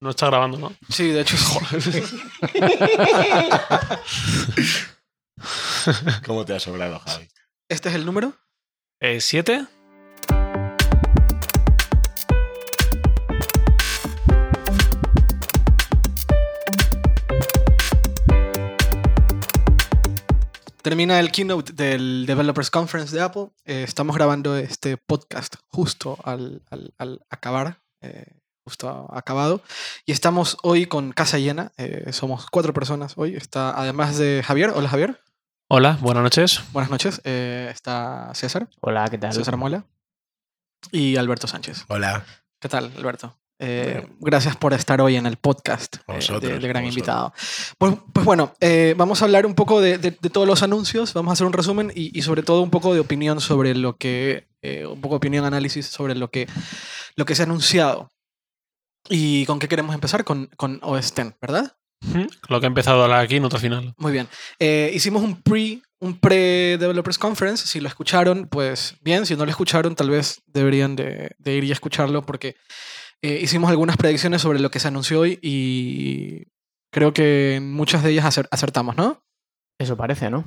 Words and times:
No 0.00 0.10
está 0.10 0.26
grabando, 0.26 0.58
¿no? 0.58 0.72
Sí, 0.88 1.08
de 1.08 1.22
hecho. 1.22 1.36
¿Cómo 6.26 6.44
te 6.44 6.54
ha 6.54 6.60
sobrado, 6.60 7.00
Javi? 7.00 7.28
¿Este 7.68 7.88
es 7.88 7.94
el 7.96 8.06
número? 8.06 8.32
Eh, 9.00 9.20
¿Siete? 9.20 9.66
Termina 20.82 21.20
el 21.20 21.30
keynote 21.32 21.72
del 21.72 22.24
Developers 22.26 22.70
Conference 22.70 23.14
de 23.14 23.22
Apple. 23.22 23.48
Eh, 23.64 23.82
estamos 23.86 24.16
grabando 24.16 24.56
este 24.56 24.96
podcast 24.96 25.56
justo 25.68 26.18
al, 26.24 26.62
al- 26.70 26.94
al 26.98 27.20
acabar, 27.28 27.80
eh, 28.00 28.24
justo 28.68 29.08
acabado. 29.12 29.62
Y 30.04 30.12
estamos 30.12 30.58
hoy 30.62 30.84
con 30.86 31.12
casa 31.12 31.38
llena. 31.38 31.72
eh, 31.78 32.12
somos 32.12 32.46
cuatro 32.50 32.74
personas 32.74 33.14
hoy. 33.16 33.34
Está 33.34 33.70
además 33.80 34.18
de 34.18 34.42
Javier. 34.44 34.72
Hola 34.74 34.88
Javier. 34.90 35.20
Hola, 35.70 35.96
buenas 36.02 36.22
noches. 36.22 36.60
Buenas 36.72 36.90
noches. 36.90 37.20
eh, 37.24 37.70
está 37.72 38.30
César. 38.34 38.68
Hola, 38.80 39.08
¿qué 39.10 39.16
tal? 39.16 39.32
César 39.32 39.56
Muela. 39.56 39.84
Y 40.92 41.16
Alberto 41.16 41.46
Sánchez. 41.46 41.84
Hola. 41.88 42.24
¿Qué 42.60 42.68
tal, 42.68 42.92
Alberto? 42.96 43.34
Eh, 43.60 44.06
Gracias 44.20 44.56
por 44.56 44.72
estar 44.74 45.00
hoy 45.00 45.16
en 45.16 45.26
el 45.26 45.36
podcast 45.36 45.96
A 46.06 46.16
eh, 46.18 46.20
de, 46.40 46.58
de 46.58 46.68
gran 46.68 46.84
vosotros. 46.84 46.88
invitado. 46.88 47.32
Pues, 47.78 47.94
pues 48.12 48.24
bueno, 48.26 48.52
eh, 48.60 48.94
vamos 48.98 49.20
a 49.20 49.24
hablar 49.24 49.46
un 49.46 49.54
poco 49.54 49.80
de, 49.80 49.96
de- 49.98 50.12
de 50.20 50.30
todos 50.30 50.46
los 50.46 50.62
anuncios, 50.62 51.12
vamos 51.14 51.30
a 51.30 51.32
hacer 51.32 51.46
un 51.46 51.52
resumen 51.54 51.90
y, 51.94 52.16
y 52.16 52.22
sobre 52.22 52.42
todo 52.44 52.62
un 52.62 52.70
poco 52.70 52.92
de 52.94 53.00
opinión 53.00 53.40
sobre 53.40 53.74
lo 53.74 53.96
que, 53.96 54.46
eh, 54.62 54.86
un 54.86 55.00
poco 55.00 55.14
de 55.14 55.18
opinión, 55.18 55.44
análisis 55.44 55.86
sobre 55.86 56.14
lo 56.14 56.30
que, 56.30 56.46
lo 57.16 57.24
que 57.24 57.34
se 57.34 57.42
ha 57.42 57.46
anunciado. 57.46 58.10
¿Y 59.08 59.46
con 59.46 59.58
qué 59.58 59.68
queremos 59.68 59.94
empezar? 59.94 60.24
Con, 60.24 60.46
con 60.56 60.78
OS 60.82 61.12
X, 61.16 61.32
¿verdad? 61.40 61.74
Lo 62.48 62.60
que 62.60 62.66
ha 62.66 62.68
empezado 62.68 63.08
la 63.08 63.26
keynote 63.26 63.58
final. 63.58 63.94
Muy 63.96 64.12
bien. 64.12 64.28
Eh, 64.58 64.90
hicimos 64.94 65.22
un 65.22 65.42
pre, 65.42 65.80
un 66.00 66.18
pre-Developers 66.18 67.18
Conference. 67.18 67.66
Si 67.66 67.80
lo 67.80 67.88
escucharon, 67.88 68.46
pues 68.48 68.94
bien. 69.00 69.26
Si 69.26 69.34
no 69.34 69.44
lo 69.44 69.50
escucharon, 69.50 69.94
tal 69.96 70.10
vez 70.10 70.40
deberían 70.46 70.94
de, 70.94 71.34
de 71.38 71.54
ir 71.54 71.64
y 71.64 71.72
escucharlo 71.72 72.22
porque 72.22 72.54
eh, 73.22 73.40
hicimos 73.42 73.68
algunas 73.70 73.96
predicciones 73.96 74.42
sobre 74.42 74.60
lo 74.60 74.70
que 74.70 74.78
se 74.78 74.88
anunció 74.88 75.20
hoy 75.20 75.38
y 75.42 76.44
creo 76.92 77.12
que 77.12 77.58
muchas 77.60 78.02
de 78.04 78.10
ellas 78.10 78.26
acer- 78.26 78.48
acertamos, 78.52 78.96
¿no? 78.96 79.24
Eso 79.80 79.96
parece, 79.96 80.30
¿no? 80.30 80.44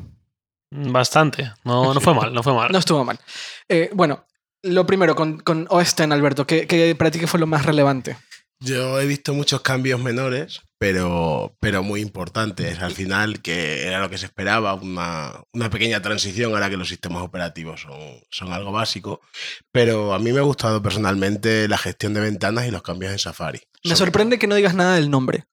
Bastante. 0.73 1.51
No, 1.65 1.93
no 1.93 1.99
fue 1.99 2.13
mal, 2.13 2.33
no 2.33 2.43
fue 2.43 2.53
mal. 2.53 2.69
No 2.71 2.77
estuvo 2.79 3.03
mal. 3.03 3.19
Eh, 3.67 3.89
bueno, 3.93 4.25
lo 4.63 4.85
primero, 4.85 5.15
con, 5.15 5.39
con 5.39 5.67
OS 5.69 5.89
X, 5.93 6.11
Alberto, 6.11 6.47
¿qué, 6.47 6.65
qué 6.65 6.95
para 6.95 7.11
ti 7.11 7.19
qué 7.19 7.27
fue 7.27 7.39
lo 7.39 7.47
más 7.47 7.65
relevante? 7.65 8.15
Yo 8.63 8.99
he 9.01 9.05
visto 9.07 9.33
muchos 9.33 9.61
cambios 9.61 9.99
menores, 10.01 10.61
pero, 10.77 11.55
pero 11.59 11.81
muy 11.83 11.99
importantes. 12.01 12.79
Al 12.79 12.91
final, 12.91 13.41
que 13.41 13.87
era 13.87 13.99
lo 13.99 14.09
que 14.09 14.17
se 14.19 14.27
esperaba, 14.27 14.75
una, 14.75 15.33
una 15.51 15.69
pequeña 15.71 16.01
transición 16.01 16.53
ahora 16.53 16.69
que 16.69 16.77
los 16.77 16.87
sistemas 16.87 17.23
operativos 17.23 17.81
son, 17.81 17.99
son 18.29 18.53
algo 18.53 18.71
básico. 18.71 19.19
Pero 19.71 20.13
a 20.13 20.19
mí 20.19 20.31
me 20.31 20.39
ha 20.39 20.43
gustado 20.43 20.81
personalmente 20.81 21.67
la 21.67 21.77
gestión 21.79 22.13
de 22.13 22.21
ventanas 22.21 22.67
y 22.67 22.71
los 22.71 22.83
cambios 22.83 23.11
en 23.11 23.19
Safari. 23.19 23.61
Me 23.83 23.89
Sobre- 23.91 23.97
sorprende 23.97 24.37
que 24.39 24.45
no 24.47 24.55
digas 24.55 24.75
nada 24.75 24.95
del 24.95 25.09
nombre. 25.09 25.45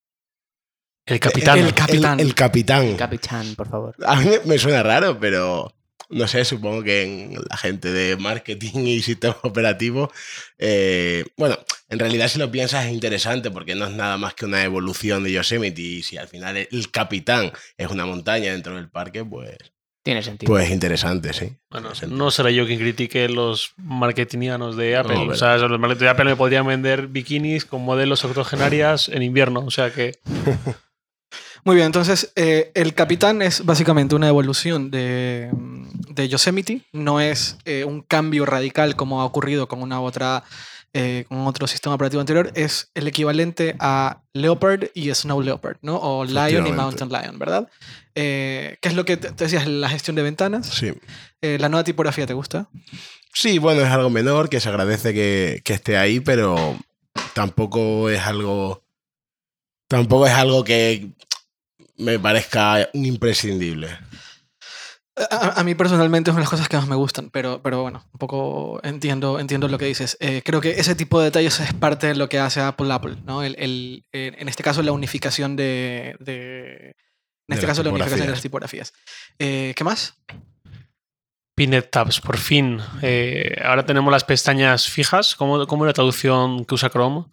El 1.07 1.19
capitán. 1.21 1.59
El 1.59 1.73
capitán. 1.73 2.21
El, 2.21 2.35
capitán. 2.35 2.95
Capitán, 2.97 3.55
por 3.57 3.69
favor. 3.71 3.95
A 4.07 4.17
mí 4.17 4.27
me- 4.27 4.41
me 4.45 4.59
suena 4.59 4.83
raro, 4.83 5.19
pero 5.19 5.73
no 6.11 6.27
sé, 6.27 6.45
supongo 6.45 6.83
que 6.83 7.03
en 7.03 7.35
la 7.49 7.57
gente 7.57 7.93
de 7.93 8.17
marketing 8.17 8.87
y 8.87 9.03
sistemas 9.03 9.39
operativos, 9.43 10.11
eh, 10.59 11.25
bueno, 11.37 11.59
en 11.89 11.99
realidad 11.99 12.29
si 12.29 12.39
lo 12.39 12.51
piensas 12.51 12.87
es 12.87 12.93
interesante 12.93 13.51
porque 13.51 13.75
no 13.75 13.87
es 13.87 13.93
nada 13.93 14.17
más 14.17 14.35
que 14.35 14.45
una 14.47 14.63
evolución 14.65 15.25
de 15.25 15.33
Yosemite 15.33 15.81
y 15.81 16.03
si 16.03 16.17
al 16.17 16.29
final 16.29 16.57
el 16.57 16.91
capitán 16.91 17.53
es 17.77 17.89
una 17.89 18.07
montaña 18.07 18.53
dentro 18.53 18.75
del 18.75 18.89
parque, 18.89 19.25
pues, 19.25 19.57
Tiene 20.03 20.23
sentido. 20.23 20.51
pues 20.51 20.71
interesante, 20.71 21.33
sí. 21.33 21.57
Bueno, 21.71 21.91
no 22.09 22.31
seré 22.31 22.55
yo 22.55 22.67
quien 22.67 22.79
critique 22.79 23.29
los 23.29 23.75
marketingianos 23.77 24.77
de 24.77 24.97
Apple. 24.97 25.15
No, 25.15 25.33
o 25.33 25.35
sea, 25.35 25.59
los 25.59 25.79
marketing 25.79 26.05
de 26.05 26.09
Apple 26.09 26.25
me 26.25 26.37
podrían 26.37 26.67
vender 26.67 27.09
bikinis 27.09 27.65
con 27.67 27.83
modelos 27.83 28.25
octogenarias 28.25 29.09
en 29.09 29.23
invierno. 29.23 29.61
O 29.61 29.71
sea 29.71 29.93
que 29.93 30.19
Muy 31.69 31.77
bien, 31.77 31.85
entonces 31.85 32.33
eh, 32.35 32.71
el 32.73 32.95
capitán 32.95 33.43
es 33.43 33.67
básicamente 33.67 34.15
una 34.15 34.27
evolución 34.27 34.91
de, 34.91 35.51
mm, 35.53 36.15
de 36.15 36.27
Yosemite, 36.27 36.81
no 36.93 37.21
es 37.21 37.59
eh, 37.67 37.85
un 37.85 38.01
cambio 38.01 38.47
radical 38.47 38.97
como 38.97 39.21
ha 39.21 39.27
ocurrido 39.27 39.69
con 39.69 39.83
una 39.83 40.01
otra 40.01 40.45
eh, 40.95 41.27
con 41.29 41.47
otro 41.47 41.67
sistema 41.67 41.95
operativo 41.95 42.21
anterior, 42.21 42.53
es 42.55 42.91
el 42.95 43.07
equivalente 43.07 43.77
a 43.81 44.23
Leopard 44.33 44.85
y 44.95 45.15
Snow 45.15 45.43
Leopard, 45.43 45.77
¿no? 45.83 45.97
O 45.97 46.25
Lion 46.25 46.67
y. 46.67 46.73
Mountain 46.73 47.11
Lion, 47.11 47.39
¿verdad? 47.39 47.69
Eh, 48.15 48.79
¿Qué 48.81 48.89
es 48.89 48.95
lo 48.95 49.05
que 49.05 49.19
te, 49.19 49.33
te 49.33 49.45
decías? 49.45 49.67
La 49.67 49.91
gestión 49.91 50.17
de 50.17 50.23
ventanas. 50.23 50.69
Sí. 50.69 50.95
Eh, 51.43 51.59
¿La 51.61 51.69
nueva 51.69 51.85
tipografía 51.85 52.27
te 52.27 52.33
gusta? 52.33 52.71
Sí, 53.35 53.59
bueno, 53.59 53.83
es 53.83 53.91
algo 53.91 54.09
menor, 54.09 54.49
que 54.49 54.59
se 54.59 54.71
agradece 54.71 55.13
que, 55.13 55.61
que 55.65 55.75
esté 55.75 55.99
ahí, 55.99 56.21
pero 56.21 56.79
tampoco 57.35 58.09
es 58.09 58.23
algo. 58.23 58.83
Tampoco 59.87 60.27
es 60.27 60.33
algo 60.33 60.65
que 60.65 61.11
me 61.99 62.19
parezca 62.19 62.89
un 62.95 63.05
imprescindible. 63.07 63.99
A, 65.31 65.61
a 65.61 65.65
mí 65.65 65.75
personalmente 65.75 66.31
es 66.31 66.33
una 66.33 66.41
de 66.41 66.45
las 66.45 66.51
cosas 66.51 66.69
que 66.69 66.77
más 66.77 66.87
me 66.87 66.95
gustan, 66.95 67.31
pero, 67.31 67.61
pero 67.61 67.83
bueno, 67.83 68.05
un 68.13 68.19
poco 68.19 68.79
entiendo, 68.85 69.41
entiendo 69.41 69.67
lo 69.67 69.77
que 69.77 69.87
dices. 69.87 70.17
Eh, 70.21 70.43
creo 70.45 70.61
que 70.61 70.71
ese 70.79 70.95
tipo 70.95 71.19
de 71.19 71.25
detalles 71.27 71.59
es 71.59 71.75
parte 71.75 72.07
de 72.07 72.15
lo 72.15 72.29
que 72.29 72.39
hace 72.39 72.61
Apple 72.61 72.93
Apple, 72.93 73.17
¿no? 73.25 73.43
El, 73.43 73.57
el- 73.59 74.05
en 74.13 74.49
este 74.49 74.63
caso, 74.63 74.81
la 74.83 74.93
unificación 74.93 75.57
de. 75.57 76.15
de- 76.21 76.95
en 77.51 77.55
este 77.55 77.67
las 77.67 77.71
caso, 77.73 77.83
la 77.83 77.91
unificación 77.91 78.29
de 78.29 78.37
tipografías. 78.43 78.85
las 78.85 78.93
tipografías. 78.93 78.93
Eh, 79.41 79.73
¿Qué 79.75 79.83
más? 79.83 80.15
Pinnet 81.57 81.91
Tabs, 81.91 82.21
por 82.21 82.37
fin. 82.39 82.79
Eh, 83.03 83.57
ahora 83.65 83.85
tenemos 83.85 84.13
las 84.13 84.23
pestañas 84.23 84.87
fijas. 84.87 85.35
¿Cómo, 85.35 85.67
cómo 85.67 85.85
es 85.85 85.89
la 85.89 85.95
traducción 85.95 86.65
que 86.65 86.75
usa 86.75 86.91
Chrome? 86.91 87.25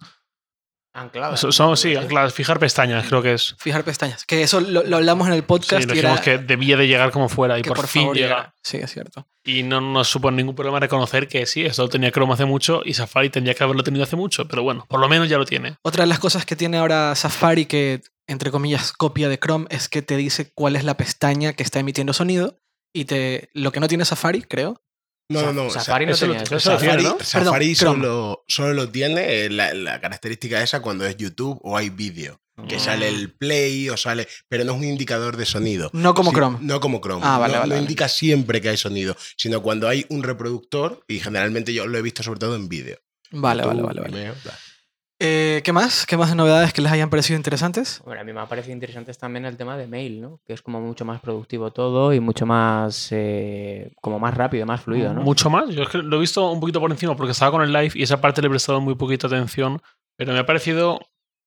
Ancladas. 0.96 1.42
Son, 1.42 1.52
son- 1.52 1.76
sí, 1.76 1.96
ancladas, 1.96 2.34
fijar 2.34 2.58
pestañas, 2.58 3.06
creo 3.08 3.22
que 3.22 3.34
es. 3.34 3.54
Fijar 3.60 3.84
pestañas. 3.84 4.26
Que 4.26 4.42
eso 4.44 4.62
lo, 4.62 4.82
lo 4.84 4.96
hablamos 4.96 5.28
en 5.28 5.34
el 5.34 5.42
Sí, 5.42 5.46
podcast 5.46 5.84
y 5.84 5.88
dijimos 5.94 6.14
era 6.14 6.22
que 6.22 6.38
debía 6.38 6.78
de 6.78 6.88
llegar 6.88 7.12
como 7.12 7.28
fuera 7.28 7.60
y 7.60 7.62
que 7.64 7.70
por, 7.70 7.86
fin 7.86 8.04
favor 8.04 8.16
llega. 8.18 8.54
Sí, 8.64 8.78
es 8.78 8.92
cierto. 8.94 9.28
Y 9.44 9.64
no 9.64 9.82
nos 9.82 10.08
supone 10.08 10.38
ningún 10.38 10.56
problema 10.56 10.80
reconocer 10.80 11.28
que 11.28 11.46
sí, 11.46 11.66
esto 11.66 11.84
lo 11.84 11.90
tenía 11.90 12.12
Chrome 12.12 12.34
hace 12.34 12.46
mucho 12.46 12.82
y 12.86 12.94
Safari 12.94 13.30
tendría 13.30 13.54
que 13.54 13.64
haberlo 13.64 13.84
tenido 13.84 14.04
hace 14.04 14.16
mucho, 14.16 14.48
pero 14.48 14.64
bueno, 14.64 14.86
por 14.88 15.00
lo 15.02 15.10
menos 15.10 15.28
ya 15.30 15.38
lo 15.38 15.46
tiene. 15.46 15.76
Otra 15.84 16.04
de 16.04 16.08
las 16.08 16.20
cosas 16.20 16.46
que 16.46 16.56
tiene 16.56 16.78
ahora 16.78 17.14
Safari, 17.16 17.66
que 17.66 18.02
entre 18.28 18.50
comillas 18.50 18.94
copia 18.94 19.28
de 19.30 19.38
Chrome, 19.38 19.68
es 19.70 19.90
que 19.90 20.02
te 20.02 20.16
dice 20.16 20.52
cuál 20.56 20.76
es 20.78 20.84
la 20.86 20.96
pestaña 20.98 21.54
que 21.54 21.64
está 21.64 21.80
emitiendo 21.80 22.14
sonido. 22.14 22.58
Y 22.94 23.04
te, 23.04 23.50
lo 23.54 23.74
que 23.74 23.82
no 23.82 23.90
tiene 23.90 24.06
Safari, 24.06 24.42
creo, 24.44 24.82
No, 25.30 25.42
no, 25.42 25.54
no. 25.54 25.70
Safari 25.70 26.06
no 26.06 26.16
tenía 26.16 26.42
eso. 26.44 26.60
Safari, 26.60 26.88
tiene, 26.88 27.04
¿no? 27.04 27.18
Safari 27.20 27.76
Perdón, 27.76 27.96
solo, 27.96 28.44
solo 28.48 28.74
lo 28.74 28.90
tiene 28.90 29.46
eh, 29.46 29.50
la, 29.50 29.74
la 29.74 30.00
característica 30.00 30.62
esa 30.62 30.82
cuando 30.82 31.06
es 31.06 31.18
YouTube 31.18 31.60
o 31.64 31.78
hay 31.78 31.90
vídeo. 31.90 32.40
Que 32.70 32.78
Mm. 32.78 32.80
sale 32.80 33.08
el 33.10 33.34
play 33.34 33.90
o 33.90 33.98
sale. 33.98 34.28
Pero 34.48 34.64
no 34.64 34.74
es 34.74 34.78
un 34.78 34.86
indicador 34.86 35.36
de 35.36 35.46
sonido. 35.46 35.90
no 35.94 36.14
como 36.14 36.32
Chrome. 36.32 36.60
No 36.62 36.80
como 36.80 37.02
Chrome. 37.02 37.22
Ah, 37.26 37.38
vale, 37.38 37.54
no, 37.56 37.60
vale, 37.60 37.70
no 37.70 37.76
vale. 37.76 37.82
indica 37.82 38.08
siempre 38.08 38.62
que 38.62 38.70
hay 38.70 38.78
sonido, 38.78 39.18
sino 39.36 39.62
cuando 39.62 39.90
hay 39.90 40.06
un 40.10 40.24
reproductor, 40.24 41.04
y 41.08 41.20
generalmente 41.20 41.74
yo 41.74 41.86
lo 41.86 41.98
he 41.98 42.02
visto 42.02 42.24
sobre 42.24 42.40
todo 42.40 42.56
en 42.56 42.70
vídeo. 42.70 42.98
Vale, 43.32 43.66
vale, 43.66 43.82
vale. 43.82 44.02
vale. 44.02 44.34
Eh, 45.20 45.62
¿Qué 45.64 45.72
más? 45.72 46.06
¿Qué 46.06 46.18
más 46.18 46.36
novedades 46.36 46.74
que 46.74 46.82
les 46.82 46.92
hayan 46.92 47.10
parecido 47.10 47.38
interesantes? 47.38 48.02
Bueno, 48.04 48.20
a 48.20 48.24
mí 48.26 48.34
me 48.34 48.42
ha 48.42 48.48
parecido 48.48 48.74
interesante 48.74 49.14
también 49.14 49.46
el 49.46 49.56
tema 49.56 49.78
de 49.78 49.88
mail, 49.88 50.22
¿no? 50.22 50.42
Que 50.46 50.52
es 50.52 50.62
como 50.62 50.82
mucho 50.82 51.06
más 51.06 51.22
productivo 51.22 51.72
todo 51.72 52.14
y 52.14 52.20
mucho 52.20 52.46
más, 52.46 53.08
eh, 53.12 53.94
como 54.02 54.20
más 54.20 54.34
rápido, 54.34 54.66
más 54.66 54.82
fluido, 54.82 55.14
¿no? 55.14 55.22
Mucho 55.22 55.50
más. 55.50 55.70
Yo 55.70 55.84
es 55.84 55.90
que 55.90 56.00
lo 56.00 56.18
he 56.18 56.20
visto 56.20 56.52
un 56.52 56.60
poquito 56.60 56.82
por 56.82 56.92
encima 56.92 57.16
porque 57.16 57.32
estaba 57.32 57.52
con 57.52 57.62
el 57.62 57.72
live 57.72 57.92
y 57.96 58.04
esa 58.04 58.20
parte 58.20 58.42
le 58.42 58.48
he 58.48 58.50
prestado 58.50 58.82
muy 58.82 58.96
poquita 58.96 59.28
atención, 59.28 59.82
pero 60.18 60.34
me 60.34 60.40
ha 60.40 60.46
parecido 60.46 61.00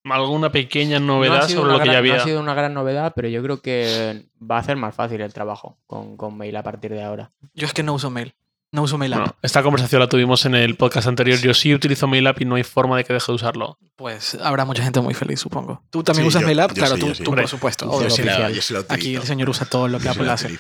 alguna 0.04 0.50
pequeña 0.50 0.98
No 0.98 1.16
novedad 1.18 1.46
sido 1.46 1.60
sobre 1.60 1.72
lo 1.74 1.78
que 1.80 1.86
ya 1.88 1.92
gran- 1.92 2.04
no 2.04 2.10
había. 2.12 2.22
ha 2.22 2.24
sido 2.24 2.40
una 2.40 2.54
gran 2.54 2.72
novedad, 2.72 3.12
pero 3.14 3.28
yo 3.28 3.42
creo 3.42 3.60
que 3.60 4.24
va 4.40 4.56
a 4.56 4.60
hacer 4.60 4.76
más 4.76 4.94
fácil 4.94 5.20
el 5.20 5.34
trabajo 5.34 5.76
con, 5.86 6.16
con 6.16 6.38
mail 6.38 6.56
a 6.56 6.62
partir 6.62 6.92
de 6.92 7.02
ahora. 7.02 7.32
Yo 7.52 7.66
es 7.66 7.74
que 7.74 7.82
no 7.82 7.92
uso 7.92 8.08
mail. 8.08 8.32
No 8.70 8.82
uso 8.82 8.98
mail 8.98 9.14
app. 9.14 9.18
Bueno, 9.20 9.36
esta 9.42 9.62
conversación 9.62 10.00
la 10.00 10.08
tuvimos 10.08 10.44
en 10.44 10.54
el 10.54 10.76
podcast 10.76 11.08
anterior. 11.08 11.38
Yo 11.38 11.54
sí 11.54 11.72
utilizo 11.74 12.06
MailApp 12.06 12.40
y 12.42 12.44
no 12.44 12.56
hay 12.56 12.64
forma 12.64 12.98
de 12.98 13.04
que 13.04 13.14
deje 13.14 13.32
de 13.32 13.36
usarlo. 13.36 13.78
Pues 13.96 14.36
habrá 14.42 14.66
mucha 14.66 14.82
gente 14.82 15.00
muy 15.00 15.14
feliz, 15.14 15.40
supongo. 15.40 15.82
¿Tú 15.90 16.02
también 16.02 16.24
Sí, 16.24 16.28
usas 16.28 16.42
yo- 16.42 16.46
mail 16.48 16.60
app? 16.60 16.70
yo 16.72 16.74
Claro, 16.74 16.94
sí, 16.96 17.00
tú, 17.00 17.06
yo 17.08 17.14
sí. 17.14 17.22
tú, 17.24 17.30
Hombre, 17.30 17.42
por 17.44 17.50
supuesto. 17.50 17.86
yo 18.02 18.10
sí, 18.10 18.22
la- 18.22 18.32
oficial. 18.32 18.54
yo 18.54 18.62
sí 18.62 18.74
lo 18.74 18.84
Aquí 18.90 19.14
el 19.14 19.22
señor 19.22 19.48
usa 19.48 19.64
todo 19.66 19.88
lo 19.88 19.98
que 19.98 20.08
Apple 20.10 20.30
hace. 20.30 20.58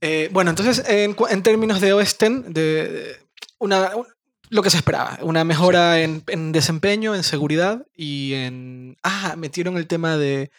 Eh, 0.00 0.30
bueno, 0.32 0.50
entonces, 0.50 0.82
en, 0.88 1.14
términos 1.42 1.80
de 1.82 1.92
OS 1.92 2.16
X, 2.18 2.42
de 2.54 3.18
una, 3.58 3.96
un- 3.96 4.06
lo 4.48 4.62
que 4.62 4.70
se 4.70 4.78
esperaba. 4.78 5.18
Una 5.22 5.44
mejora 5.44 6.00
en, 6.00 6.24
en 6.28 6.52
desempeño, 6.52 7.14
en 7.14 7.22
seguridad 7.22 7.86
y 7.94 8.32
en... 8.34 8.96
Ah, 9.02 9.34
metieron 9.36 9.76
el 9.76 9.86
tema 9.86 10.16
de... 10.16 10.50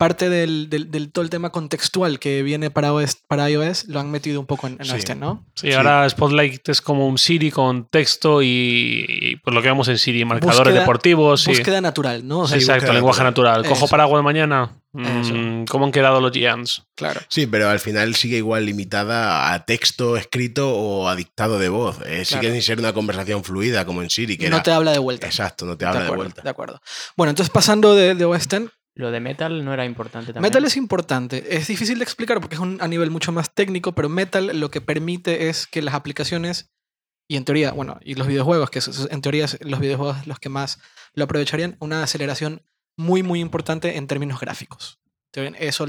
Parte 0.00 0.30
del, 0.30 0.70
del, 0.70 0.90
del 0.90 1.12
todo 1.12 1.22
el 1.22 1.28
tema 1.28 1.50
contextual 1.50 2.18
que 2.18 2.42
viene 2.42 2.70
para, 2.70 2.94
OS, 2.94 3.18
para 3.28 3.50
iOS, 3.50 3.84
lo 3.88 4.00
han 4.00 4.10
metido 4.10 4.40
un 4.40 4.46
poco 4.46 4.66
en, 4.66 4.78
en 4.80 4.86
Sí. 4.86 4.92
X, 4.96 5.14
¿no? 5.14 5.44
Sí, 5.54 5.66
Sí. 5.68 5.72
ahora 5.74 6.08
Spotlight 6.08 6.66
es 6.70 6.80
como 6.80 7.06
un 7.06 7.18
Siri 7.18 7.50
con 7.50 7.86
texto 7.86 8.40
y, 8.40 9.04
y 9.06 9.36
pues 9.36 9.54
lo 9.54 9.60
que 9.60 9.68
vemos 9.68 9.88
en 9.88 9.98
Siri, 9.98 10.24
marcadores 10.24 10.58
Búsqueda- 10.60 10.80
deportivos. 10.80 11.46
Búsqueda 11.46 11.82
natural, 11.82 12.26
¿no? 12.26 12.40
O 12.40 12.48
sea, 12.48 12.56
Sí, 12.58 12.64
Exacto, 12.64 12.94
lenguaje 12.94 13.22
natural. 13.22 13.56
natural. 13.58 13.68
Cojo 13.74 13.84
Eso. 13.84 13.90
paraguas 13.90 14.24
mañana. 14.24 14.74
Eso. 14.92 15.34
Mm, 15.34 15.66
¿Cómo 15.66 15.84
han 15.84 15.92
quedado 15.92 16.18
los 16.20 16.32
Giants? 16.32 16.82
claro. 16.96 17.20
Sí, 17.28 17.46
pero 17.46 17.68
al 17.68 17.78
final 17.78 18.14
sigue 18.14 18.38
igual 18.38 18.64
limitada 18.66 19.52
a 19.52 19.64
texto 19.66 20.16
escrito 20.16 20.74
o 20.74 21.08
a 21.08 21.14
dictado 21.14 21.58
de 21.58 21.68
voz. 21.68 21.98
Eh, 22.06 22.24
sigue 22.24 22.40
Claro. 22.40 22.54
sin 22.54 22.62
ser 22.62 22.78
una 22.80 22.92
conversación 22.94 23.44
fluida 23.44 23.84
como 23.84 24.02
en 24.02 24.08
Siri, 24.10 24.36
que 24.38 24.48
No 24.48 24.56
era- 24.56 24.62
te 24.62 24.72
habla 24.72 24.92
de 24.92 24.98
vuelta. 24.98 25.26
Exacto, 25.26 25.66
no 25.66 25.76
te 25.76 25.84
de 25.84 25.88
habla 25.90 26.00
de, 26.00 26.06
acuerdo, 26.06 26.22
vuelta. 26.24 26.42
de 26.42 26.50
acuerdo. 26.50 26.80
Bueno, 27.16 27.30
entonces 27.30 27.50
pasando 27.52 27.94
de, 27.94 28.14
de 28.14 28.24
X, 28.24 28.70
Lo 28.94 29.10
de 29.10 29.20
Metal 29.20 29.64
no 29.64 29.72
era 29.72 29.84
importante 29.84 30.32
también. 30.32 30.50
Metal 30.50 30.64
es 30.64 30.76
importante. 30.76 31.56
Es 31.56 31.68
difícil 31.68 31.98
de 31.98 32.04
explicar 32.04 32.40
porque 32.40 32.56
es 32.56 32.60
un, 32.60 32.78
a 32.80 32.88
nivel 32.88 33.10
mucho 33.10 33.32
más 33.32 33.54
técnico, 33.54 33.92
pero 33.92 34.08
Metal 34.08 34.58
lo 34.58 34.70
que 34.70 34.80
permite 34.80 35.48
es 35.48 35.66
que 35.66 35.82
las 35.82 35.94
aplicaciones, 35.94 36.72
y 37.28 37.36
en 37.36 37.44
teoría, 37.44 37.72
bueno, 37.72 37.98
y 38.02 38.14
los 38.14 38.26
videojuegos, 38.26 38.70
que 38.70 38.80
en 39.10 39.22
teoría 39.22 39.46
los 39.60 39.80
videojuegos 39.80 40.26
los 40.26 40.38
que 40.38 40.48
más 40.48 40.80
lo 41.14 41.24
aprovecharían, 41.24 41.76
una 41.80 42.02
aceleración 42.02 42.62
muy, 42.96 43.22
muy 43.22 43.40
importante 43.40 43.96
en 43.96 44.06
términos 44.06 44.40
gráficos. 44.40 45.00
Eso, 45.32 45.86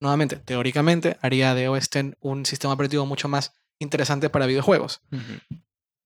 nuevamente, 0.00 0.36
teóricamente, 0.36 1.16
haría 1.22 1.54
de 1.54 1.68
OS 1.68 1.86
X 1.86 2.16
un 2.20 2.44
sistema 2.44 2.74
operativo 2.74 3.06
mucho 3.06 3.28
más 3.28 3.54
interesante 3.78 4.28
para 4.28 4.46
videojuegos. 4.46 5.00
Ujú. 5.12 5.62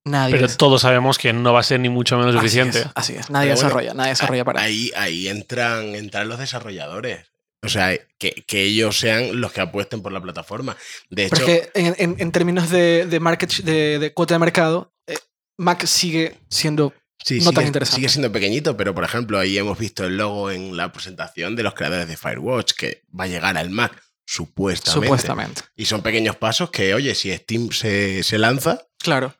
Nadie 0.06 0.34
Pero 0.34 0.46
es- 0.46 0.56
todos 0.56 0.82
sabemos 0.82 1.18
que 1.18 1.32
no 1.32 1.52
va 1.52 1.60
a 1.60 1.62
ser 1.64 1.80
ni 1.80 1.88
mucho 1.88 2.16
menos 2.16 2.34
así 2.34 2.38
suficiente. 2.38 2.78
es, 2.80 2.86
Así 2.94 3.14
es, 3.14 3.28
nadie 3.28 3.48
Pero 3.48 3.56
bueno, 3.56 3.68
desarrolla, 3.68 3.94
nadie 3.94 4.10
desarrolla 4.10 4.44
para 4.44 4.60
Ahí, 4.62 4.92
ahí 4.96 5.28
entran, 5.28 5.94
entran 5.96 6.28
los 6.28 6.38
desarrolladores. 6.38 7.26
O 7.62 7.68
sea, 7.68 7.98
que, 8.18 8.44
que 8.46 8.62
ellos 8.62 8.98
sean 8.98 9.40
los 9.40 9.50
que 9.52 9.60
apuesten 9.60 10.00
por 10.02 10.12
la 10.12 10.20
plataforma. 10.20 10.76
De 11.10 11.24
hecho, 11.26 11.36
es 11.36 11.42
que 11.42 11.70
en, 11.74 11.94
en- 11.98 12.16
en 12.18 12.30
términos 12.32 12.70
de, 12.70 13.06
de, 13.06 13.18
market, 13.20 13.52
de, 13.64 13.98
de 13.98 14.12
cuota 14.14 14.34
de 14.34 14.38
mercado, 14.38 14.92
eh, 15.08 15.16
Mac 15.56 15.84
sigue 15.86 16.36
siendo 16.48 16.94
sí, 17.24 17.38
no 17.40 17.46
tan 17.46 17.54
sigue, 17.54 17.66
interesante. 17.66 17.96
sigue 17.96 18.08
siendo 18.08 18.30
pequeñito, 18.30 18.76
pero 18.76 18.94
por 18.94 19.02
ejemplo, 19.02 19.38
ahí 19.40 19.58
hemos 19.58 19.76
visto 19.78 20.04
el 20.04 20.16
logo 20.16 20.52
en 20.52 20.76
la 20.76 20.92
presentación 20.92 21.56
de 21.56 21.64
los 21.64 21.74
creadores 21.74 22.06
de 22.06 22.16
Firewatch, 22.16 22.72
que 22.74 23.02
va 23.18 23.24
a 23.24 23.26
llegar 23.28 23.56
al 23.56 23.70
Mac, 23.70 24.00
supuestamente. 24.24 25.06
supuestamente. 25.06 25.62
Y 25.74 25.86
son 25.86 26.02
pequeños 26.02 26.36
pasos 26.36 26.70
que, 26.70 26.94
oye, 26.94 27.14
si 27.16 27.32
Steam 27.36 27.72
se, 27.72 28.22
se 28.22 28.38
lanza, 28.38 28.82
Claro. 28.98 29.34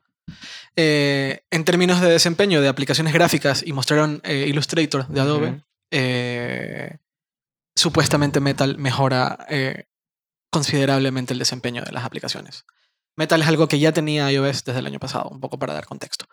Eh, 0.77 1.41
en 1.51 1.65
términos 1.65 2.01
de 2.01 2.11
desempeño 2.11 2.61
de 2.61 2.69
aplicaciones 2.69 3.13
gráficas, 3.13 3.63
y 3.67 3.73
mostraron 3.73 4.21
eh, 4.25 4.47
Illustrator 4.49 5.09
de 5.09 5.21
Adobe, 5.21 5.65
eh, 5.91 6.99
supuestamente 7.75 8.41
Metal 8.41 8.77
mejora 8.79 9.47
considerablemente 10.51 11.33
el 11.33 11.39
desempeño 11.39 11.83
de 11.83 11.93
las 11.93 12.05
aplicaciones. 12.05 12.65
Metal 13.17 13.41
es 13.41 13.49
algo 13.49 13.69
que 13.69 13.79
ya 13.79 13.93
tenía 13.93 14.31
iOS 14.31 14.65
desde 14.65 14.81
el 14.81 14.87
año 14.87 14.99
pasado, 14.99 15.29
un 15.31 15.41
poco 15.41 15.59
para 15.59 15.75
dar 15.75 15.87
contexto. 15.87 16.27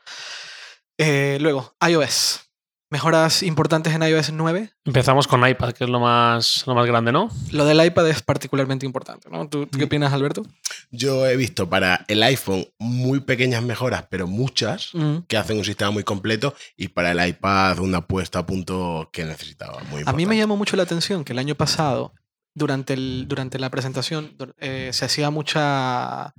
Luego, 0.97 1.75
iOS. 1.87 2.49
Mejoras 2.93 3.41
importantes 3.41 3.91
en 3.95 4.03
iOS 4.03 4.31
9. 4.33 4.69
Empezamos 4.85 5.27
con 5.27 5.47
iPad, 5.49 5.73
que 5.73 5.83
es 5.85 5.89
lo 5.89 5.99
más, 5.99 6.63
lo 6.67 6.75
más 6.75 6.85
grande, 6.85 7.11
¿no? 7.11 7.27
Lo 7.49 7.65
del 7.65 7.83
iPad 7.83 8.07
es 8.07 8.21
particularmente 8.21 8.85
importante. 8.85 9.31
¿no? 9.31 9.49
¿Tú, 9.49 9.65
tú 9.65 9.79
qué 9.79 9.85
Mm. 9.85 9.87
opinas, 9.87 10.13
Alberto? 10.13 10.43
yo 10.91 11.25
he 11.25 11.35
visto 11.35 11.67
para 11.67 12.05
el 12.07 12.21
iPhone 12.21 12.67
muy 12.77 13.19
pequeñas 13.21 13.63
mejoras, 13.63 14.05
pero 14.11 14.27
muchas, 14.27 14.91
que 15.27 15.37
hacen 15.37 15.57
un 15.57 15.65
sistema 15.65 15.89
muy 15.89 16.03
completo, 16.03 16.53
y 16.77 16.89
para 16.89 17.13
el 17.13 17.27
iPad 17.29 17.79
una 17.79 18.05
puesta 18.05 18.37
a 18.39 18.45
punto 18.45 19.09
que 19.11 19.25
necesitaba. 19.25 19.81
Muy 19.89 20.03
A 20.05 20.13
mí 20.13 20.27
me 20.27 20.37
llamó 20.37 20.55
mucho 20.55 20.77
la 20.77 20.83
atención 20.83 21.23
que 21.23 21.33
el 21.33 21.39
año 21.39 21.55
pasado, 21.55 22.13
durante, 22.53 22.93
el, 22.93 23.25
durante 23.27 23.57
la 23.57 23.71
presentación, 23.71 24.37
eh, 24.59 24.91
se 24.93 25.05
hacía 25.05 25.31
mucha, 25.31 26.35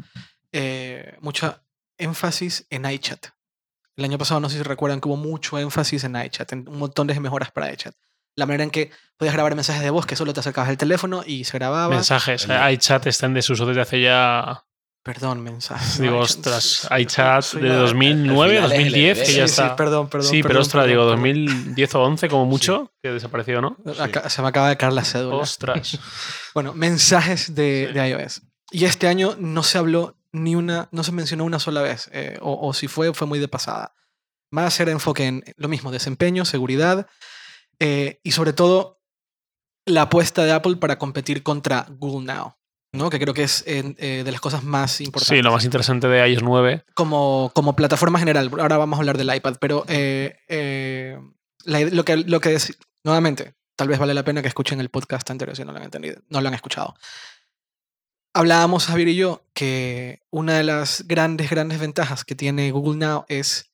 eh, 0.53 1.17
mucha 1.21 1.65
énfasis 1.99 2.65
en 2.71 2.89
iChat. 2.89 3.27
El 3.97 4.05
año 4.05 4.19
pasado, 4.19 4.41
no 4.41 4.49
sé 4.49 4.57
si 4.57 4.63
recuerdan 4.63 5.01
que 5.01 5.09
hubo 5.09 5.17
mucho 5.17 5.59
énfasis 5.59 6.05
en 6.05 6.17
iChat, 6.17 6.53
en 6.53 6.69
un 6.69 6.79
montón 6.79 7.07
de 7.07 7.19
mejoras 7.21 7.51
para 7.53 7.73
iChat. 7.73 7.95
La 8.37 8.47
manera 8.47 8.65
en 8.65 8.71
que 8.71 8.91
podías 9.17 9.35
grabar 9.35 9.55
mensajes 9.55 9.83
de 9.83 9.91
voz, 9.91 10.07
que 10.07 10.17
solo 10.17 10.33
te 10.33 10.41
acercabas 10.41 10.71
el 10.71 10.77
teléfono 10.77 11.23
y 11.25 11.45
se 11.45 11.57
grababa. 11.59 11.95
Mensajes. 11.95 12.49
IChat 12.73 13.07
está 13.07 13.27
en 13.27 13.35
desuso 13.35 13.65
desde 13.67 13.83
hace 13.83 14.01
ya. 14.03 14.65
Perdón, 15.05 15.43
mensajes. 15.43 15.99
Digo, 16.01 16.19
ostras, 16.19 16.89
iChat 16.99 17.53
de 17.55 17.69
la- 17.69 17.75
2009, 17.77 18.59
al 18.59 18.71
final 18.71 18.73
es 18.73 18.79
2010, 18.93 19.19
LD. 19.19 19.25
que 19.27 19.33
ya 19.35 19.47
Sí, 19.47 19.55
sí, 19.55 19.63
está. 19.63 19.77
perdón, 19.77 20.09
perdón. 20.09 20.29
sí, 20.31 20.43
pero 20.43 20.61
ostras, 20.61 20.87
digo, 20.89 21.03
perdón. 21.03 21.21
2010 21.23 21.95
o 21.95 22.03
11 22.03 22.29
como 22.29 22.47
mucho, 22.47 22.91
que 23.03 23.11
desapareció, 23.11 23.61
¿no? 23.61 23.77
Se 24.29 24.43
me 24.43 24.49
acaba 24.49 24.71
de 24.71 24.77
caer 24.77 24.95
la 24.95 25.05
cédula. 25.05 25.37
Ostras. 25.37 25.99
Bueno, 26.55 26.73
mensajes 26.73 27.55
de, 27.55 27.89
Sí. 27.93 27.99
de 27.99 28.09
iOS. 28.11 28.43
Y 28.71 28.85
este 28.85 29.07
año 29.09 29.35
no 29.39 29.63
se 29.65 29.77
habló 29.79 30.17
ni 30.35 30.57
una, 30.57 30.89
no 30.91 31.05
se 31.05 31.13
mencionó 31.13 31.45
una 31.45 31.61
sola 31.61 31.81
vez, 31.81 32.11
eh, 32.13 32.39
o, 32.43 32.69
o 32.69 32.75
si 32.75 32.89
fue, 32.89 33.15
fue 33.15 33.27
muy 33.27 33.39
de 33.39 33.47
pasada. 33.47 33.95
Va 34.57 34.67
a 34.67 34.71
ser 34.71 34.89
enfoque 34.89 35.27
en 35.27 35.45
lo 35.57 35.69
mismo, 35.69 35.93
desempeño, 35.93 36.45
seguridad 36.45 37.07
eh, 37.79 38.21
y 38.25 38.33
sobre 38.33 38.53
todo 38.53 39.01
la 39.87 40.03
apuesta 40.03 40.45
de 40.45 40.53
Apple 40.53 40.77
para 40.77 40.99
competir 40.99 41.45
contra 41.45 41.87
Google 41.89 42.27
Now, 42.27 42.57
¿no? 42.93 43.11
que 43.11 43.21
creo 43.21 43.33
que 43.33 43.45
es 43.45 43.63
eh, 43.67 44.23
de 44.25 44.33
las 44.33 44.41
cosas 44.41 44.65
más 44.65 45.01
importantes 45.01 45.37
Sí, 45.37 45.43
lo 45.43 45.53
más 45.53 45.65
interesante 45.65 46.09
de 46.09 46.29
iOS 46.29 46.43
9. 46.43 46.85
como, 46.95 47.53
como 47.55 47.77
plataforma 47.77 48.19
general. 48.19 48.51
Ahora 48.59 48.77
vamos 48.77 48.97
a 48.97 49.01
hablar 49.01 49.19
del 49.19 49.33
iPad, 49.33 49.57
pero 49.61 49.85
eh, 49.87 51.17
la 51.65 51.81
lo 51.81 52.05
que, 52.05 52.17
lo 52.17 52.41
que 52.41 52.55
es, 52.55 52.77
nuevamente, 53.05 53.55
tal 53.77 53.87
vez 53.87 54.01
vale 54.01 54.15
la 54.15 54.25
pena 54.25 54.43
que 54.43 54.49
escuchen 54.49 54.81
el 54.81 54.89
podcast 54.89 55.31
anterior 55.31 55.57
si 55.57 55.65
no 55.65 55.71
lo 55.71 55.79
han 55.79 55.85
entendido, 55.85 56.21
no 56.29 56.41
lo 56.41 56.49
han 56.49 56.55
escuchado. 56.55 56.97
Hablábamos, 58.37 58.87
Javier 58.87 59.09
y 59.09 59.15
yo, 59.15 59.47
que 59.55 60.21
una 60.31 60.59
de 60.59 60.65
las 60.65 61.07
grandes, 61.07 61.49
grandes 61.49 61.79
ventajas 61.79 62.25
que 62.25 62.35
tiene 62.35 62.73
Google 62.73 62.99
Now 62.99 63.25
es 63.29 63.73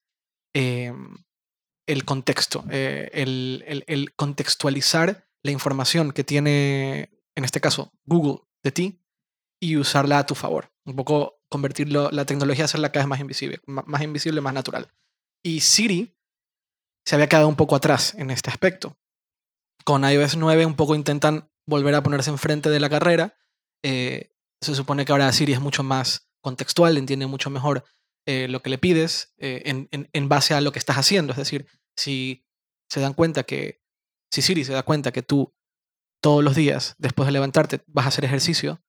eh, 0.55 0.93
el 1.87 2.05
contexto, 2.05 2.65
eh, 2.71 3.11
el, 3.15 4.13
contextualizar 4.17 5.27
la 5.43 5.51
información 5.51 6.13
que 6.13 6.25
tiene, 6.25 7.11
en 7.35 7.45
este 7.45 7.63
caso, 7.63 7.95
Google 8.05 8.43
de 8.63 8.71
ti 8.71 9.03
y 9.61 9.79
usarla 9.79 10.19
a 10.19 10.27
tu 10.27 10.35
favor. 10.35 10.71
Un 10.85 10.95
poco 10.95 11.41
convertirlo, 11.49 12.11
la 12.11 12.27
tecnología, 12.27 12.67
hacerla 12.67 12.93
cada 12.93 13.05
vez 13.05 13.09
más 13.09 13.21
invisible, 13.21 13.61
más 13.67 14.03
invisible, 14.03 14.43
más 14.43 14.53
natural. 14.53 14.93
Y 15.43 15.61
Siri 15.61 16.19
se 17.07 17.15
había 17.15 17.29
quedado 17.29 17.49
un 17.49 17.57
poco 17.57 17.77
atrás 17.77 18.15
en 18.15 18.31
este 18.31 18.51
aspecto. 18.51 18.99
Con 19.87 20.05
iOS 20.05 20.37
9 20.37 20.67
un 20.67 20.77
poco 20.77 20.95
intentan 20.95 21.51
volver 21.67 21.95
a 21.95 22.03
ponerse 22.03 22.29
enfrente 22.29 22.69
de 22.69 22.81
la 22.81 22.91
carrera. 22.91 23.39
Eh, 23.83 24.30
se 24.61 24.75
supone 24.75 25.05
que 25.05 25.13
ahora 25.13 25.33
Siri 25.33 25.53
es 25.53 25.61
mucho 25.61 25.83
más 25.83 26.29
contextual, 26.41 26.97
entiende 26.99 27.27
mucho 27.27 27.51
mejor 27.51 27.85
eh, 28.27 28.47
lo 28.49 28.63
que 28.63 28.71
le 28.71 28.79
pides 28.79 29.35
eh, 29.39 29.63
en, 29.67 29.89
en- 29.93 30.09
en 30.13 30.29
base 30.29 30.55
a 30.55 30.61
lo 30.61 30.73
que 30.73 30.79
estás 30.79 30.97
haciendo. 30.99 31.33
Es 31.33 31.39
decir, 31.39 31.67
si 31.97 32.47
se 32.89 33.01
dan 33.01 33.15
cuenta 33.15 33.43
que, 33.45 33.83
si 34.31 34.43
Siri 34.43 34.65
se 34.65 34.73
da 34.73 34.83
cuenta 34.83 35.13
que 35.13 35.23
tú 35.23 35.55
todos 36.23 36.45
los 36.45 36.55
días, 36.55 36.95
después 36.99 37.27
de 37.27 37.33
levantarte, 37.33 37.81
vas 37.87 38.05
a 38.05 38.09
hacer 38.09 38.25
ejercicio, 38.25 38.83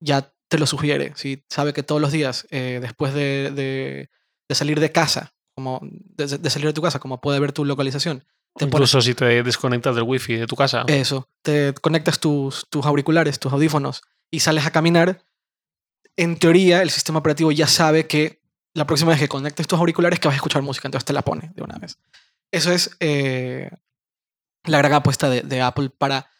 ya 0.00 0.34
te 0.48 0.58
lo 0.58 0.66
sugiere. 0.66 1.12
Si 1.16 1.44
sabe 1.48 1.72
que 1.72 1.82
todos 1.82 2.00
los 2.00 2.12
días, 2.12 2.46
eh, 2.50 2.78
después 2.82 3.14
de, 3.14 3.50
de- 3.54 4.10
de 4.48 4.54
salir 4.54 4.80
de 4.80 4.90
casa, 4.92 5.34
como 5.54 5.80
de, 5.82 6.26
de 6.38 6.50
salir 6.50 6.66
de 6.66 6.72
tu 6.72 6.82
casa, 6.82 6.98
como 6.98 7.20
puede 7.20 7.38
ver 7.40 7.52
tu 7.52 7.64
localización, 7.64 8.20
te 8.56 8.66
pones 8.66 8.72
Incluso 8.74 9.00
si 9.00 9.14
te 9.14 9.42
desconectas 9.44 9.94
del 9.94 10.04
wifi 10.04 10.36
de 10.36 10.46
tu 10.46 10.56
casa. 10.56 10.84
eso, 10.88 11.28
te 11.42 11.72
conectas 11.80 12.18
tus, 12.18 12.66
tus 12.68 12.84
auriculares, 12.84 13.38
tus 13.38 13.52
audífonos 13.52 14.02
y 14.30 14.40
sales 14.40 14.66
a 14.66 14.70
caminar, 14.70 15.22
en 16.16 16.38
teoría 16.38 16.82
el 16.82 16.90
sistema 16.90 17.18
operativo 17.18 17.52
ya 17.52 17.66
sabe 17.66 18.06
que 18.06 18.40
la 18.74 18.86
próxima 18.86 19.10
vez 19.10 19.20
que 19.20 19.28
conectes 19.28 19.66
tus 19.66 19.78
auriculares 19.78 20.20
que 20.20 20.28
vas 20.28 20.34
a 20.34 20.36
escuchar 20.36 20.62
música, 20.62 20.86
entonces 20.88 21.04
te 21.04 21.12
la 21.12 21.22
pone 21.22 21.50
de 21.54 21.62
una 21.62 21.78
vez. 21.78 21.98
Eso 22.52 22.72
es 22.72 22.96
eh, 23.00 23.70
la 24.64 24.78
gran 24.78 24.92
apuesta 24.92 25.28
de, 25.28 25.42
de 25.42 25.60
Apple 25.60 25.90
para 25.90 26.30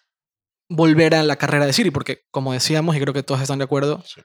volver 0.68 1.14
a 1.14 1.22
la 1.22 1.36
carrera 1.36 1.66
de 1.66 1.72
Siri, 1.72 1.90
porque 1.90 2.26
como 2.30 2.52
decíamos, 2.52 2.96
y 2.96 3.00
creo 3.00 3.12
que 3.12 3.22
todos 3.22 3.40
están 3.40 3.58
de 3.58 3.64
acuerdo, 3.64 4.02
Sí. 4.06 4.20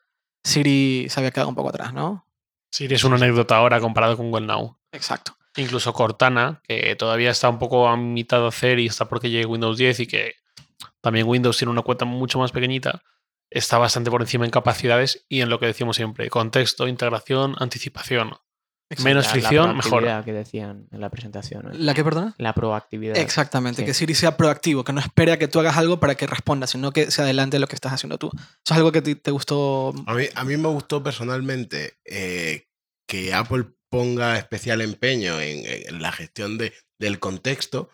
Siri 0.45 1.07
se 1.09 1.19
había 1.19 1.31
quedado 1.31 1.49
un 1.49 1.55
poco 1.55 1.69
atrás, 1.69 1.91
¿no? 1.91 2.27
Siri 2.71 2.93
es 2.93 3.03
una 3.03 3.15
anécdota 3.15 3.57
ahora 3.57 3.79
comparado 3.79 4.15
con 4.15 4.29
Google 4.29 4.45
Now. 4.45 4.77
Exacto. 4.91 5.35
Incluso 5.57 5.91
Cortana, 5.91 6.61
que 6.67 6.95
todavía 6.95 7.31
está 7.31 7.49
un 7.49 7.57
poco 7.57 7.87
a 7.87 7.97
mitad 7.97 8.41
de 8.41 8.47
hacer 8.47 8.77
y 8.77 8.85
está 8.85 9.05
porque 9.05 9.31
llegue 9.31 9.47
Windows 9.47 9.77
10 9.77 10.01
y 10.01 10.07
que 10.07 10.35
también 11.01 11.27
Windows 11.27 11.57
tiene 11.57 11.71
una 11.71 11.81
cuenta 11.81 12.05
mucho 12.05 12.37
más 12.37 12.51
pequeñita, 12.51 13.01
está 13.49 13.77
bastante 13.77 14.09
por 14.11 14.21
encima 14.21 14.45
en 14.45 14.51
capacidades 14.51 15.25
y 15.29 15.41
en 15.41 15.49
lo 15.49 15.59
que 15.59 15.65
decimos 15.67 15.95
siempre, 15.95 16.29
contexto, 16.29 16.87
integración, 16.87 17.55
anticipación. 17.59 18.33
Menos 19.03 19.27
fricción, 19.27 19.69
la 19.69 19.73
mejor. 19.73 20.03
proactividad 20.03 20.25
que 20.25 20.31
decían 20.33 20.87
en 20.91 21.01
la 21.01 21.09
presentación. 21.09 21.63
¿no? 21.65 21.71
¿La 21.73 21.95
que, 21.95 22.03
perdona? 22.03 22.35
La 22.37 22.53
proactividad. 22.53 23.17
Exactamente, 23.17 23.81
Sí. 23.81 23.85
que 23.87 23.93
Siri 23.95 24.13
sea 24.13 24.37
proactivo, 24.37 24.83
que 24.83 24.93
no 24.93 24.99
espere 24.99 25.31
a 25.31 25.39
que 25.39 25.47
tú 25.47 25.59
hagas 25.59 25.75
algo 25.77 25.99
para 25.99 26.13
que 26.13 26.27
responda, 26.27 26.67
sino 26.67 26.91
que 26.91 27.09
se 27.09 27.23
adelante 27.23 27.57
lo 27.57 27.65
que 27.67 27.73
estás 27.73 27.93
haciendo 27.93 28.19
tú. 28.19 28.29
Eso 28.35 28.45
es 28.63 28.71
algo 28.77 28.91
que 28.91 29.01
te, 29.01 29.15
te 29.15 29.31
gustó. 29.31 29.91
A 30.05 30.13
mí, 30.13 30.25
a 30.35 30.43
mí 30.43 30.55
me 30.57 30.67
gustó 30.67 31.01
personalmente 31.01 31.93
eh, 32.05 32.67
que 33.07 33.33
Apple 33.33 33.65
ponga 33.89 34.37
especial 34.37 34.81
empeño 34.81 35.41
en, 35.41 35.65
en 35.65 36.01
la 36.01 36.11
gestión 36.11 36.59
de, 36.59 36.71
del 36.99 37.19
contexto, 37.19 37.89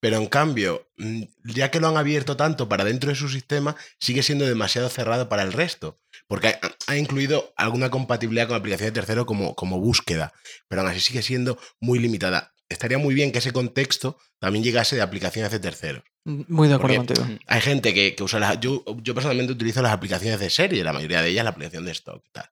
pero 0.00 0.16
en 0.16 0.26
cambio, 0.26 0.88
mm, 0.96 1.22
ya 1.44 1.70
que 1.70 1.80
lo 1.80 1.88
han 1.88 1.96
abierto 1.96 2.36
tanto 2.36 2.68
para 2.68 2.84
dentro 2.84 3.10
de 3.10 3.16
su 3.16 3.28
sistema, 3.28 3.76
sigue 3.98 4.22
siendo 4.22 4.46
demasiado 4.46 4.88
cerrado 4.88 5.28
para 5.28 5.42
el 5.42 5.52
resto. 5.52 6.00
Porque 6.26 6.48
ha, 6.48 6.60
ha 6.86 6.96
incluido 6.96 7.52
alguna 7.56 7.90
compatibilidad 7.90 8.46
con 8.48 8.56
aplicaciones 8.56 8.92
de 8.94 9.00
tercero 9.00 9.26
como, 9.26 9.54
como 9.54 9.80
búsqueda, 9.80 10.32
pero 10.68 10.82
aún 10.82 10.90
así 10.90 11.00
sigue 11.00 11.22
siendo 11.22 11.58
muy 11.80 11.98
limitada. 11.98 12.52
Estaría 12.68 12.98
muy 12.98 13.14
bien 13.14 13.32
que 13.32 13.38
ese 13.38 13.52
contexto 13.52 14.18
también 14.38 14.62
llegase 14.62 14.94
de 14.94 15.02
aplicaciones 15.02 15.50
de 15.50 15.58
terceros. 15.58 16.02
Muy 16.24 16.68
de 16.68 16.74
acuerdo 16.74 16.96
Porque- 17.06 17.14
contigo. 17.14 17.40
Hay 17.46 17.60
gente 17.62 17.94
que, 17.94 18.14
que 18.14 18.22
usa 18.22 18.38
las. 18.38 18.60
Yo, 18.60 18.84
yo 19.02 19.14
personalmente 19.14 19.54
utilizo 19.54 19.80
las 19.80 19.92
aplicaciones 19.92 20.38
de 20.38 20.50
serie, 20.50 20.84
la 20.84 20.92
mayoría 20.92 21.22
de 21.22 21.30
ellas 21.30 21.44
la 21.44 21.50
aplicación 21.50 21.86
de 21.86 21.92
stock 21.92 22.22
y 22.26 22.30
tal. 22.30 22.50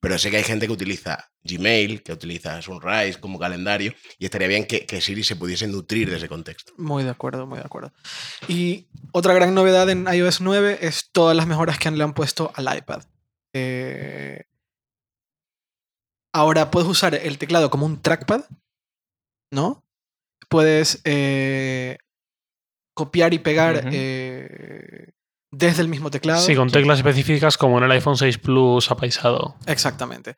Pero 0.00 0.18
sé 0.18 0.30
que 0.30 0.38
hay 0.38 0.44
gente 0.44 0.66
que 0.66 0.72
utiliza 0.72 1.30
Gmail, 1.42 2.02
que 2.02 2.12
utiliza 2.12 2.60
Sunrise 2.62 3.18
como 3.20 3.38
calendario, 3.38 3.92
y 4.18 4.24
estaría 4.24 4.48
bien 4.48 4.66
que, 4.66 4.86
que 4.86 5.00
Siri 5.00 5.22
se 5.24 5.36
pudiese 5.36 5.66
nutrir 5.66 6.10
de 6.10 6.16
ese 6.16 6.28
contexto. 6.28 6.72
Muy 6.78 7.04
de 7.04 7.10
acuerdo, 7.10 7.46
muy 7.46 7.58
de 7.58 7.64
acuerdo. 7.64 7.92
Y 8.48 8.86
otra 9.12 9.34
gran 9.34 9.54
novedad 9.54 9.88
en 9.90 10.06
iOS 10.12 10.40
9 10.40 10.78
es 10.82 11.10
todas 11.12 11.36
las 11.36 11.46
mejoras 11.46 11.78
que 11.78 11.88
han- 11.88 11.98
le 11.98 12.04
han 12.04 12.14
puesto 12.14 12.52
al 12.54 12.76
iPad. 12.76 13.02
Eh, 13.52 14.44
ahora 16.32 16.70
puedes 16.70 16.88
usar 16.88 17.14
el 17.14 17.38
teclado 17.38 17.70
como 17.70 17.86
un 17.86 18.00
trackpad, 18.02 18.44
¿no? 19.52 19.84
Puedes 20.48 21.00
eh, 21.04 21.98
copiar 22.94 23.34
y 23.34 23.38
pegar 23.38 23.88
eh, 23.92 25.12
desde 25.56 25.82
el 25.82 25.88
mismo 25.88 26.10
teclado. 26.10 26.40
Sí, 26.40 26.54
con 26.54 26.70
teclas 26.70 26.98
específicas 26.98 27.56
como 27.58 27.78
en 27.78 27.84
el 27.84 27.90
iPhone 27.92 28.16
6 28.16 28.38
Plus 28.38 28.90
apaisado. 28.90 29.56
Exactamente. 29.66 30.36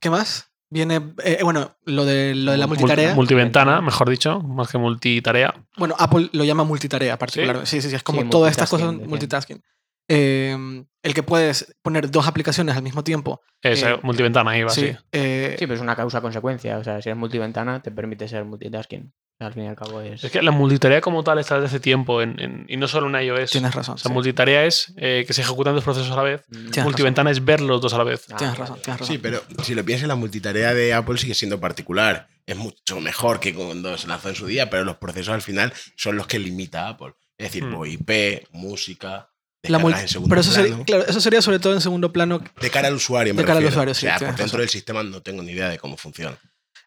¿Qué 0.00 0.10
más? 0.10 0.50
Viene, 0.68 1.14
eh, 1.24 1.38
bueno, 1.44 1.76
lo 1.84 2.04
de, 2.04 2.34
lo 2.34 2.50
de 2.52 2.58
la 2.58 2.66
Multi- 2.66 2.80
multitarea. 2.82 3.14
multiventana, 3.14 3.80
mejor 3.80 4.10
dicho, 4.10 4.40
más 4.40 4.68
que 4.70 4.78
multitarea. 4.78 5.54
Bueno, 5.76 5.94
Apple 5.98 6.28
lo 6.32 6.42
llama 6.44 6.64
multitarea 6.64 7.16
particularmente. 7.18 7.70
Sí, 7.70 7.80
sí, 7.80 7.88
sí, 7.90 7.94
es 7.96 8.02
como 8.02 8.22
Sí, 8.22 8.28
todas 8.30 8.50
estas 8.50 8.68
cosas 8.68 8.86
multitasking, 8.94 9.08
multitasking. 9.10 9.62
Eh, 10.08 10.84
el 11.02 11.14
que 11.14 11.22
puedes 11.22 11.74
poner 11.82 12.10
dos 12.10 12.26
aplicaciones 12.26 12.76
al 12.76 12.82
mismo 12.82 13.02
tiempo. 13.04 13.40
Es 13.62 13.82
Eh, 13.82 13.90
eh, 13.92 14.00
multiventana, 14.02 14.56
iba 14.58 14.70
sí, 14.70 14.92
eh, 15.12 15.56
Sí, 15.58 15.66
pero 15.66 15.74
es 15.74 15.80
una 15.80 15.96
causa-consecuencia. 15.96 16.78
O 16.78 16.84
sea, 16.84 17.00
si 17.02 17.08
eres 17.08 17.18
multiventana, 17.18 17.80
te 17.82 17.90
permite 17.90 18.26
ser 18.28 18.44
multitasking. 18.44 19.12
Al 19.38 19.52
fin 19.52 19.64
y 19.64 19.66
al 19.68 19.76
cabo 19.76 20.00
es. 20.00 20.24
Es 20.24 20.32
que 20.32 20.40
la 20.40 20.50
multitarea 20.50 21.02
como 21.02 21.22
tal 21.22 21.38
está 21.38 21.56
desde 21.56 21.66
hace 21.66 21.80
tiempo 21.80 22.22
en- 22.22 22.40
en- 22.40 22.64
y 22.68 22.78
no 22.78 22.88
solo 22.88 23.06
en 23.08 23.22
iOS. 23.26 23.50
tienes 23.50 23.74
razón. 23.74 23.96
O 23.96 23.98
sea, 23.98 24.08
sí. 24.08 24.14
multitarea 24.14 24.64
es 24.64 24.94
eh, 24.96 25.24
que 25.26 25.34
se 25.34 25.42
ejecutan 25.42 25.74
dos 25.74 25.84
procesos 25.84 26.10
a 26.10 26.16
la 26.16 26.22
vez. 26.22 26.46
Tienes 26.50 26.84
Multiventana 26.84 27.30
es 27.30 27.44
ver 27.44 27.60
los 27.60 27.80
dos 27.82 27.92
a 27.92 27.98
la 27.98 28.04
vez. 28.04 28.24
Ah, 28.32 28.36
Tienes 28.36 28.56
razón, 28.56 28.78
tienes 28.82 29.00
razón. 29.00 29.14
Sí, 29.14 29.18
pero 29.18 29.42
si 29.62 29.74
lo 29.74 29.84
piensas, 29.84 30.08
la 30.08 30.14
multitarea 30.14 30.72
de 30.72 30.94
Apple 30.94 31.18
sigue 31.18 31.34
siendo 31.34 31.60
particular. 31.60 32.28
Es 32.46 32.56
mucho 32.56 32.98
mejor 33.00 33.38
que 33.38 33.52
cuando 33.54 33.98
se 33.98 34.06
lanzó 34.08 34.30
en 34.30 34.36
su 34.36 34.46
día, 34.46 34.70
pero 34.70 34.84
los 34.84 34.96
procesos 34.96 35.34
al 35.34 35.42
final 35.42 35.70
son 35.96 36.16
los 36.16 36.26
que 36.26 36.38
limita 36.38 36.88
Apple. 36.88 37.12
Es 37.36 37.48
decir, 37.48 37.64
Hmm. 37.64 37.84
IP, 37.84 38.46
música, 38.52 39.28
La 39.64 39.78
pero 39.80 40.40
eso 40.40 40.50
sería, 40.52 40.68
plano. 40.70 40.84
claro, 40.86 41.04
eso 41.06 41.20
sería 41.20 41.42
sobre 41.42 41.58
todo 41.58 41.74
en 41.74 41.80
segundo 41.82 42.10
plano. 42.12 42.40
De 42.60 42.70
cara 42.70 42.88
al 42.88 42.94
usuario, 42.94 43.34
me 43.34 43.42
De 43.42 43.46
cara 43.46 43.58
al 43.58 43.66
usuario, 43.66 43.92
sí, 43.92 44.06
O 44.06 44.08
sea, 44.08 44.18
por 44.18 44.26
dentro 44.28 44.44
razón. 44.46 44.60
del 44.60 44.68
sistema 44.70 45.02
no 45.02 45.20
tengo 45.22 45.42
ni 45.42 45.52
idea 45.52 45.68
de 45.68 45.78
cómo 45.78 45.96
funciona. 45.98 46.38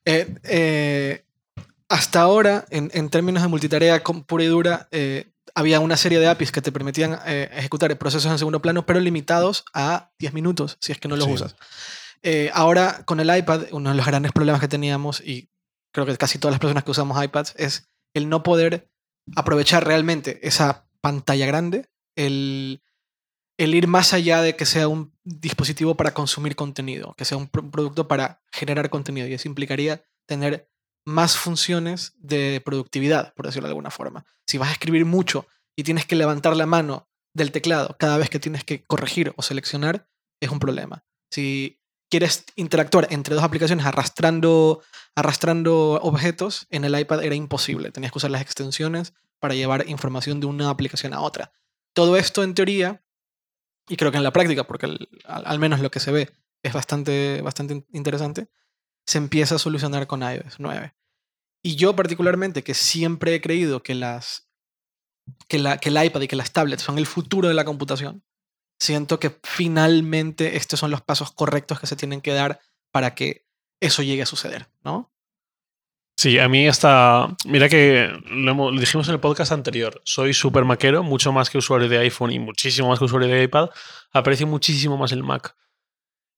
Eh, 0.06 0.34
eh, 0.46 1.25
hasta 1.89 2.22
ahora, 2.22 2.65
en, 2.69 2.91
en 2.93 3.10
términos 3.10 3.41
de 3.41 3.50
multitarea 3.50 4.01
con- 4.03 4.24
pura 4.24 4.43
y 4.43 4.48
dura, 4.48 4.88
eh, 4.91 5.31
había 5.55 5.79
una 5.79 5.98
serie 5.98 6.19
de 6.19 6.27
APIs 6.27 6.51
que 6.51 6.62
te 6.62 6.72
permitían 6.72 7.19
eh, 7.25 7.50
ejecutar 7.53 7.96
procesos 7.98 8.31
en 8.31 8.38
segundo 8.38 8.62
plano, 8.62 8.86
pero 8.86 9.00
limitados 9.00 9.65
a 9.74 10.12
10 10.19 10.34
minutos, 10.34 10.77
si 10.79 10.91
es 10.91 11.00
que 11.00 11.08
no 11.08 11.15
los 11.15 11.25
Sí. 11.25 11.34
usas. 11.34 11.55
Eh, 12.22 12.51
ahora, 12.53 13.03
con 13.05 13.19
el 13.19 13.36
iPad, 13.36 13.63
uno 13.72 13.89
de 13.89 13.96
los 13.96 14.05
grandes 14.05 14.31
problemas 14.31 14.62
que 14.62 14.67
teníamos, 14.67 15.22
y 15.22 15.50
creo 15.91 16.05
que 16.05 16.15
casi 16.17 16.38
todas 16.38 16.53
las 16.53 16.60
personas 16.60 16.84
que 16.84 16.91
usamos 16.91 17.22
iPads, 17.24 17.55
es 17.58 17.89
el 18.13 18.29
no 18.29 18.43
poder 18.43 18.89
aprovechar 19.36 19.86
realmente 19.86 20.39
esa 20.48 20.86
pantalla 21.01 21.46
grande, 21.48 21.89
el, 22.15 22.84
el 23.58 23.74
ir 23.75 23.88
más 23.88 24.13
allá 24.13 24.41
de 24.41 24.55
que 24.55 24.65
sea 24.65 24.88
un 24.88 25.17
dispositivo 25.24 25.96
para 25.96 26.13
consumir 26.13 26.55
contenido, 26.55 27.13
que 27.17 27.25
sea 27.25 27.38
un 27.38 27.48
pro- 27.48 27.69
producto 27.72 28.08
para 28.08 28.41
generar 28.51 28.89
contenido. 28.89 29.27
Y 29.27 29.34
eso 29.34 29.48
implicaría 29.48 30.03
tener 30.27 30.68
más 31.10 31.36
funciones 31.38 32.13
de 32.18 32.62
productividad, 32.63 33.34
por 33.34 33.46
decirlo 33.46 33.68
de 33.68 33.72
alguna 33.72 33.92
forma. 33.92 34.25
Si 34.48 34.58
vas 34.58 34.70
a 34.70 34.74
escribir 34.74 35.06
mucho 35.06 35.48
y 35.75 35.84
tienes 35.84 36.06
que 36.06 36.16
levantar 36.16 36.56
la 36.56 36.66
mano 36.66 37.10
del 37.34 37.51
teclado 37.51 37.96
cada 38.00 38.18
vez 38.18 38.30
que 38.30 38.39
tienes 38.39 38.63
que 38.63 38.84
corregir 38.84 39.34
o 39.36 39.42
seleccionar, 39.42 40.08
es 40.42 40.50
un 40.50 40.60
problema. 40.60 41.04
Si 41.32 41.80
quieres 42.10 42.46
interactuar 42.56 43.08
entre 43.12 43.36
dos 43.36 43.44
aplicaciones 43.44 43.86
arrastrando, 43.86 44.82
arrastrando 45.16 46.00
objetos, 46.01 46.66
en 46.70 46.86
el 46.86 46.98
iPad 47.00 47.24
era 47.24 47.36
imposible. 47.36 47.92
Tenías 47.92 48.12
que 48.12 48.18
usar 48.18 48.32
las 48.32 48.42
extensiones 48.42 49.13
para 49.39 49.54
llevar 49.56 49.88
información 49.88 50.39
de 50.39 50.48
una 50.48 50.70
aplicación 50.70 51.13
a 51.13 51.22
otra. 51.22 51.51
Todo 51.94 52.18
esto 52.18 52.44
en 52.44 52.54
teoría, 52.56 53.04
y 53.88 53.96
creo 53.96 54.12
que 54.12 54.18
en 54.18 54.24
la 54.24 54.34
práctica, 54.34 54.66
porque 54.66 54.88
al, 55.25 55.60
menos 55.60 55.80
lo 55.80 55.92
que 55.92 56.00
se 56.00 56.12
ve 56.12 56.30
es 56.63 56.74
bastante, 56.74 57.42
bastante 57.42 57.74
in- 57.75 57.86
interesante, 57.94 58.50
se 59.06 59.18
empieza 59.18 59.56
a 59.56 59.60
solucionar 59.60 60.08
con 60.08 60.22
iOS 60.22 60.60
9. 60.60 60.94
Y 61.62 61.75
yo 61.75 61.96
particularmente, 61.96 62.63
que 62.63 62.74
siempre 62.74 63.36
he 63.36 63.42
creído 63.42 63.84
que, 63.84 63.96
las, 63.96 64.50
que, 65.48 65.60
la, 65.60 65.78
que 65.78 65.89
el 65.89 66.04
iPad 66.04 66.22
y 66.22 66.28
que 66.28 66.36
las 66.36 66.51
tablets 66.51 66.84
son 66.84 66.98
el 66.98 67.06
futuro 67.06 67.48
de 67.48 67.54
la 67.54 67.66
computación, 67.66 68.24
siento 68.80 69.20
que 69.20 69.38
finalmente 69.44 70.58
estos 70.58 70.80
son 70.80 70.92
los 70.92 71.01
pasos 71.01 71.32
correctos 71.32 71.80
que 71.80 71.88
se 71.88 71.96
tienen 71.96 72.22
que 72.22 72.34
dar 72.34 72.60
para 72.92 73.13
que 73.13 73.46
eso 73.82 74.04
llegue 74.04 74.22
a 74.22 74.25
suceder, 74.25 74.70
¿no? 74.84 75.12
Sí, 76.20 76.38
a 76.38 76.50
mí 76.50 76.68
hasta. 76.68 77.34
Mira 77.46 77.70
que 77.70 78.12
lo, 78.30 78.72
dijimos 78.74 79.08
en 79.08 79.13
el 79.13 79.22
podcast 79.22 79.54
anterior. 79.54 80.01
Soy 80.04 80.34
súper 80.34 80.66
maquero, 80.66 81.01
mucho 81.01 81.32
más 81.32 81.50
que 81.50 81.58
usuario 81.58 81.88
de 81.88 81.98
iPhone 82.00 82.34
y 82.34 82.39
muchísimo 82.39 82.89
más 82.89 83.00
que 83.00 83.06
usuario 83.06 83.30
de 83.30 83.44
iPad. 83.44 83.70
Aprecio 84.12 84.46
muchísimo 84.46 84.98
más 84.98 85.13
el 85.13 85.24
Mac. 85.24 85.56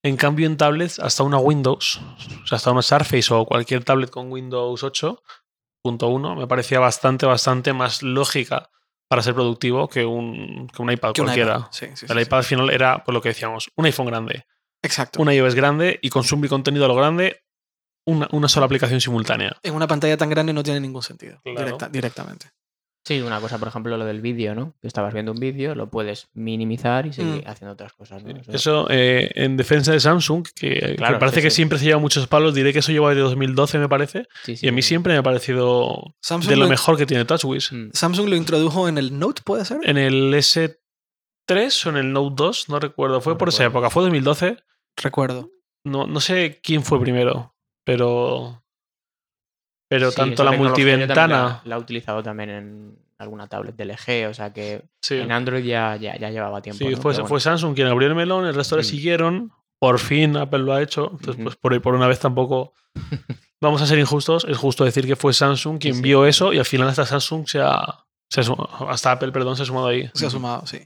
En 0.04 0.18
cambio, 0.18 0.48
en 0.48 0.58
tablets, 0.58 1.00
hasta 1.00 1.24
una 1.24 1.38
Windows, 1.38 2.02
o 2.44 2.48
sea, 2.48 2.56
hasta 2.56 2.72
una 2.72 2.82
Surface 2.82 3.34
o 3.34 3.46
cualquier 3.46 3.84
tablet 3.84 4.10
con 4.10 4.32
Windows 4.32 4.84
8.1, 4.84 6.36
me 6.38 6.48
parecía 6.48 6.80
bastante, 6.80 7.26
bastante 7.26 7.74
más 7.74 8.02
lógica 8.04 8.70
para 9.08 9.22
ser 9.22 9.34
productivo 9.34 9.88
que 9.90 10.06
un, 10.06 10.68
que 10.74 10.82
un 10.82 10.92
iPad 10.92 11.14
Que 11.14 11.22
cualquiera. 11.22 11.58
iPad. 11.58 11.68
Sí, 11.72 11.86
sí, 11.96 12.06
el 12.10 12.16
sí, 12.18 12.22
iPad 12.24 12.38
al 12.40 12.44
final 12.46 12.70
era, 12.70 13.04
por 13.04 13.14
lo 13.14 13.22
que 13.22 13.30
decíamos, 13.30 13.70
un 13.76 13.86
iPhone 13.86 14.08
grande. 14.08 14.46
Exacto. 14.84 15.22
un 15.22 15.32
iOS 15.32 15.54
grande 15.54 16.00
y 16.02 16.10
consumir 16.10 16.50
contenido 16.50 16.86
a 16.86 16.88
lo 16.88 16.96
grande, 16.96 17.44
una, 18.08 18.28
una 18.32 18.48
sola 18.48 18.66
aplicación 18.66 19.00
simultánea. 19.00 19.56
En 19.62 19.76
una 19.76 19.86
pantalla 19.86 20.18
tan 20.18 20.32
grande 20.32 20.54
no 20.54 20.64
tiene 20.64 20.80
ningún 20.80 21.04
sentido. 21.04 21.40
Claro. 21.44 21.60
directa- 21.60 21.90
directamente. 21.90 22.50
Sí, 23.04 23.20
una 23.20 23.40
cosa, 23.42 23.58
por 23.58 23.68
ejemplo, 23.68 23.98
lo 23.98 24.06
del 24.06 24.22
vídeo, 24.22 24.54
¿no? 24.54 24.76
Que 24.80 24.88
estabas 24.88 25.12
viendo 25.14 25.32
un 25.32 25.40
vídeo, 25.40 25.74
lo 25.74 25.90
puedes 25.90 26.30
minimizar 26.34 27.08
y 27.08 27.14
seguir 27.14 27.44
Mm. 27.44 27.50
haciendo 27.50 27.74
otras 27.74 27.94
cosas, 27.94 28.24
¿no? 28.24 28.30
Eso- 28.30 28.52
Eso, 28.52 28.88
eh, 28.92 29.32
en 29.34 29.58
defensa 29.58 29.92
de 29.92 30.00
Samsung, 30.00 30.46
que, 30.56 30.70
que 30.80 30.96
Claro, 30.98 31.18
parece 31.18 31.38
sí, 31.38 31.42
que 31.42 31.50
sí. 31.50 31.56
siempre 31.56 31.80
se 31.80 31.86
lleva 31.86 32.00
muchos 32.00 32.28
palos, 32.28 32.54
diré 32.54 32.72
que 32.74 32.80
eso 32.80 32.92
lleva 32.92 33.10
desde 33.10 33.22
2012, 33.24 33.80
me 33.80 33.90
parece. 33.90 34.28
sí, 34.44 34.56
sí, 34.56 34.66
Y 34.68 34.70
a 34.70 34.72
mí 34.72 34.84
sí. 34.84 34.90
siempre 34.90 35.14
me 35.14 35.20
ha 35.20 35.24
parecido 35.24 36.16
Samsung 36.22 36.50
de 36.52 36.56
lo 36.58 36.64
lo- 36.66 36.70
mejor 36.70 36.96
que 36.96 37.08
tiene 37.08 37.26
TouchWiz. 37.26 37.72
Mm. 37.72 37.90
Samsung 37.92 38.30
lo 38.30 38.36
introdujo 38.36 38.88
en 38.88 39.00
el 39.00 39.18
Note, 39.18 39.42
¿puede 39.44 39.66
ser? 39.66 39.80
En 39.84 39.98
el 39.98 40.32
S3 40.36 41.86
o 41.86 41.90
en 41.90 41.98
el 41.98 42.14
Note 42.14 42.36
2, 42.38 42.70
no 42.70 42.80
recuerdo. 42.80 43.20
Fue 43.22 43.34
No 43.34 43.38
por 43.40 43.50
esa 43.50 43.66
época, 43.66 43.90
fue 43.90 44.04
2012. 44.04 44.58
Recuerdo. 44.98 45.50
No, 45.84 46.06
no 46.06 46.20
sé 46.20 46.60
quién 46.64 46.84
fue 46.84 47.00
primero, 47.02 47.56
pero. 47.84 48.64
Pero 49.92 50.10
Sí, 50.10 50.16
tanto 50.16 50.44
la 50.46 50.54
multiventana. 50.54 51.28
La, 51.28 51.62
la 51.66 51.76
he 51.76 51.78
utilizado 51.80 52.24
también 52.24 52.50
en 52.50 52.98
alguna 53.18 53.48
tablet 53.48 53.76
del 53.76 53.90
LG, 53.90 54.30
o 54.30 54.34
sea 54.34 54.54
que 54.54 54.86
Sí, 55.02 55.16
en 55.18 55.34
Android 55.34 55.66
ya, 55.66 55.98
ya, 55.98 56.18
ya 56.18 56.30
llevaba 56.30 56.62
tiempo. 56.62 56.78
sí, 56.80 56.86
¿no? 56.96 57.02
fue, 57.02 57.12
Pero 57.12 57.26
fue 57.26 57.30
bueno. 57.36 57.40
Samsung 57.42 57.76
quien 57.76 57.88
abrió 57.88 58.08
el 58.08 58.16
melón, 58.16 58.46
el 58.48 58.56
resto 58.56 58.78
le 58.78 58.84
Mm. 58.84 58.86
siguieron. 58.86 59.52
Por 59.80 60.00
fin 60.00 60.38
Apple 60.38 60.60
lo 60.60 60.74
ha 60.74 60.82
hecho. 60.82 61.10
Entonces, 61.12 61.44
pues 61.44 61.56
por, 61.58 61.82
por 61.82 61.94
una 61.96 62.08
vez 62.08 62.20
tampoco. 62.20 62.74
Vamos 63.62 63.82
a 63.82 63.86
ser 63.86 64.00
injustos. 64.00 64.46
Es 64.48 64.58
justo 64.58 64.86
decir 64.86 65.06
que 65.06 65.16
fue 65.18 65.34
Samsung 65.34 65.78
quien 65.80 65.96
sí. 65.96 66.02
vio 66.02 66.26
eso 66.26 66.54
y 66.54 66.58
al 66.60 66.66
final 66.66 66.88
hasta 66.88 67.06
Samsung 67.06 67.46
se 67.48 67.60
ha. 67.62 68.06
se 68.30 68.40
ha 68.40 68.44
sum- 68.44 68.66
hasta 68.88 69.12
Apple, 69.12 69.32
perdón, 69.34 69.58
se 69.58 69.64
ha 69.64 69.66
sumado 69.66 69.88
ahí. 69.88 70.10
Se 70.14 70.26
ha 70.26 70.30
sumado, 70.30 70.66
sí. 70.66 70.80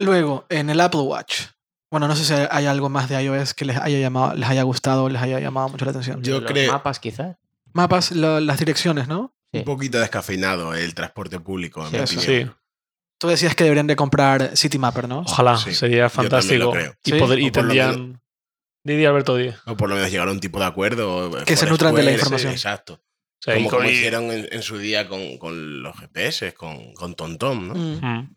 Luego, 0.00 0.46
en 0.48 0.68
el 0.70 0.80
Apple 0.80 1.00
Watch. 1.02 1.42
Bueno, 1.92 2.08
no 2.08 2.16
sé 2.16 2.24
si 2.24 2.32
hay 2.50 2.66
algo 2.66 2.88
más 2.88 3.08
de 3.08 3.22
iOS 3.22 3.52
que 3.54 3.64
les 3.64 3.76
haya 3.76 3.98
llamado, 3.98 4.34
les 4.34 4.48
haya 4.48 4.62
gustado, 4.62 5.08
les 5.08 5.20
haya 5.20 5.40
llamado 5.40 5.68
mucho 5.68 5.84
la 5.84 5.90
atención. 5.90 6.22
Yo 6.22 6.44
creo- 6.44 6.72
mapas, 6.72 6.98
quizás. 7.00 7.36
Mapas, 7.72 8.12
lo- 8.12 8.40
las 8.40 8.58
direcciones, 8.58 9.08
¿no? 9.08 9.34
Sí. 9.52 9.58
Un 9.60 9.64
poquito 9.64 9.98
descafeinado 9.98 10.74
el 10.74 10.94
transporte 10.94 11.40
público, 11.40 11.86
en 11.86 12.06
Sí, 12.06 12.16
mi. 12.16 12.22
Sí, 12.22 12.46
Tú 13.18 13.28
decías 13.28 13.54
que 13.54 13.64
deberían 13.64 13.86
de 13.86 13.96
comprar 13.96 14.56
City 14.56 14.78
Mapper, 14.78 15.06
¿no? 15.08 15.20
ojalá, 15.20 15.56
Sí, 15.58 15.74
sería 15.74 16.08
fantástico. 16.08 16.64
lo 16.64 16.70
creo. 16.72 16.94
Y, 17.04 17.10
Sí, 17.10 17.18
poder, 17.18 17.38
y 17.38 17.50
tendrían. 17.50 18.20
Didi 18.82 19.04
Alberto 19.04 19.36
Di. 19.36 19.50
O 19.66 19.76
por 19.76 19.90
lo 19.90 19.96
menos 19.96 20.10
llegar 20.10 20.28
a 20.28 20.30
un 20.30 20.40
tipo 20.40 20.58
de 20.58 20.64
acuerdo. 20.64 21.30
Que 21.44 21.54
se 21.56 21.66
nutran 21.66 21.94
de 21.94 22.02
la 22.02 22.12
información. 22.12 22.52
Exacto. 22.52 23.02
como, 23.44 23.68
con- 23.68 23.78
como 23.80 23.90
y- 23.90 23.92
hicieron 23.92 24.24
en, 24.30 24.48
en 24.50 24.62
su 24.62 24.78
día 24.78 25.06
con, 25.08 25.36
con 25.38 25.82
los 25.82 25.94
GPS, 25.98 26.54
con, 26.54 26.94
con 26.94 27.14
TomTom, 27.14 27.68
¿no? 27.68 27.74
Mm. 27.74 28.00
Mm. 28.04 28.36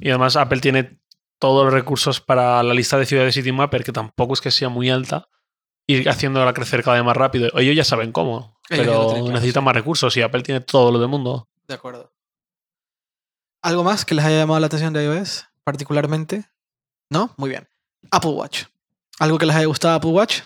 Y 0.00 0.08
además 0.10 0.34
Apple 0.36 0.60
tiene 0.60 1.00
todos 1.40 1.64
los 1.64 1.72
recursos 1.74 2.20
para 2.20 2.60
la 2.64 2.74
lista 2.74 2.98
de 2.98 3.06
ciudades 3.06 3.34
Citymapper, 3.34 3.84
que 3.84 3.92
tampoco 3.92 4.34
es 4.34 4.40
que 4.40 4.50
sea 4.50 4.68
muy 4.68 4.90
alta, 4.90 5.28
ir 5.88 6.08
haciéndola 6.08 6.52
crecer 6.54 6.82
cada 6.82 6.96
vez 6.96 7.04
más 7.04 7.16
rápido. 7.16 7.48
Ellos 7.58 7.76
ya 7.76 7.84
saben 7.84 8.10
cómo, 8.12 8.57
pero 8.68 9.28
necesitan 9.28 9.64
más 9.64 9.74
recursos 9.74 10.16
y 10.16 10.22
Apple 10.22 10.42
tiene 10.42 10.60
todo 10.60 10.92
lo 10.92 10.98
del 10.98 11.08
mundo. 11.08 11.48
De 11.66 11.74
acuerdo. 11.74 12.12
¿Algo 13.62 13.84
más 13.84 14.04
que 14.04 14.14
les 14.14 14.24
haya 14.24 14.38
llamado 14.38 14.60
la 14.60 14.66
atención 14.66 14.92
de 14.92 15.04
iOS 15.04 15.46
particularmente? 15.64 16.44
¿No? 17.10 17.34
Muy 17.36 17.50
bien. 17.50 17.68
Apple 18.10 18.30
Watch. 18.30 18.64
¿Algo 19.18 19.38
que 19.38 19.46
les 19.46 19.56
haya 19.56 19.66
gustado 19.66 19.94
Apple 19.94 20.10
Watch? 20.10 20.42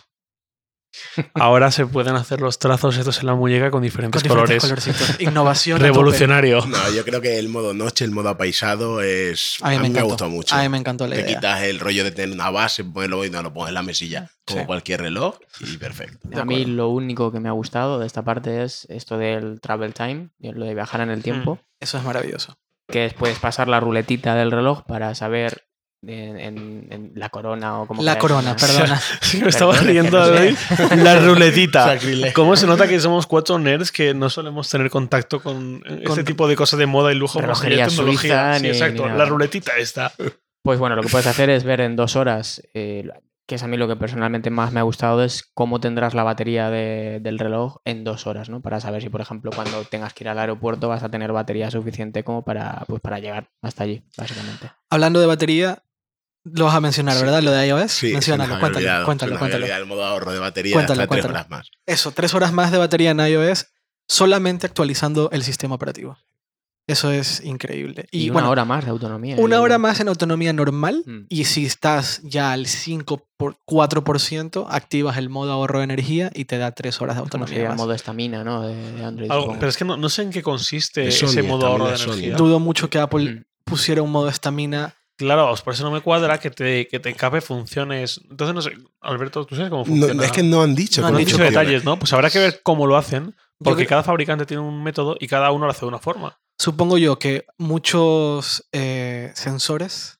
Ahora 1.34 1.70
se 1.70 1.86
pueden 1.86 2.14
hacer 2.16 2.40
los 2.40 2.58
trazos 2.58 2.96
estos 2.96 3.20
en 3.20 3.26
la 3.26 3.34
muñeca 3.34 3.70
con 3.70 3.82
diferentes, 3.82 4.22
Con 4.22 4.28
diferentes 4.30 4.62
colores. 4.62 4.84
colorcitos. 4.84 5.20
Innovación. 5.20 5.80
a. 5.80 5.84
Revolucionario. 5.84 6.64
No, 6.66 6.90
yo 6.92 7.04
creo 7.04 7.20
que 7.20 7.38
el 7.38 7.48
modo 7.48 7.74
noche, 7.74 8.04
el 8.04 8.10
modo 8.10 8.28
apaisado 8.30 9.00
es. 9.02 9.58
A 9.62 9.70
mí 9.70 9.76
me, 9.76 9.82
me 9.82 9.88
encantó. 9.88 10.08
gustó 10.08 10.28
mucho. 10.28 10.54
A 10.54 10.62
mí 10.62 10.68
me 10.68 10.78
encantó 10.78 11.06
la 11.06 11.14
Te 11.16 11.22
idea. 11.22 11.34
quitas 11.34 11.62
el 11.62 11.80
rollo 11.80 12.04
de 12.04 12.10
tener 12.12 12.34
una 12.34 12.50
base, 12.50 12.84
ponerlo 12.84 13.24
y 13.24 13.30
no 13.30 13.42
lo 13.42 13.52
pones 13.52 13.68
en 13.68 13.74
la 13.74 13.82
mesilla, 13.82 14.30
como 14.44 14.60
Sí. 14.60 14.66
cualquier 14.66 15.00
reloj, 15.00 15.36
y 15.60 15.76
perfecto. 15.76 16.28
A 16.38 16.44
mí 16.44 16.64
lo 16.64 16.88
único 16.88 17.32
que 17.32 17.40
me 17.40 17.48
ha 17.48 17.52
gustado 17.52 17.98
de 17.98 18.06
esta 18.06 18.22
parte 18.22 18.62
es 18.62 18.86
esto 18.90 19.16
del 19.18 19.60
travel 19.60 19.94
time, 19.94 20.28
lo 20.40 20.64
de 20.64 20.74
viajar 20.74 21.00
en 21.00 21.10
el 21.10 21.22
tiempo, 21.22 21.58
Eso 21.80 21.98
es 21.98 22.04
maravilloso. 22.04 22.56
que 22.88 23.06
es, 23.06 23.14
puedes 23.14 23.38
pasar 23.38 23.68
la 23.68 23.80
ruletita 23.80 24.34
del 24.34 24.50
reloj 24.50 24.82
para 24.86 25.14
saber 25.14 25.64
en, 26.06 26.38
en- 26.38 26.86
en 26.90 27.12
la 27.14 27.28
corona 27.28 27.80
o 27.80 27.86
como 27.86 28.02
La 28.02 28.18
corona, 28.18 28.56
perdona. 28.56 29.00
Sí, 29.20 29.38
me 29.42 29.48
estaba 29.48 29.76
riendo 29.78 30.18
no 30.18 30.36
sé. 30.36 30.56
La 30.96 31.18
ruletita. 31.20 31.96
¿Cómo 32.34 32.56
se 32.56 32.66
nota 32.66 32.88
que 32.88 32.98
somos 33.00 33.26
cuatro 33.26 33.58
nerds 33.58 33.92
que 33.92 34.12
no 34.14 34.28
solemos 34.30 34.68
tener 34.68 34.90
contacto 34.90 35.40
con, 35.40 35.82
este 35.86 36.24
tipo 36.24 36.48
de 36.48 36.56
cosas 36.56 36.78
de 36.78 36.86
moda 36.86 37.12
y 37.12 37.14
lujo? 37.16 37.40
relojería 37.40 37.86
tecnología? 37.86 38.54
suiza 38.54 38.58
Sí, 38.58 38.62
ni- 38.62 38.68
exacto. 38.70 39.08
ni 39.08 39.16
La 39.16 39.24
ruletita 39.24 39.72
esta. 39.78 40.12
Pues 40.64 40.78
bueno, 40.78 40.96
lo 40.96 41.02
que 41.02 41.08
puedes 41.08 41.26
hacer 41.26 41.50
es 41.50 41.64
ver 41.64 41.80
en 41.80 41.96
dos 41.96 42.14
horas, 42.14 42.62
eh, 42.74 43.08
que 43.48 43.56
es 43.56 43.62
a 43.64 43.66
mí 43.66 43.76
lo 43.76 43.88
que 43.88 43.96
personalmente 43.96 44.48
más 44.50 44.72
me 44.72 44.78
ha 44.78 44.84
gustado, 44.84 45.24
es 45.24 45.42
cómo 45.54 45.80
tendrás 45.80 46.14
la 46.14 46.22
batería 46.22 46.70
de- 46.70 47.18
del 47.20 47.38
reloj 47.40 47.78
en 47.84 48.04
dos 48.04 48.28
horas, 48.28 48.48
¿no? 48.48 48.60
Para 48.62 48.78
saber 48.80 49.02
si, 49.02 49.08
por 49.08 49.20
ejemplo, 49.20 49.50
cuando 49.54 49.82
tengas 49.84 50.14
que 50.14 50.22
ir 50.24 50.28
al 50.28 50.38
aeropuerto 50.38 50.88
vas 50.88 51.02
a 51.02 51.08
tener 51.10 51.32
batería 51.32 51.68
suficiente 51.72 52.22
como 52.22 52.44
para, 52.44 52.84
pues, 52.86 53.00
para 53.02 53.18
llegar 53.18 53.48
hasta 53.60 53.82
allí, 53.82 54.04
básicamente. 54.16 54.70
Hablando 54.88 55.18
de 55.20 55.26
batería, 55.26 55.82
lo 56.44 56.64
vas 56.64 56.74
a 56.74 56.80
mencionar, 56.80 57.14
Sí. 57.16 57.22
¿verdad? 57.22 57.42
Lo 57.42 57.50
de 57.52 57.66
iOS. 57.68 57.92
Sí, 57.92 58.12
Menciónalo, 58.12 58.50
cuéntalo, 58.58 58.76
olvidado, 58.78 59.04
cuéntalo, 59.04 59.38
cuéntalo. 59.38 59.66
el 59.66 59.86
modo 59.86 60.04
ahorro 60.04 60.32
de 60.32 60.38
batería 60.40 60.74
Cuéntalo, 60.74 61.02
hasta 61.02 61.08
tres 61.14 61.22
cuéntalo. 61.24 61.34
horas 61.34 61.50
más. 61.50 61.70
Eso, 61.86 62.10
tres 62.12 62.34
horas 62.34 62.52
más 62.52 62.72
de 62.72 62.78
batería 62.78 63.10
en 63.12 63.20
iOS 63.20 63.66
solamente 64.08 64.66
actualizando 64.66 65.30
el 65.32 65.42
sistema 65.44 65.74
operativo. 65.76 66.18
Eso 66.88 67.12
es 67.12 67.44
increíble. 67.44 68.06
Y, 68.10 68.24
Y, 68.24 68.30
una 68.30 68.32
bueno, 68.32 68.50
hora 68.50 68.64
más 68.64 68.84
de 68.84 68.90
autonomía. 68.90 69.36
una 69.38 69.60
hora 69.60 69.78
más 69.78 70.00
en 70.00 70.08
autonomía 70.08 70.52
normal. 70.52 71.04
Mm. 71.06 71.20
Y 71.28 71.44
si 71.44 71.64
estás 71.64 72.20
ya 72.24 72.50
al 72.52 72.66
5 72.66 73.24
por 73.36 73.56
4%, 73.64 74.66
activas 74.68 75.16
el 75.16 75.28
modo 75.28 75.52
ahorro 75.52 75.78
de 75.78 75.84
energía 75.84 76.32
y 76.34 76.46
te 76.46 76.58
da 76.58 76.72
tres 76.72 77.00
horas 77.00 77.16
de 77.16 77.20
autonomía. 77.22 77.48
sería 77.48 77.62
el 77.64 77.68
más. 77.70 77.78
modo 77.78 77.94
estamina, 77.94 78.42
¿no? 78.42 78.62
De, 78.66 78.74
de 78.74 79.04
Android. 79.04 79.30
Algo- 79.30 79.54
pero 79.60 79.68
es 79.68 79.76
que 79.76 79.84
no, 79.84 79.96
no 79.96 80.08
sé 80.08 80.22
en 80.22 80.30
qué 80.30 80.42
consiste 80.42 81.06
Es 81.06 81.18
Sony, 81.20 81.26
ese 81.28 81.42
modo 81.44 81.66
ahorro 81.68 81.86
de 81.88 81.94
energía. 82.02 82.34
Dudo 82.36 82.58
mucho 82.58 82.90
que 82.90 82.98
Apple 82.98 83.30
Mm. 83.32 83.42
pusiera 83.64 84.02
un 84.02 84.10
modo 84.10 84.28
estamina. 84.28 84.96
Claro, 85.22 85.54
por 85.64 85.72
eso 85.74 85.84
no 85.84 85.90
me 85.90 86.00
cuadra 86.00 86.38
que 86.38 86.50
te, 86.50 86.88
que 86.88 86.98
te 86.98 87.10
encape 87.10 87.40
funciones. 87.40 88.20
Entonces, 88.28 88.54
no 88.54 88.60
sé, 88.62 88.72
Alberto, 89.00 89.44
¿tú 89.46 89.54
sabes 89.54 89.70
cómo 89.70 89.82
No, 89.82 89.86
funciona? 89.86 90.24
es 90.24 90.32
que 90.32 90.42
no 90.42 90.62
han 90.62 90.74
dicho 90.74 91.00
No 91.00 91.06
han 91.06 91.12
No 91.14 91.18
dicho 91.20 91.36
funciona. 91.36 91.50
detalles, 91.60 91.84
¿no? 91.84 91.98
Pues 91.98 92.12
habrá 92.12 92.28
que 92.30 92.38
ver 92.40 92.60
cómo 92.62 92.86
lo 92.86 92.96
hacen, 92.96 93.34
porque 93.58 93.86
cada 93.86 94.02
fabricante 94.02 94.46
tiene 94.46 94.62
un 94.62 94.82
método 94.82 95.16
y 95.20 95.28
cada 95.28 95.52
uno 95.52 95.66
lo 95.66 95.70
hace 95.70 95.80
de 95.82 95.86
una 95.86 95.98
forma. 96.00 96.38
Supongo 96.58 96.98
yo 96.98 97.18
que 97.18 97.46
muchos 97.58 98.68
eh, 98.72 99.30
sensores 99.34 100.18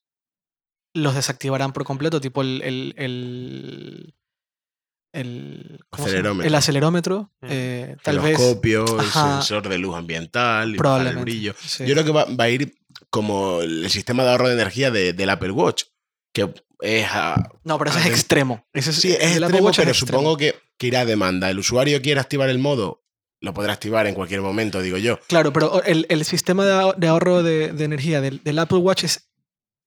los 0.95 1.15
desactivarán 1.15 1.73
por 1.73 1.85
completo, 1.85 2.21
tipo 2.21 2.43
el. 2.43 2.63
el, 2.63 2.95
el 2.97 4.15
el. 5.13 5.81
Acelerómetro. 5.91 6.49
El 6.49 6.55
acelerómetro. 6.55 7.31
Mm. 7.43 7.47
eh, 7.51 7.97
tal 8.03 8.21
vez. 8.21 8.37
Giroscopio, 8.39 9.01
el 9.01 9.07
sensor 9.07 9.69
de 9.69 9.79
luz 9.79 9.95
ambiental, 9.95 10.71
y 10.75 10.79
el 11.09 11.17
brillo. 11.19 11.55
sí. 11.59 11.85
Yo 11.87 11.93
creo 11.95 12.05
que 12.05 12.13
va, 12.13 12.25
va 12.25 12.45
a 12.45 12.49
ir 12.49 12.75
como 13.13 13.61
el 13.61 13.89
sistema 13.91 14.25
de 14.25 14.31
ahorro 14.31 14.49
de 14.49 14.55
energía 14.55 14.91
de- 14.91 15.13
del 15.13 15.31
Apple 15.31 15.51
Watch, 15.53 15.85
que 16.35 16.53
es 16.81 17.07
a- 17.13 17.51
No, 17.63 17.79
pero 17.79 17.91
ese 17.91 18.01
es 18.01 18.07
extremo. 18.07 18.67
Ese 18.73 18.91
es, 18.91 18.97
Sí, 18.97 19.13
es 19.13 19.37
el 19.37 19.45
Apple 19.45 19.59
extremo, 19.59 19.71
es 19.71 19.77
pero 19.77 19.91
extremo. 19.91 20.19
supongo 20.19 20.37
que, 20.39 20.55
que 20.79 20.87
irá 20.87 21.01
a 21.01 21.05
demanda. 21.05 21.51
El 21.51 21.59
usuario 21.59 22.01
quiere 22.03 22.21
activar 22.21 22.49
el 22.49 22.59
modo, 22.59 23.05
lo 23.41 23.53
podrá 23.53 23.75
activar 23.75 24.07
en 24.07 24.15
cualquier 24.15 24.41
momento, 24.41 24.81
digo 24.81 24.97
yo. 24.97 25.19
Claro, 25.29 25.53
pero 25.53 25.83
el, 25.85 26.07
el 26.09 26.25
sistema 26.25 26.65
de 26.97 27.07
ahorro 27.09 27.43
de, 27.43 27.73
de 27.73 27.85
energía 27.85 28.21
del, 28.21 28.43
del 28.43 28.59
Apple 28.59 28.79
Watch 28.79 29.05
es 29.05 29.29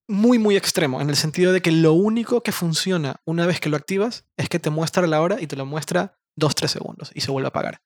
muy, 0.07 0.37
muy 0.37 0.55
extremo, 0.55 1.01
en 1.01 1.09
el 1.09 1.15
sentido 1.15 1.51
de 1.51 1.61
que 1.63 1.71
lo 1.71 1.93
único 1.93 2.43
que 2.43 2.51
funciona 2.51 3.21
una 3.25 3.47
vez 3.47 3.59
que 3.59 3.69
lo 3.69 3.75
activas 3.77 4.25
es 4.37 4.49
que 4.49 4.59
te 4.59 4.69
muestra 4.69 5.07
la 5.07 5.19
hora 5.19 5.41
y 5.41 5.47
te 5.47 5.55
lo 5.55 5.65
muestra 5.65 6.19
2-3 6.39 6.67
segundos 6.67 7.11
y 7.15 7.21
se 7.21 7.31
vuelve 7.31 7.47
a 7.47 7.49
apagar. 7.49 7.81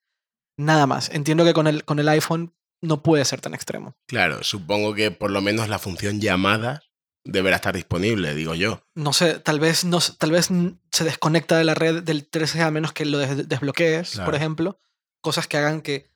Nada 0.58 0.86
más. 0.86 1.08
Entiendo 1.10 1.44
que 1.46 1.54
con 1.54 1.66
el, 1.66 1.84
con 1.86 1.98
el 1.98 2.08
iPhone 2.10 2.54
no 2.82 3.02
puede 3.02 3.24
ser 3.24 3.40
tan 3.40 3.54
extremo. 3.54 3.94
Claro, 4.06 4.42
supongo 4.42 4.94
que 4.94 5.10
por 5.10 5.30
lo 5.30 5.40
menos 5.40 5.68
la 5.68 5.78
función 5.78 6.20
llamadas 6.20 6.80
deberá 7.24 7.56
estar 7.56 7.74
disponible, 7.74 8.34
digo 8.34 8.54
yo. 8.54 8.82
No 8.94 9.12
sé, 9.12 9.38
tal 9.40 9.60
vez, 9.60 9.84
no, 9.84 9.98
tal 10.18 10.30
vez 10.30 10.48
se 10.90 11.04
desconecta 11.04 11.58
de 11.58 11.64
la 11.64 11.74
red 11.74 12.02
del 12.02 12.30
3G 12.30 12.60
a 12.62 12.70
menos 12.70 12.92
que 12.92 13.04
lo 13.04 13.18
des- 13.18 13.48
desbloquees, 13.48 14.18
por 14.24 14.34
ejemplo. 14.34 14.80
Cosas 15.22 15.46
que 15.46 15.58
hagan 15.58 15.82
que 15.82 16.10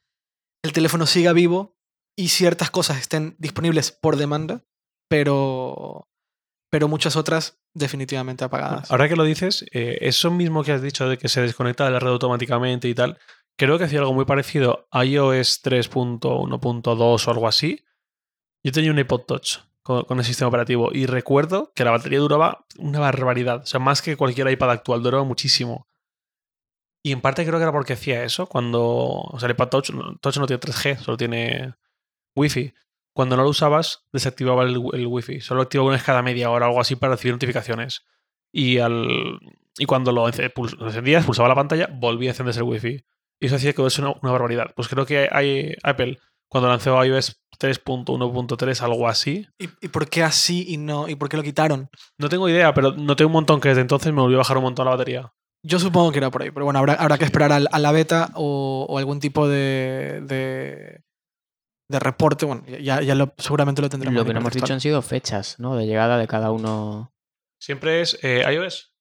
el 0.65 0.73
teléfono 0.73 1.07
siga 1.07 1.35
vivo 1.35 1.77
y 2.17 2.29
ciertas 2.29 2.71
cosas 2.71 2.97
estén 2.99 3.37
disponibles 3.39 3.93
por 3.93 4.17
demanda, 4.17 4.65
pero, 5.11 6.09
pero 6.71 6.89
muchas 6.89 7.17
otras 7.17 7.59
definitivamente 7.75 8.45
apagadas. 8.45 8.91
Ahora 8.91 9.09
que 9.09 9.17
lo 9.17 9.25
dices, 9.25 9.65
eh, 9.73 9.99
eso 10.01 10.31
mismo 10.31 10.65
que 10.65 10.73
has 10.73 10.83
dicho 10.83 11.09
de 11.09 11.19
que 11.19 11.29
se 11.29 11.41
desconecta 11.43 11.85
de 11.85 11.91
la 11.91 11.99
red 11.99 12.11
automáticamente 12.11 12.89
y 12.89 12.95
tal, 12.95 13.19
creo 13.57 13.79
que 13.79 13.85
hacía 13.85 14.01
algo 14.01 14.15
muy 14.15 14.25
parecido 14.25 14.87
a 14.91 15.05
iOS 15.05 15.63
3.1.2 15.63 17.27
o 17.27 17.31
algo 17.31 17.49
así. 17.49 17.85
Yo 18.63 18.73
tenía 18.73 18.91
un 18.91 18.99
iPod 18.99 19.23
Touch 19.23 19.59
con, 19.83 20.19
el 20.19 20.25
sistema 20.25 20.49
operativo 20.49 20.91
y 20.93 21.07
recuerdo 21.07 21.73
que 21.75 21.85
la 21.85 21.91
batería 21.91 22.19
duraba 22.19 22.67
una 22.79 23.01
barbaridad. 23.01 23.63
O 23.63 23.67
sea, 23.67 23.81
más 23.81 24.03
que 24.03 24.17
cualquier 24.17 24.51
iPad 24.51 24.71
actual, 24.71 25.03
duraba 25.03 25.25
muchísimo. 25.25 25.87
Y 27.03 27.13
en 27.13 27.21
parte 27.21 27.45
creo 27.45 27.59
que 27.59 27.65
era 27.65 27.73
porque 27.73 27.93
hacía 27.93 28.25
eso 28.25 28.47
cuando. 28.47 28.83
O 28.83 29.39
sea, 29.39 29.47
el 29.47 29.53
iPad 29.53 29.69
Touch, 29.69 29.91
Touch 30.21 30.39
no 30.39 30.47
tiene 30.47 30.61
3G, 30.61 30.97
solo 30.99 31.17
tiene 31.19 31.75
Wi-Fi. 32.35 32.73
Cuando 33.13 33.37
no 33.37 33.45
lo 33.45 33.51
usabas, 33.51 34.07
desactivaba 34.13 34.65
el, 34.65 34.79
Wi-Fi. 34.79 35.41
Solo 35.41 35.63
activaba 35.63 35.89
una 35.89 35.97
vez 35.97 36.05
cada 36.05 36.23
media 36.23 36.51
hora 36.51 36.67
o 36.67 36.69
algo 36.71 36.81
así 36.81 36.97
para 36.97 37.13
recibir 37.13 37.35
notificaciones. 37.35 38.05
Y, 38.51 38.79
al, 38.79 39.39
y 39.79 39.85
cuando 39.85 40.13
lo 40.13 40.27
encendías, 40.27 41.25
pulsaba 41.25 41.49
la 41.49 41.55
pantalla, 41.55 41.89
volvía 41.93 42.31
a 42.31 42.33
encenderse 42.33 42.61
el 42.61 42.67
Wi-Fi. 42.67 43.05
Y 43.41 43.47
eso 43.47 43.57
hacía 43.57 43.73
que 43.73 43.83
fuese 43.83 44.01
una, 44.01 44.15
una 44.23 44.33
barbaridad. 44.33 44.73
Pues 44.75 44.89
creo 44.89 45.07
que 45.07 45.29
hay, 45.31 45.75
Apple, 45.83 46.19
cuando 46.49 46.69
lanzó 46.69 47.03
iOS 47.05 47.41
3.1.3, 47.59 48.81
algo 48.83 49.09
así, 49.09 49.47
¿Y, 49.59 49.69
y 49.81 49.89
por 49.89 50.09
qué 50.09 50.23
así 50.23 50.65
y 50.69 50.77
no? 50.77 51.09
¿Y 51.09 51.17
por 51.17 51.29
qué 51.29 51.37
lo 51.37 51.43
quitaron? 51.43 51.89
no 52.19 52.29
tengo 52.29 52.49
idea, 52.49 52.73
pero 52.75 52.93
noté 52.93 53.25
un 53.25 53.33
montón 53.33 53.61
que 53.61 53.69
desde 53.69 53.81
entonces 53.81 54.13
me 54.13 54.21
volvió 54.21 54.39
a 54.39 54.43
bajar 54.43 54.59
un 54.59 54.65
montón 54.65 54.85
la 54.87 54.93
batería. 54.93 55.33
Yo 55.67 55.79
supongo 55.79 56.13
que 56.13 56.19
era 56.19 56.31
por 56.31 56.43
ahí, 56.43 56.51
pero 56.51 56.65
bueno, 56.67 56.79
habrá, 56.79 56.93
habrá 56.95 57.17
que 57.17 57.25
esperar 57.25 57.51
a, 57.51 57.59
la 57.59 57.93
beta 57.93 58.31
o, 58.35 58.87
o 58.89 58.99
algún 58.99 59.19
tipo 59.19 59.49
de, 59.49 60.21
de, 60.27 61.03
de 61.89 61.99
reporte. 61.99 62.45
Bueno, 62.45 62.65
ya, 62.67 63.01
ya 63.01 63.15
lo, 63.15 63.35
seguramente 63.39 63.81
lo 63.81 63.89
tendremos. 63.89 64.15
Lo 64.17 64.27
que 64.27 64.35
no 64.35 64.41
hemos 64.41 64.53
dicho 64.53 64.75
han 64.75 64.81
sido 64.81 65.01
fechas, 65.01 65.59
¿no? 65.59 65.75
De 65.75 65.87
llegada 65.87 66.19
de 66.19 66.27
cada 66.27 66.51
uno. 66.51 67.15
Siempre 67.59 68.03
es 68.03 68.19
eh, 68.23 68.45
iOS. 68.53 68.94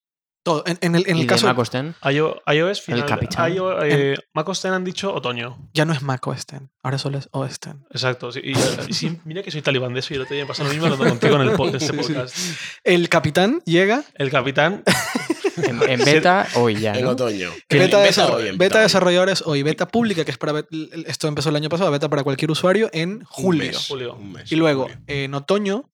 Todo. 0.43 0.63
En, 0.67 0.77
en 0.81 0.95
el, 0.95 1.03
en 1.07 1.15
y 1.15 1.21
el 1.21 1.27
de 1.27 1.27
caso, 1.27 1.47
Mac 1.47 1.57
X, 1.57 1.95
IO- 2.01 2.41
iOS 2.53 2.81
final. 2.81 3.05
capitán. 3.05 3.53
IO- 3.53 3.81
eh, 3.83 4.15
Mac 4.33 4.47
OS 4.49 4.59
X 4.65 4.71
han 4.71 4.83
dicho 4.83 5.13
otoño. 5.13 5.57
ya 5.73 5.85
no 5.85 5.93
es 5.93 6.01
Mac 6.01 6.25
OS 6.27 6.41
X, 6.41 6.59
ahora 6.83 6.97
solo 6.97 7.17
es 7.17 7.29
OS 7.31 7.55
X. 7.55 7.73
Exacto. 7.91 8.31
sí, 8.31 8.41
y, 8.43 8.51
y 8.89 8.93
sí, 8.93 9.19
mira 9.23 9.41
que 9.41 9.51
soy 9.51 9.61
talibán 9.61 9.93
de 9.93 10.01
eso 10.01 10.13
y 10.13 10.17
el 10.17 10.25
día 10.27 10.41
me 10.41 10.45
pasó 10.45 10.63
lo 10.65 10.69
mismo 10.69 10.85
hablando 10.85 11.07
contigo 11.07 11.35
en 11.35 11.41
el 11.43 11.49
en 11.69 11.75
este 11.75 11.93
podcast. 11.93 12.35
El 12.83 13.07
capitán 13.07 13.61
llega. 13.65 14.03
El 14.15 14.29
capitán 14.31 14.83
en, 15.63 15.81
en 15.89 16.03
beta, 16.03 16.47
hoy 16.55 16.75
ya. 16.75 16.93
En 16.93 17.05
¿no? 17.05 17.11
otoño. 17.11 17.49
Beta, 17.69 18.01
En 18.05 18.11
desarro- 18.11 18.35
hoy, 18.35 18.47
en 18.49 18.57
beta 18.57 18.79
desarrolladores 18.81 19.43
hoy, 19.45 19.63
beta 19.63 19.87
pública, 19.87 20.25
que 20.25 20.31
es 20.31 20.37
para. 20.37 20.65
Esto 21.07 21.29
empezó 21.29 21.49
el 21.51 21.55
año 21.55 21.69
pasado, 21.69 21.89
beta 21.89 22.09
para 22.09 22.23
cualquier 22.23 22.51
usuario 22.51 22.89
en 22.91 23.11
Un 23.19 23.23
julio. 23.25 23.63
mes, 23.71 23.87
Julio. 23.87 24.15
un 24.15 24.33
mes, 24.33 24.51
Y 24.51 24.55
luego, 24.57 24.83
julio. 24.83 24.97
en 25.07 25.33
otoño, 25.35 25.89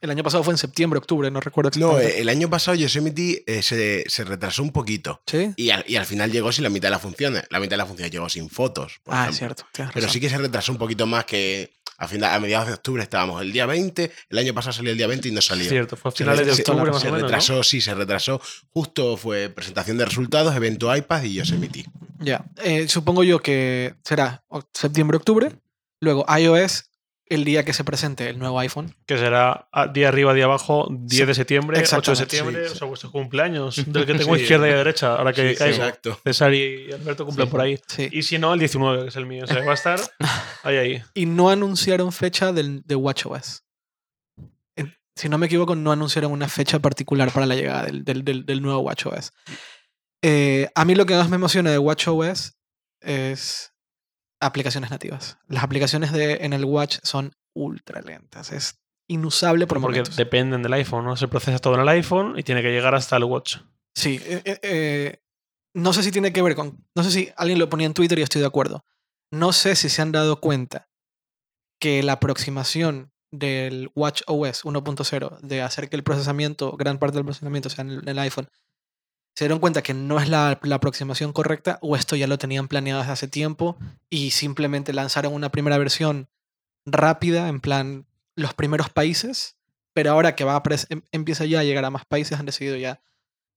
el 0.00 0.10
año 0.10 0.22
pasado 0.22 0.42
fue 0.44 0.54
en 0.54 0.58
septiembre, 0.58 0.98
octubre, 0.98 1.30
no 1.30 1.40
recuerdo 1.40 1.70
No, 1.76 1.86
exactamente. 1.90 2.18
eh, 2.18 2.20
el 2.22 2.28
año 2.28 2.48
pasado 2.50 2.74
Yosemite 2.76 3.44
eh, 3.46 3.62
se, 3.62 4.04
se 4.08 4.24
retrasó 4.24 4.62
un 4.62 4.70
poquito. 4.70 5.22
¿Sí? 5.26 5.52
Y 5.56 5.70
al, 5.70 5.84
y 5.88 5.96
al 5.96 6.06
final 6.06 6.30
llegó 6.32 6.52
sin 6.52 6.64
la 6.64 6.70
mitad 6.70 6.88
de 6.88 6.92
las 6.92 7.02
funciones. 7.02 7.44
La 7.50 7.60
mitad 7.60 7.70
de 7.72 7.76
las 7.78 7.88
funciones 7.88 8.12
llegó 8.12 8.28
sin 8.28 8.48
fotos. 8.50 9.00
por 9.02 9.14
Ah, 9.14 9.28
ejemplo. 9.28 9.32
es 9.32 9.38
cierto. 9.38 9.64
Pero 9.72 9.90
razón. 9.92 10.10
sí 10.10 10.20
que 10.20 10.28
se 10.30 10.38
retrasó 10.38 10.72
un 10.72 10.78
poquito 10.78 11.06
más 11.06 11.24
que 11.24 11.72
a, 12.00 12.06
final, 12.06 12.32
a 12.32 12.38
mediados 12.38 12.68
de 12.68 12.74
octubre 12.74 13.02
estábamos 13.02 13.42
el 13.42 13.52
día 13.52 13.66
20. 13.66 14.12
El 14.30 14.38
año 14.38 14.54
pasado 14.54 14.72
salió 14.72 14.92
el 14.92 14.98
día 14.98 15.06
20 15.08 15.28
y 15.28 15.32
no 15.32 15.40
salió. 15.42 15.68
Cierto, 15.68 15.96
fue 15.96 16.10
a 16.10 16.12
Se 16.12 16.18
finales 16.18 16.46
de 16.46 16.52
retrasó- 16.52 16.70
octubre 16.72 16.92
más 16.92 17.00
se 17.02 17.08
o 17.08 17.12
menos. 17.12 17.22
¿no? 17.22 17.28
retrasó, 17.28 17.62
sí, 17.64 17.80
se 17.80 17.94
retrasó. 17.94 18.40
Justo 18.70 19.16
fue 19.16 19.48
presentación 19.48 19.98
de 19.98 20.04
resultados, 20.04 20.54
evento 20.54 20.94
iPad 20.94 21.22
y 21.24 21.34
Yosemite. 21.34 21.84
Ya. 22.20 22.44
Eh, 22.62 22.88
supongo 22.88 23.24
yo 23.24 23.40
que 23.40 23.94
será 24.04 24.44
septiembre, 24.72 25.16
octubre. 25.16 25.50
Luego 26.00 26.24
iOS 26.38 26.84
el 27.30 27.44
día 27.44 27.64
que 27.64 27.72
se 27.72 27.84
presente 27.84 28.28
el 28.28 28.38
nuevo 28.38 28.58
iPhone. 28.58 28.94
Que 29.06 29.18
será 29.18 29.68
a- 29.72 29.86
día 29.86 30.08
arriba, 30.08 30.32
día 30.34 30.44
abajo, 30.44 30.88
10 30.90 31.26
de 31.28 31.34
septiembre, 31.34 31.80
8 31.80 32.10
de 32.12 32.16
septiembre, 32.16 32.66
sí, 32.68 32.72
o 32.72 32.76
sea, 32.76 32.86
vuestros 32.88 33.12
cumpleaños, 33.12 33.76
del 33.86 34.06
que 34.06 34.14
tengo 34.14 34.34
Sí. 34.36 34.42
izquierda 34.42 34.68
y 34.68 34.72
derecha, 34.72 35.14
ahora 35.16 35.32
que 35.32 35.50
Sí, 35.50 35.56
caigo. 35.56 35.76
exacto. 35.76 36.20
César 36.24 36.54
y 36.54 36.90
Alberto 36.92 37.24
cumplen 37.26 37.46
Sí. 37.46 37.50
por 37.50 37.60
ahí. 37.60 37.78
Sí. 37.86 38.08
Y 38.12 38.22
si 38.22 38.38
no, 38.38 38.52
el 38.54 38.58
19, 38.60 39.02
que 39.02 39.08
es 39.08 39.16
el 39.16 39.26
mío. 39.26 39.44
O 39.44 39.46
sea, 39.46 39.64
va 39.64 39.70
a 39.72 39.74
estar 39.74 40.00
ahí, 40.62 40.76
ahí. 40.76 41.02
Y 41.14 41.26
no 41.26 41.50
anunciaron 41.50 42.12
fecha 42.12 42.52
del, 42.52 42.82
de 42.84 42.94
WatchOS. 42.94 43.64
Si 45.16 45.28
no 45.28 45.36
me 45.36 45.46
equivoco, 45.46 45.74
no 45.74 45.90
anunciaron 45.90 46.30
una 46.30 46.46
fecha 46.48 46.78
particular 46.78 47.32
para 47.32 47.44
la 47.44 47.56
llegada 47.56 47.82
del, 47.86 48.04
del, 48.04 48.22
del- 48.24 48.46
del 48.46 48.62
nuevo 48.62 48.78
WatchOS. 48.82 49.32
Eh, 50.22 50.68
a 50.76 50.84
mí 50.84 50.94
lo 50.94 51.06
que 51.06 51.14
más 51.16 51.28
me 51.28 51.34
emociona 51.34 51.72
de 51.72 51.78
WatchOS 51.78 52.56
es 53.00 53.72
aplicaciones 54.40 54.90
nativas. 54.90 55.38
Las 55.48 55.64
aplicaciones 55.64 56.12
de, 56.12 56.38
en 56.42 56.52
el 56.52 56.64
Watch 56.64 56.98
son 57.02 57.32
ultra 57.54 58.00
lentas. 58.02 58.52
Es 58.52 58.78
inusable 59.08 59.66
por 59.66 59.80
Porque 59.80 59.98
momentos. 59.98 60.16
dependen 60.16 60.62
del 60.62 60.72
iPhone, 60.74 61.04
¿no? 61.04 61.16
Se 61.16 61.28
procesa 61.28 61.58
todo 61.58 61.74
en 61.74 61.80
el 61.80 61.88
iPhone 61.88 62.38
y 62.38 62.42
tiene 62.42 62.62
que 62.62 62.70
llegar 62.70 62.94
hasta 62.94 63.16
el 63.16 63.24
Watch. 63.24 63.58
Sí, 63.94 64.20
eh, 64.24 64.42
eh, 64.44 64.58
eh, 64.62 65.22
no 65.74 65.92
sé 65.92 66.02
si 66.02 66.12
tiene 66.12 66.32
que 66.32 66.42
ver 66.42 66.54
con, 66.54 66.84
no 66.94 67.02
sé 67.02 67.10
si 67.10 67.30
alguien 67.36 67.58
lo 67.58 67.68
ponía 67.68 67.86
en 67.86 67.94
Twitter 67.94 68.18
y 68.18 68.22
estoy 68.22 68.40
de 68.40 68.46
acuerdo. 68.46 68.84
No 69.30 69.52
sé 69.52 69.76
si 69.76 69.88
se 69.88 70.02
han 70.02 70.12
dado 70.12 70.40
cuenta 70.40 70.88
que 71.80 72.02
la 72.02 72.14
aproximación 72.14 73.12
del 73.30 73.90
Watch 73.94 74.22
OS 74.26 74.64
1.0 74.64 75.40
de 75.40 75.62
hacer 75.62 75.88
que 75.88 75.96
el 75.96 76.02
procesamiento, 76.02 76.72
gran 76.76 76.98
parte 76.98 77.16
del 77.16 77.24
procesamiento 77.24 77.68
sea 77.70 77.82
en 77.82 77.90
el, 77.90 77.98
en 78.00 78.08
el 78.08 78.18
iPhone, 78.20 78.48
se 79.38 79.44
dieron 79.44 79.60
cuenta 79.60 79.82
que 79.84 79.94
no 79.94 80.18
es 80.18 80.28
la, 80.28 80.58
aproximación 80.72 81.32
correcta 81.32 81.78
o 81.80 81.94
esto 81.94 82.16
ya 82.16 82.26
lo 82.26 82.38
tenían 82.38 82.66
planeado 82.66 82.98
desde 83.02 83.12
hace 83.12 83.28
tiempo 83.28 83.76
y 84.10 84.32
simplemente 84.32 84.92
lanzaron 84.92 85.32
una 85.32 85.50
primera 85.50 85.78
versión 85.78 86.26
rápida 86.84 87.46
en 87.46 87.60
plan 87.60 88.06
los 88.34 88.52
primeros 88.54 88.90
países, 88.90 89.56
pero 89.94 90.10
ahora 90.10 90.34
que 90.34 90.42
va 90.42 90.56
a 90.56 90.62
em- 90.88 91.02
empieza 91.12 91.44
ya 91.44 91.60
a 91.60 91.62
llegar 91.62 91.84
a 91.84 91.90
más 91.90 92.04
países 92.04 92.40
han 92.40 92.46
decidido 92.46 92.74
ya 92.74 93.00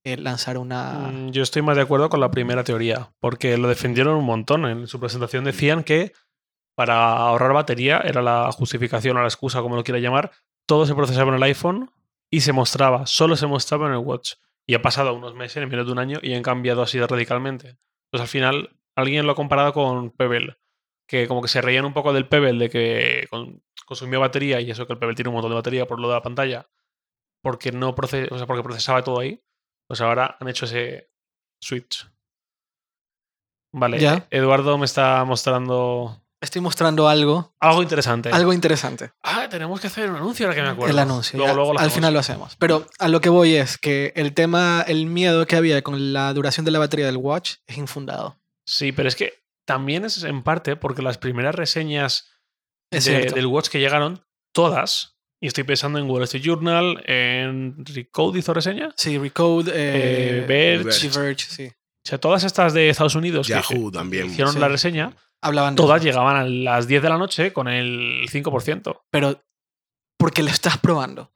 eh, 0.04 0.18
lanzar 0.18 0.60
una... 0.60 1.10
Mm, 1.12 1.32
Yo 1.32 1.42
estoy 1.42 1.64
más 1.64 1.78
de 1.78 1.82
acuerdo 1.82 2.10
con 2.10 2.20
la 2.20 2.30
primera 2.30 2.64
teoría, 2.64 3.10
porque 3.20 3.58
lo 3.58 3.68
defendieron 3.68 4.16
un 4.18 4.26
montón. 4.26 4.68
En 4.68 4.86
su 4.86 5.00
presentación 5.00 5.46
decían 5.46 5.84
que 5.84 6.14
para 6.76 7.18
ahorrar 7.18 7.54
batería 7.54 8.02
era 8.06 8.22
la 8.22 8.52
justificación 8.52 9.18
o 9.18 9.22
la 9.22 9.28
excusa, 9.28 9.62
como 9.64 9.78
lo 9.78 9.84
quiera 9.84 10.00
llamar. 10.00 10.30
Todo 10.68 10.86
se 10.86 10.94
procesaba 10.94 11.30
en 11.30 11.38
el 11.38 11.44
iPhone 11.44 11.90
y 12.30 12.42
se 12.42 12.54
mostraba, 12.54 13.08
solo 13.08 13.36
se 13.36 13.48
mostraba 13.48 13.88
en 13.88 13.94
el 13.94 13.98
Watch. 13.98 14.34
Y 14.68 14.76
ha 14.76 14.82
pasado 14.82 15.14
unos 15.14 15.34
meses, 15.36 15.58
en 15.64 15.70
menos 15.70 15.86
de 15.86 15.92
un 15.92 16.00
año, 16.00 16.20
y 16.22 16.34
han 16.34 16.44
cambiado 16.44 16.82
así 16.82 17.00
radicalmente. 17.00 17.78
Pues 18.12 18.22
al 18.22 18.28
final, 18.28 18.78
alguien 18.96 19.26
lo 19.26 19.34
ha 19.34 19.36
comparado 19.36 19.74
con 19.74 20.12
Pebble, 20.12 20.58
que 21.08 21.28
como 21.28 21.42
que 21.42 21.48
se 21.48 21.62
reían 21.62 21.86
un 21.86 21.94
poco 21.94 22.14
del 22.14 22.28
Pebble 22.28 22.54
de 22.54 22.70
que 22.70 23.28
con- 23.30 23.64
consumía 23.86 24.20
batería, 24.20 24.62
y 24.62 24.72
eso 24.72 24.86
que 24.88 24.94
el 24.94 25.00
Pebble 25.00 25.16
tiene 25.16 25.30
un 25.30 25.34
montón 25.36 25.52
de 25.52 25.56
batería 25.56 25.88
por 25.88 26.00
lo 26.00 26.08
de 26.08 26.14
la 26.16 26.22
pantalla, 26.22 26.70
porque 27.44 27.72
no 27.72 27.96
proce- 27.96 28.28
o 28.32 28.38
sea, 28.38 28.46
porque 28.48 28.64
procesaba 28.64 29.04
todo 29.04 29.20
ahí. 29.20 29.44
Pues 29.88 30.00
ahora 30.00 30.38
han 30.40 30.48
hecho 30.48 30.66
ese 30.66 31.12
switch. 31.62 32.08
Vale, 33.74 34.00
Ya. 34.00 34.28
Eduardo 34.32 34.78
me 34.78 34.86
está 34.86 35.24
mostrando 35.26 36.21
Estoy 36.42 36.60
mostrando 36.62 37.08
algo, 37.08 37.54
algo 37.60 37.84
interesante. 37.84 38.30
algo 38.30 38.52
interesante. 38.52 39.12
Ah, 39.22 39.48
tenemos 39.50 39.80
que 39.80 39.88
hacer 39.88 40.10
un 40.10 40.16
anuncio 40.16 40.48
ahora 40.48 40.56
que 40.56 40.62
me 40.64 40.70
acuerdo. 40.70 40.92
El 40.92 40.98
anuncio. 41.00 41.38
Luego, 41.38 41.52
ya, 41.52 41.56
luego 41.56 41.74
lo 41.74 41.80
al 41.80 41.86
hacemos. 41.86 41.96
final 41.96 42.14
lo 42.14 42.20
hacemos. 42.20 42.56
Pero 42.58 42.88
a 42.98 43.08
lo 43.10 43.22
que 43.22 43.30
voy 43.30 43.56
es 43.56 43.78
que 43.78 44.12
el 44.16 44.34
tema, 44.34 44.84
el 44.88 45.06
miedo 45.06 45.46
que 45.46 45.56
había 45.56 45.82
con 45.84 46.14
la 46.14 46.34
duración 46.34 46.66
de 46.66 46.72
la 46.72 46.80
batería 46.80 47.06
del 47.06 47.18
Watch 47.18 47.58
es 47.68 47.78
infundado. 47.78 48.40
Sí, 48.66 48.92
pero 48.92 49.08
es 49.08 49.16
que 49.16 49.34
también 49.66 50.04
es 50.04 50.24
en 50.24 50.42
parte 50.42 50.76
porque 50.76 51.04
las 51.04 51.20
primeras 51.20 51.54
reseñas 51.54 52.28
de- 52.92 53.32
del 53.32 53.46
Watch 53.46 53.70
que 53.70 53.80
llegaron, 53.80 54.26
todas, 54.52 55.20
y 55.40 55.46
estoy 55.48 55.64
pensando 55.64 56.00
en 56.00 56.10
Wall 56.10 56.24
Street 56.24 56.44
Journal, 56.44 57.04
en 57.06 57.86
Recode 57.86 58.40
hizo 58.40 58.54
reseña, 58.54 58.92
Sí, 58.98 59.18
Recode, 59.20 59.72
eh, 59.74 60.40
Eh, 60.44 60.46
Verge. 60.48 61.08
The 61.10 61.20
Verge, 61.20 61.46
sí. 61.48 61.68
o 61.68 61.74
sea, 62.04 62.18
todas 62.18 62.44
estas 62.44 62.74
de 62.74 62.90
Estados 62.90 63.14
Unidos 63.16 63.48
Yahoo 63.48 63.92
que 63.92 63.98
también. 63.98 64.26
hicieron 64.28 64.54
Sí. 64.54 64.60
la 64.60 64.68
reseña, 64.68 65.16
Hablaban 65.42 65.76
de 65.76 65.82
todas 65.82 66.04
llegaban 66.04 66.36
a 66.38 66.44
las 66.46 66.88
10 66.88 67.02
de 67.02 67.10
la 67.10 67.18
noche 67.18 67.52
con 67.54 67.68
el 67.68 68.28
5%. 68.30 69.02
Pero 69.10 69.44
porque 70.18 70.44
lo 70.44 70.50
estás 70.50 70.78
probando. 70.78 71.32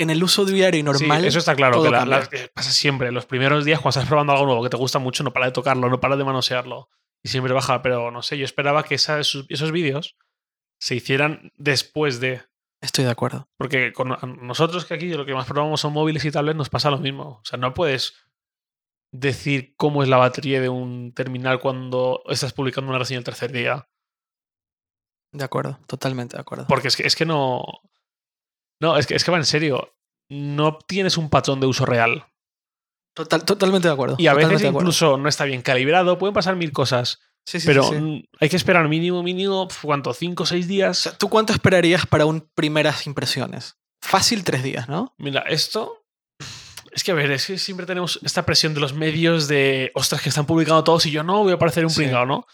En 0.00 0.10
el 0.10 0.22
uso 0.22 0.44
diario 0.44 0.78
y 0.78 0.82
normal. 0.84 1.22
Sí, 1.22 1.26
eso 1.28 1.38
está 1.40 1.56
claro, 1.56 1.82
que 1.82 1.90
la- 1.90 1.98
cambia. 2.00 2.18
la- 2.20 2.26
que 2.28 2.48
pasa 2.54 2.70
siempre. 2.70 3.10
Los 3.10 3.26
primeros 3.26 3.64
días, 3.64 3.80
cuando 3.80 3.98
estás 3.98 4.08
probando 4.08 4.32
algo 4.32 4.46
nuevo 4.46 4.62
que 4.62 4.68
te 4.70 4.76
gusta 4.76 4.98
mucho, 5.00 5.24
no 5.24 5.32
para 5.32 5.46
de 5.46 5.52
tocarlo, 5.52 5.88
no 5.88 5.98
para 5.98 6.16
de 6.16 6.24
manosearlo. 6.24 6.88
Y 7.24 7.30
siempre 7.30 7.52
baja, 7.52 7.82
pero 7.82 8.10
no 8.12 8.22
sé, 8.22 8.38
yo 8.38 8.44
esperaba 8.44 8.84
que 8.84 8.94
esa- 8.94 9.18
esos, 9.18 9.44
esos 9.48 9.72
vídeos 9.72 10.16
se 10.80 10.94
hicieran 10.94 11.52
después 11.56 12.20
de. 12.20 12.42
Estoy 12.80 13.06
de 13.06 13.10
acuerdo. 13.10 13.48
Porque 13.56 13.92
con 13.92 14.16
nosotros 14.46 14.84
que 14.84 14.94
aquí 14.94 15.08
lo 15.08 15.26
que 15.26 15.34
más 15.34 15.46
probamos 15.46 15.80
son 15.80 15.92
móviles 15.92 16.24
y 16.24 16.30
tablets, 16.30 16.56
nos 16.56 16.68
pasa 16.68 16.90
lo 16.92 16.98
mismo. 16.98 17.40
O 17.42 17.44
sea, 17.44 17.58
no 17.58 17.74
puedes 17.74 18.14
decir 19.12 19.74
cómo 19.76 20.02
es 20.02 20.08
la 20.08 20.16
batería 20.18 20.60
de 20.60 20.68
un 20.68 21.12
terminal 21.14 21.60
cuando 21.60 22.22
estás 22.28 22.52
publicando 22.52 22.90
una 22.90 22.98
reseña 22.98 23.18
el 23.18 23.24
tercer 23.24 23.52
día. 23.52 23.88
De 25.32 25.44
acuerdo. 25.44 25.78
Totalmente 25.86 26.36
de 26.36 26.40
acuerdo. 26.40 26.66
Porque 26.68 26.88
es 26.88 26.96
que, 26.96 27.06
es 27.06 27.14
que 27.16 27.26
no. 27.26 27.62
No, 28.80 28.96
es 28.96 29.06
que, 29.06 29.14
es 29.14 29.24
que 29.24 29.30
va 29.30 29.36
en 29.38 29.44
serio. 29.44 29.94
No 30.30 30.78
tienes 30.78 31.16
un 31.16 31.30
patrón 31.30 31.60
de 31.60 31.66
uso 31.66 31.84
real. 31.86 32.26
Total- 33.14 33.44
totalmente 33.44 33.88
de 33.88 33.94
acuerdo. 33.94 34.16
Y 34.18 34.26
a 34.28 34.34
veces 34.34 34.62
incluso 34.62 35.16
no 35.18 35.28
está 35.28 35.44
bien 35.44 35.62
calibrado, 35.62 36.18
pueden 36.18 36.34
pasar 36.34 36.54
mil 36.56 36.72
cosas. 36.72 37.20
Sí, 37.46 37.60
sí, 37.60 37.66
pero 37.66 37.82
sí, 37.82 38.28
hay 38.40 38.48
que 38.50 38.56
esperar 38.56 38.86
mínimo, 38.88 39.22
mínimo, 39.22 39.68
¿cuánto? 39.82 40.12
¿Cinco 40.12 40.42
o 40.42 40.46
seis 40.46 40.66
O 40.66 40.68
días? 40.68 40.98
sea, 40.98 41.16
¿Tú 41.16 41.28
cuánto 41.30 41.52
esperarías 41.54 42.06
para 42.06 42.26
un 42.26 42.42
primeras 42.54 43.06
impresiones? 43.06 43.78
Fácil 44.02 44.44
tres 44.44 44.62
días, 44.62 44.88
¿no? 44.88 45.14
Mira, 45.18 45.40
esto. 45.48 45.97
Es 46.92 47.04
que 47.04 47.10
a 47.10 47.14
ver, 47.14 47.30
es 47.30 47.46
que 47.46 47.58
siempre 47.58 47.86
tenemos 47.86 48.18
esta 48.22 48.44
presión 48.44 48.74
de 48.74 48.80
los 48.80 48.92
medios 48.92 49.48
de. 49.48 49.90
Ostras, 49.94 50.22
que 50.22 50.28
están 50.28 50.46
publicando 50.46 50.82
todos 50.84 51.06
y 51.06 51.10
yo 51.10 51.22
no 51.22 51.42
voy 51.42 51.52
a 51.52 51.58
parecer 51.58 51.84
un 51.84 51.90
Sí. 51.90 52.02
pringao, 52.02 52.26
¿no? 52.26 52.46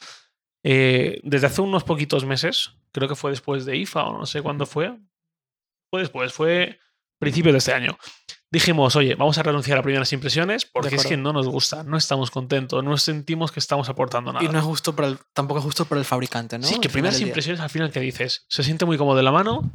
Eh, 0.62 1.20
desde 1.22 1.46
hace 1.46 1.60
unos 1.60 1.84
poquitos 1.84 2.24
meses, 2.24 2.72
creo 2.92 3.08
que 3.08 3.14
fue 3.14 3.30
después 3.30 3.64
de 3.64 3.76
IFA 3.76 4.04
o 4.04 4.18
no 4.18 4.26
sé 4.26 4.40
cuándo 4.42 4.66
fue. 4.66 4.96
Fue 5.90 6.00
después, 6.00 6.32
fue 6.32 6.78
principios 7.18 7.52
de 7.52 7.58
este 7.58 7.72
año. 7.72 7.98
Dijimos, 8.50 8.94
oye, 8.94 9.16
vamos 9.16 9.36
a 9.38 9.42
renunciar 9.42 9.78
a 9.78 9.82
primeras 9.82 10.12
impresiones 10.12 10.64
porque 10.64 10.94
es 10.94 11.04
que 11.06 11.16
no 11.16 11.32
nos 11.32 11.48
gusta, 11.48 11.82
no 11.82 11.96
estamos 11.96 12.30
contentos, 12.30 12.84
no 12.84 12.96
sentimos 12.98 13.50
que 13.50 13.58
estamos 13.58 13.88
aportando 13.88 14.32
nada. 14.32 14.44
Y 14.44 14.48
no 14.48 14.58
es 14.58 14.64
justo 14.64 14.94
para 14.94 15.08
el, 15.08 15.18
tampoco 15.32 15.58
es 15.58 15.64
justo 15.64 15.86
para 15.86 15.98
el 16.00 16.04
fabricante, 16.04 16.56
¿no? 16.58 16.66
Sí, 16.66 16.78
que 16.80 16.88
primeras 16.88 17.20
impresiones 17.20 17.60
al 17.60 17.70
final 17.70 17.90
que 17.90 17.98
dices, 17.98 18.46
se 18.48 18.62
siente 18.62 18.84
muy 18.84 18.96
cómodo 18.96 19.18
en 19.18 19.24
la 19.24 19.32
mano 19.32 19.72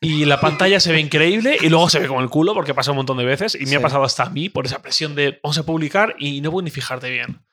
y 0.00 0.24
la 0.24 0.40
pantalla 0.40 0.80
se 0.80 0.92
ve 0.92 1.00
increíble 1.00 1.58
y 1.60 1.68
luego 1.68 1.90
se 1.90 1.98
ve 2.00 2.08
como 2.08 2.22
el 2.22 2.30
culo 2.30 2.54
porque 2.54 2.72
pasa 2.72 2.92
un 2.92 2.96
montón 2.96 3.18
de 3.18 3.24
veces 3.26 3.54
y 3.54 3.60
me 3.64 3.66
Sí. 3.66 3.74
ha 3.74 3.80
pasado 3.82 4.02
hasta 4.04 4.22
a 4.22 4.30
mí 4.30 4.48
por 4.48 4.64
esa 4.64 4.80
presión 4.80 5.14
de 5.14 5.38
vamos 5.42 5.58
a 5.58 5.64
publicar 5.66 6.14
y 6.18 6.40
no 6.40 6.50
puedes 6.50 6.64
ni 6.64 6.70
fijarte 6.70 7.10
bien. 7.10 7.44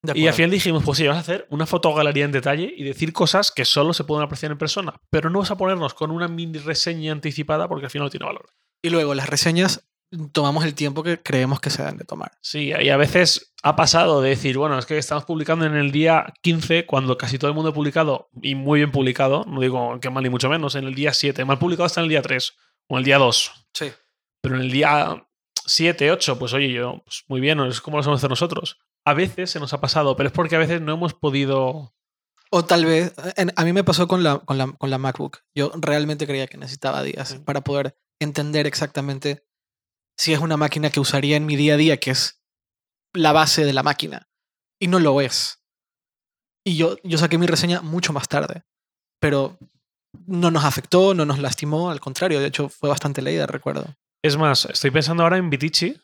De 0.00 0.18
Y 0.18 0.26
al 0.26 0.32
final 0.32 0.50
dijimos, 0.52 0.84
pues 0.84 0.96
sí, 0.96 1.06
vamos 1.06 1.18
a 1.18 1.20
hacer 1.20 1.46
una 1.50 1.66
fotogalería 1.66 2.24
en 2.24 2.32
detalle 2.32 2.72
y 2.74 2.84
decir 2.84 3.12
cosas 3.12 3.50
que 3.50 3.66
solo 3.66 3.92
se 3.92 4.04
pueden 4.04 4.24
apreciar 4.24 4.52
en 4.52 4.58
persona, 4.58 4.94
pero 5.10 5.28
no 5.28 5.40
vas 5.40 5.50
a 5.50 5.56
ponernos 5.58 5.92
con 5.92 6.12
una 6.12 6.28
mini 6.28 6.58
reseña 6.60 7.12
anticipada 7.12 7.68
porque 7.68 7.86
al 7.86 7.90
final 7.90 8.06
no 8.06 8.10
tiene 8.10 8.24
valor. 8.24 8.48
Y 8.80 8.90
luego 8.90 9.12
las 9.16 9.28
reseñas 9.28 9.87
tomamos 10.32 10.64
el 10.64 10.74
tiempo 10.74 11.02
que 11.02 11.22
creemos 11.22 11.60
que 11.60 11.70
se 11.70 11.82
deben 11.82 11.98
de 11.98 12.04
tomar. 12.04 12.32
Sí, 12.40 12.72
y 12.80 12.88
a 12.88 12.96
veces 12.96 13.52
ha 13.62 13.76
pasado 13.76 14.22
de 14.22 14.30
decir, 14.30 14.56
bueno, 14.56 14.78
es 14.78 14.86
que 14.86 14.96
estamos 14.98 15.24
publicando 15.24 15.66
en 15.66 15.74
el 15.76 15.90
día 15.92 16.32
15 16.42 16.86
cuando 16.86 17.18
casi 17.18 17.38
todo 17.38 17.48
el 17.50 17.54
mundo 17.54 17.70
ha 17.70 17.74
publicado 17.74 18.28
y 18.40 18.54
muy 18.54 18.80
bien 18.80 18.92
publicado, 18.92 19.44
no 19.46 19.60
digo 19.60 19.98
que 20.00 20.10
mal 20.10 20.22
ni 20.22 20.30
mucho 20.30 20.48
menos, 20.48 20.74
en 20.76 20.84
el 20.84 20.94
día 20.94 21.12
7, 21.12 21.44
mal 21.44 21.58
publicado 21.58 21.86
hasta 21.86 22.00
en 22.00 22.04
el 22.04 22.10
día 22.10 22.22
3 22.22 22.54
o 22.88 22.94
en 22.94 22.98
el 22.98 23.04
día 23.04 23.18
2, 23.18 23.52
Sí. 23.74 23.92
pero 24.40 24.54
en 24.56 24.62
el 24.62 24.70
día 24.70 25.26
7, 25.66 26.10
8, 26.10 26.38
pues 26.38 26.52
oye, 26.54 26.72
yo, 26.72 27.02
pues 27.04 27.24
muy 27.28 27.40
bien, 27.40 27.60
es 27.60 27.80
como 27.82 27.98
lo 27.98 28.02
somos 28.02 28.18
hacer 28.20 28.30
nosotros. 28.30 28.78
A 29.04 29.12
veces 29.14 29.50
se 29.50 29.60
nos 29.60 29.72
ha 29.74 29.80
pasado, 29.80 30.16
pero 30.16 30.28
es 30.28 30.32
porque 30.32 30.56
a 30.56 30.58
veces 30.58 30.80
no 30.80 30.94
hemos 30.94 31.12
podido... 31.14 31.94
O 32.50 32.64
tal 32.64 32.86
vez, 32.86 33.12
en- 33.36 33.52
a 33.56 33.64
mí 33.64 33.74
me 33.74 33.84
pasó 33.84 34.08
con 34.08 34.22
la, 34.22 34.38
con, 34.38 34.56
la, 34.56 34.72
con 34.72 34.88
la 34.88 34.96
MacBook. 34.96 35.40
Yo 35.54 35.70
realmente 35.76 36.26
creía 36.26 36.46
que 36.46 36.56
necesitaba 36.56 37.02
días 37.02 37.34
para 37.44 37.60
poder 37.62 37.98
entender 38.20 38.66
exactamente 38.66 39.46
si 40.18 40.32
es 40.32 40.40
una 40.40 40.56
máquina 40.56 40.90
que 40.90 41.00
usaría 41.00 41.36
en 41.36 41.46
mi 41.46 41.56
día 41.56 41.74
a 41.74 41.76
día, 41.76 41.96
que 41.98 42.10
es 42.10 42.42
la 43.14 43.32
base 43.32 43.64
de 43.64 43.72
la 43.72 43.82
máquina. 43.82 44.28
Y 44.80 44.88
no 44.88 44.98
lo 45.00 45.20
es. 45.20 45.62
Y 46.64 46.76
yo, 46.76 46.96
yo 47.04 47.18
saqué 47.18 47.38
mi 47.38 47.46
reseña 47.46 47.80
mucho 47.80 48.12
más 48.12 48.28
tarde. 48.28 48.64
Pero 49.20 49.58
no 50.26 50.50
nos 50.50 50.64
afectó, 50.64 51.14
no 51.14 51.24
nos 51.24 51.38
lastimó, 51.38 51.90
al 51.90 52.00
contrario, 52.00 52.40
de 52.40 52.46
hecho 52.46 52.68
fue 52.68 52.88
bastante 52.88 53.22
leída, 53.22 53.46
recuerdo. 53.46 53.94
Es 54.22 54.36
más, 54.36 54.64
estoy 54.66 54.90
pensando 54.90 55.22
ahora 55.22 55.36
en 55.38 55.50
Vitici. 55.50 56.00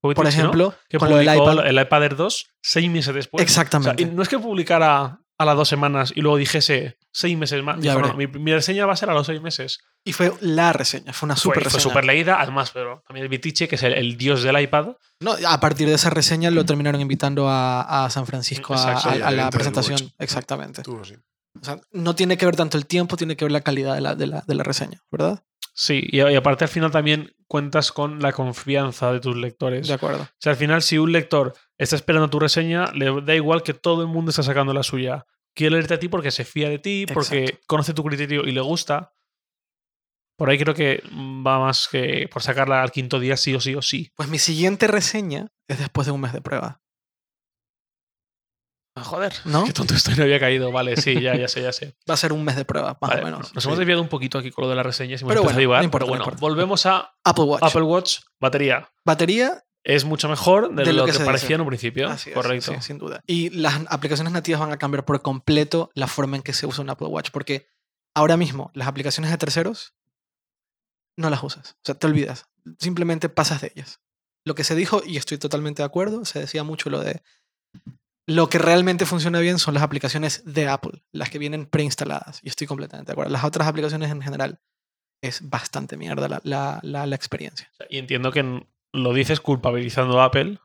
Por 0.00 0.26
ejemplo, 0.26 0.74
que 0.88 0.98
con 0.98 1.08
publicó 1.08 1.32
iPad. 1.32 1.66
el 1.66 1.80
iPad 1.80 2.02
Air 2.02 2.16
2 2.16 2.46
seis 2.60 2.90
meses 2.90 3.14
después. 3.14 3.42
O 3.42 3.48
sea, 3.48 3.62
Exactamente. 3.62 4.02
y 4.02 4.06
no 4.06 4.22
es 4.22 4.28
que 4.28 4.38
publicara 4.38 5.18
a 5.36 5.44
las 5.44 5.56
dos 5.56 5.68
semanas 5.68 6.12
y 6.14 6.20
luego 6.20 6.36
dijese 6.36 6.96
seis 7.10 7.36
meses 7.36 7.62
más. 7.62 7.76
Ya 7.80 7.92
Dijo, 7.96 7.96
veré. 7.96 8.08
no, 8.08 8.16
mi, 8.16 8.26
mi 8.40 8.52
reseña 8.52 8.86
va 8.86 8.92
a 8.92 8.96
ser 8.96 9.10
a 9.10 9.14
los 9.14 9.26
seis 9.26 9.40
meses. 9.42 9.80
Y 10.04 10.12
fue 10.12 10.32
la 10.40 10.72
reseña, 10.72 11.12
fue 11.12 11.26
una 11.26 11.34
Fue- 11.36 11.42
super 11.42 11.62
fue 11.62 11.64
reseña. 11.64 11.82
súper 11.82 12.04
leída, 12.04 12.40
además, 12.40 12.70
pero 12.72 13.02
también 13.06 13.24
el 13.24 13.28
Vitiche, 13.28 13.66
que 13.68 13.74
es 13.76 13.82
el, 13.82 13.94
el 13.94 14.16
dios 14.16 14.42
del 14.42 14.60
iPad. 14.60 14.88
No, 15.20 15.34
a 15.48 15.60
partir 15.60 15.88
de 15.88 15.94
esa 15.94 16.10
reseña 16.10 16.50
lo 16.50 16.64
terminaron 16.64 17.00
invitando 17.00 17.48
a, 17.48 18.04
a 18.04 18.10
San 18.10 18.26
Francisco 18.26 18.74
a, 18.74 18.76
Exacto, 18.76 19.08
a- 19.10 19.14
sí, 19.14 19.22
a 19.22 19.28
al 19.28 19.36
la 19.36 19.50
presentación. 19.50 20.12
Exactamente. 20.18 20.82
O 20.88 21.64
sea, 21.64 21.80
no 21.92 22.14
tiene 22.14 22.36
que 22.36 22.46
ver 22.46 22.56
tanto 22.56 22.76
el 22.76 22.86
tiempo, 22.86 23.16
tiene 23.16 23.36
que 23.36 23.44
ver 23.44 23.52
la 23.52 23.60
calidad 23.60 23.94
de 23.94 24.00
la, 24.00 24.14
de 24.14 24.26
la, 24.26 24.42
de 24.46 24.54
la 24.54 24.64
reseña, 24.64 25.00
¿verdad? 25.10 25.42
Sí, 25.72 26.00
y, 26.10 26.20
y 26.20 26.34
aparte 26.36 26.64
al 26.64 26.70
final 26.70 26.90
también 26.90 27.34
cuentas 27.48 27.90
con 27.92 28.20
la 28.20 28.32
confianza 28.32 29.12
de 29.12 29.20
tus 29.20 29.36
lectores. 29.36 29.86
De 29.88 29.94
acuerdo. 29.94 30.22
O 30.22 30.28
sea, 30.38 30.52
al 30.52 30.58
final, 30.58 30.82
si 30.82 30.98
un 30.98 31.12
lector 31.12 31.54
está 31.78 31.96
esperando 31.96 32.30
tu 32.30 32.38
reseña, 32.38 32.92
le 32.92 33.22
da 33.22 33.34
igual 33.34 33.62
que 33.62 33.74
todo 33.74 34.02
el 34.02 34.08
mundo 34.08 34.30
está 34.30 34.42
sacando 34.42 34.72
la 34.72 34.82
suya. 34.82 35.26
Quiere 35.54 35.76
leerte 35.76 35.94
a 35.94 35.98
ti 35.98 36.08
porque 36.08 36.30
se 36.30 36.44
fía 36.44 36.68
de 36.68 36.78
ti, 36.78 37.06
porque 37.12 37.44
Exacto. 37.44 37.64
conoce 37.66 37.94
tu 37.94 38.02
criterio 38.04 38.42
y 38.44 38.52
le 38.52 38.60
gusta. 38.60 39.12
Por 40.36 40.50
ahí 40.50 40.58
creo 40.58 40.74
que 40.74 41.00
va 41.46 41.60
más 41.60 41.86
que 41.88 42.28
por 42.32 42.42
sacarla 42.42 42.82
al 42.82 42.90
quinto 42.90 43.20
día 43.20 43.36
sí 43.36 43.54
o 43.54 43.60
sí 43.60 43.74
o 43.76 43.82
sí. 43.82 44.10
Pues 44.16 44.28
mi 44.28 44.38
siguiente 44.40 44.88
reseña 44.88 45.52
es 45.68 45.78
después 45.78 46.06
de 46.06 46.12
un 46.12 46.20
mes 46.20 46.32
de 46.32 46.40
prueba. 46.40 46.80
joder, 49.00 49.32
¿No? 49.44 49.64
qué 49.64 49.72
tonto 49.72 49.94
estoy, 49.94 50.14
no 50.16 50.24
había 50.24 50.40
caído. 50.40 50.72
Vale, 50.72 50.96
sí, 50.96 51.20
ya, 51.20 51.36
ya 51.36 51.46
sé, 51.46 51.62
ya 51.62 51.72
sé. 51.72 51.94
Va 52.10 52.14
a 52.14 52.16
ser 52.16 52.32
un 52.32 52.42
mes 52.44 52.56
de 52.56 52.64
prueba, 52.64 52.96
más 53.00 53.10
Vale, 53.10 53.22
o 53.22 53.24
menos. 53.24 53.54
Nos 53.54 53.64
hemos 53.64 53.78
desviado 53.78 54.02
un 54.02 54.08
poquito 54.08 54.38
aquí 54.38 54.50
con 54.50 54.64
lo 54.64 54.70
de 54.70 54.76
las 54.76 54.86
reseñas 54.86 55.20
hemos 55.22 55.30
Pero 55.32 55.42
bueno, 55.44 55.74
a 55.74 55.78
no 55.78 55.84
importa, 55.84 56.04
pero 56.04 56.06
no 56.06 56.08
bueno, 56.10 56.24
importa. 56.24 56.40
volvemos 56.40 56.86
a 56.86 57.14
Apple 57.22 57.44
Watch. 57.44 57.62
Apple 57.62 57.82
Watch, 57.82 58.18
batería. 58.40 58.90
Batería, 59.04 59.62
Es 59.84 60.04
mucho 60.04 60.28
mejor 60.30 60.74
de, 60.74 60.82
De 60.84 60.92
lo 60.94 61.06
lo, 61.06 61.12
que 61.12 61.18
parecía 61.20 61.48
dice. 61.48 61.54
en 61.54 61.60
un 61.60 61.66
principio. 61.68 62.08
así 62.08 62.30
es, 62.30 62.34
Correcto. 62.34 62.72
sí, 62.74 62.80
sin 62.80 62.98
duda. 62.98 63.22
Y 63.26 63.50
las 63.50 63.82
aplicaciones 63.88 64.32
nativas 64.32 64.60
van 64.60 64.72
a 64.72 64.78
cambiar 64.78 65.04
por 65.04 65.20
completo 65.22 65.90
la 65.94 66.06
forma 66.06 66.36
en 66.36 66.42
que 66.42 66.54
se 66.54 66.66
usa 66.66 66.82
un 66.82 66.90
Apple 66.90 67.08
Watch, 67.08 67.30
porque 67.30 67.68
ahora 68.14 68.36
mismo 68.38 68.70
las 68.74 68.88
aplicaciones 68.88 69.30
de 69.30 69.36
terceros 69.38 69.94
no 71.16 71.28
las 71.30 71.42
usas. 71.42 71.72
O 71.72 71.80
sea, 71.84 71.94
te 71.94 72.06
olvidas. 72.06 72.46
Simplemente 72.78 73.28
pasas 73.28 73.60
de 73.60 73.72
ellas. 73.76 74.00
Lo 74.46 74.54
que 74.54 74.64
se 74.64 74.74
dijo, 74.74 75.02
y 75.04 75.16
estoy 75.18 75.38
totalmente 75.38 75.82
de 75.82 75.86
acuerdo, 75.86 76.24
se 76.24 76.40
decía 76.40 76.64
mucho 76.64 76.88
lo 76.90 77.00
de 77.00 77.22
lo 78.26 78.48
que 78.48 78.58
realmente 78.58 79.04
funciona 79.04 79.38
bien 79.40 79.58
son 79.58 79.74
las 79.74 79.82
aplicaciones 79.82 80.42
de 80.46 80.66
Apple, 80.66 81.04
las 81.12 81.28
que 81.28 81.38
vienen 81.38 81.66
preinstaladas. 81.66 82.40
Y 82.42 82.48
estoy 82.48 82.66
completamente 82.66 83.08
de 83.10 83.12
acuerdo. 83.12 83.30
Las 83.30 83.44
otras 83.44 83.68
aplicaciones 83.68 84.10
en 84.10 84.22
general 84.22 84.60
es 85.22 85.46
bastante 85.48 85.98
mierda 85.98 86.26
la, 86.28 86.40
la, 86.42 86.80
la, 86.82 87.06
la 87.06 87.16
experiencia. 87.16 87.70
Y 87.90 87.98
entiendo 87.98 88.32
que 88.32 88.66
lo 88.94 89.12
dices 89.12 89.40
culpabilizando 89.40 90.20
a 90.20 90.24
Apple 90.26 90.58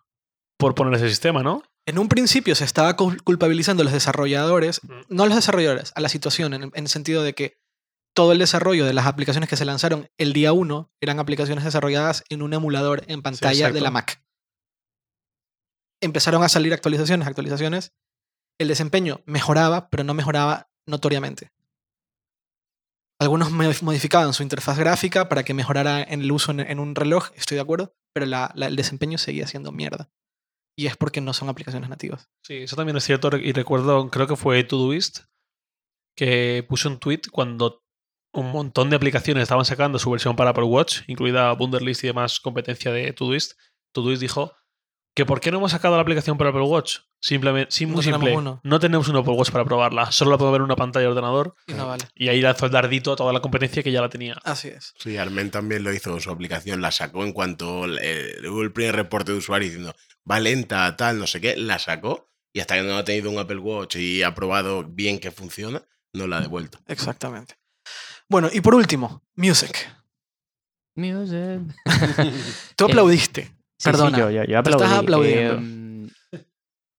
por 0.57 0.75
poner 0.75 0.93
ese 0.95 1.09
sistema, 1.09 1.43
¿no? 1.43 1.63
En 1.85 1.97
un 1.97 2.07
principio 2.07 2.53
se 2.55 2.63
estaba 2.63 2.95
cul- 2.95 3.21
culpabilizando 3.23 3.81
a 3.81 3.85
los 3.85 3.93
desarrolladores, 3.93 4.81
Mm. 4.83 4.93
no 5.09 5.23
a 5.23 5.25
los 5.25 5.35
desarrolladores, 5.35 5.91
a 5.95 6.01
la 6.01 6.09
situación, 6.09 6.53
en, 6.53 6.71
el 6.73 6.87
sentido 6.87 7.23
de 7.23 7.33
que 7.33 7.59
todo 8.15 8.31
el 8.31 8.39
desarrollo 8.39 8.85
de 8.85 8.93
las 8.93 9.05
aplicaciones 9.07 9.49
que 9.49 9.55
se 9.57 9.65
lanzaron 9.65 10.09
el 10.17 10.33
día 10.33 10.53
1 10.53 10.91
eran 11.01 11.19
aplicaciones 11.19 11.63
desarrolladas 11.63 12.23
en 12.29 12.41
un 12.41 12.53
emulador 12.53 13.03
en 13.07 13.21
pantalla 13.21 13.71
de 13.71 13.81
la 13.81 13.91
Mac. 13.91 14.23
Empezaron 16.01 16.43
a 16.43 16.49
salir 16.49 16.73
actualizaciones, 16.73 17.27
actualizaciones. 17.27 17.93
El 18.59 18.67
desempeño 18.67 19.21
mejoraba, 19.25 19.89
pero 19.89 20.03
no 20.03 20.13
mejoraba 20.13 20.69
notoriamente. 20.85 21.51
Algunos 23.19 23.51
mo- 23.51 23.63
modificaban 23.81 24.33
su 24.33 24.43
interfaz 24.43 24.77
gráfica 24.77 25.27
para 25.29 25.43
que 25.43 25.53
mejorara 25.53 26.01
en 26.03 26.21
el 26.21 26.31
uso 26.31 26.51
en 26.51 26.79
un 26.79 26.95
reloj, 26.95 27.29
estoy 27.35 27.55
de 27.55 27.61
acuerdo, 27.61 27.95
pero 28.13 28.25
la- 28.25 28.53
el 28.55 28.75
desempeño 28.75 29.17
seguía 29.17 29.47
siendo 29.47 29.71
mierda. 29.71 30.09
Y 30.77 30.87
es 30.87 30.95
porque 30.95 31.19
no 31.21 31.33
son 31.33 31.49
aplicaciones 31.49 31.89
nativas. 31.89 32.29
Sí, 32.43 32.55
eso 32.57 32.75
también 32.75 32.95
es 32.97 33.03
cierto. 33.03 33.35
Y 33.37 33.51
recuerdo, 33.51 34.09
creo 34.09 34.27
que 34.27 34.35
fue 34.37 34.63
Todoist, 34.63 35.19
que 36.15 36.65
puso 36.67 36.89
un 36.89 36.99
tweet 36.99 37.21
cuando 37.31 37.83
un 38.33 38.51
montón 38.51 38.89
de 38.89 38.95
aplicaciones 38.95 39.43
estaban 39.43 39.65
sacando 39.65 39.99
su 39.99 40.11
versión 40.11 40.35
para 40.35 40.51
Apple 40.51 40.63
Watch, 40.65 41.01
incluida 41.07 41.51
Wunderlist 41.53 42.03
y 42.03 42.07
demás 42.07 42.39
competencia 42.39 42.91
de 42.91 43.11
Todoist. 43.13 43.59
Todoist 43.93 44.21
dijo 44.21 44.53
que 45.19 45.25
¿por 45.25 45.39
qué 45.41 45.51
no 45.51 45.58
hemos 45.58 45.71
sacado 45.71 45.95
la 45.95 46.01
aplicación 46.01 46.38
para 46.38 46.49
Apple 46.51 46.63
Watch? 46.63 46.99
Simplemente, 47.21 47.71
sí, 47.71 47.86
No 47.86 47.93
muy 47.95 48.03
tenemos 48.03 48.21
simple. 48.25 48.38
uno. 48.38 48.62
No 48.63 48.79
tenemos 48.79 49.08
un 49.10 49.17
Apple 49.17 49.34
Watch 49.34 49.51
para 49.51 49.65
probarla. 49.65 50.12
Solo 50.12 50.32
la 50.32 50.38
puedo 50.38 50.51
ver 50.51 50.60
en 50.60 50.65
una 50.65 50.75
pantalla 50.75 51.03
de 51.03 51.10
ordenador. 51.12 51.55
Y 51.67 51.73
no 51.73 51.88
vale. 51.88 52.05
Y 52.15 52.29
ahí 52.29 52.41
lanzó 52.41 52.65
el 52.67 52.71
dardito 52.71 53.12
a 53.12 53.15
toda 53.15 53.34
la 53.34 53.41
competencia 53.41 53.84
que 53.84 53.91
ya 53.91 54.01
la 54.01 54.10
tenía. 54.10 54.36
Así 54.43 54.69
es. 54.69 54.93
Sí, 54.97 55.17
Armen 55.17 55.51
también 55.51 55.84
lo 55.84 55.93
hizo 55.93 56.12
con 56.12 56.21
su 56.21 56.32
aplicación, 56.32 56.82
la 56.82 56.91
sacó 56.91 57.23
en 57.25 57.34
cuanto 57.34 57.86
eh, 58.01 58.36
hubo 58.49 58.62
el 58.62 58.71
primer 58.71 58.95
reporte 58.95 59.32
de 59.34 59.38
usuario 59.38 59.67
diciendo 59.67 59.93
va 60.29 60.39
lenta, 60.39 60.95
tal, 60.95 61.19
no 61.19 61.27
sé 61.27 61.41
qué, 61.41 61.58
la 61.58 61.77
sacó 61.79 62.29
y 62.53 62.62
hasta 62.62 62.75
que 62.75 62.84
no 62.84 62.97
ha 62.97 63.03
tenido 63.03 63.29
un 63.29 63.39
Apple 63.39 63.58
Watch 63.60 63.97
y 63.97 64.23
ha 64.23 64.34
probado 64.34 64.84
bien 64.84 65.19
que 65.19 65.32
funciona, 65.32 65.84
no 66.13 66.25
la 66.27 66.38
ha 66.38 66.41
devuelto. 66.41 66.79
Exactamente. 66.88 67.55
Bueno, 68.29 68.49
y 68.53 68.62
por 68.62 68.75
último, 68.75 69.23
Music. 69.36 69.89
Music. 70.95 71.62
Tú 72.75 72.86
Eh, 72.86 72.88
aplaudiste. 72.88 73.55
Sí, 73.79 73.89
sí, 73.89 73.91
Perdona. 73.91 74.17
yo, 74.17 74.29
yo, 74.29 74.43
yo 74.43 74.61
Te 74.63 74.69
estás 74.71 74.91
aplaudí. 74.91 75.33
aplaudiendo. 75.33 75.53
em, 75.55 76.09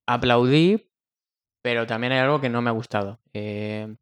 aplaudí, 0.09 0.91
pero 1.63 1.87
también 1.87 2.13
hay 2.13 2.21
algo 2.21 2.41
que 2.41 2.49
no 2.49 2.63
me 2.63 2.71
ha 2.71 2.73
gustado. 2.73 3.21
Eh, 3.33 3.95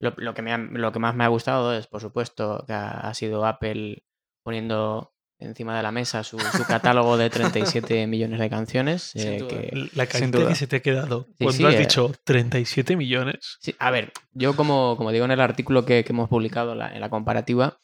lo, 0.00 0.14
lo 0.16 0.34
que 0.34 0.42
me 0.42 0.52
ha- 0.52 0.58
lo 0.58 0.92
que 0.92 0.98
más 0.98 1.14
me 1.14 1.24
ha 1.24 1.28
gustado 1.28 1.74
es, 1.74 1.86
por 1.86 2.00
supuesto, 2.00 2.64
que 2.66 2.72
ha, 2.72 2.90
ha 3.00 3.14
sido 3.14 3.46
Apple 3.46 4.02
poniendo 4.44 5.12
encima 5.38 5.74
de 5.76 5.82
la 5.82 5.92
mesa 5.92 6.22
su, 6.22 6.38
su 6.38 6.64
catálogo 6.66 7.16
de 7.16 7.30
37 7.30 8.06
millones 8.06 8.40
de 8.40 8.50
canciones. 8.50 9.02
Sin 9.02 9.28
eh, 9.28 9.38
duda. 9.38 9.48
que- 9.48 9.88
La 9.94 10.06
duda. 10.06 10.48
que 10.48 10.54
se 10.54 10.66
te 10.66 10.76
ha 10.76 10.80
quedado. 10.80 11.26
Sí, 11.38 11.44
Cuando 11.44 11.52
sí, 11.52 11.64
has 11.64 11.74
eh. 11.74 11.78
dicho 11.78 12.12
37 12.24 12.96
millones. 12.96 13.56
Sí, 13.60 13.74
a 13.78 13.90
ver, 13.90 14.12
yo 14.32 14.56
como, 14.56 14.96
como 14.96 15.12
digo 15.12 15.24
en 15.26 15.30
el 15.30 15.40
artículo 15.40 15.84
que, 15.84 16.02
que 16.04 16.12
hemos 16.12 16.28
publicado 16.28 16.74
la- 16.74 16.92
en 16.92 17.00
la 17.00 17.08
comparativa, 17.08 17.78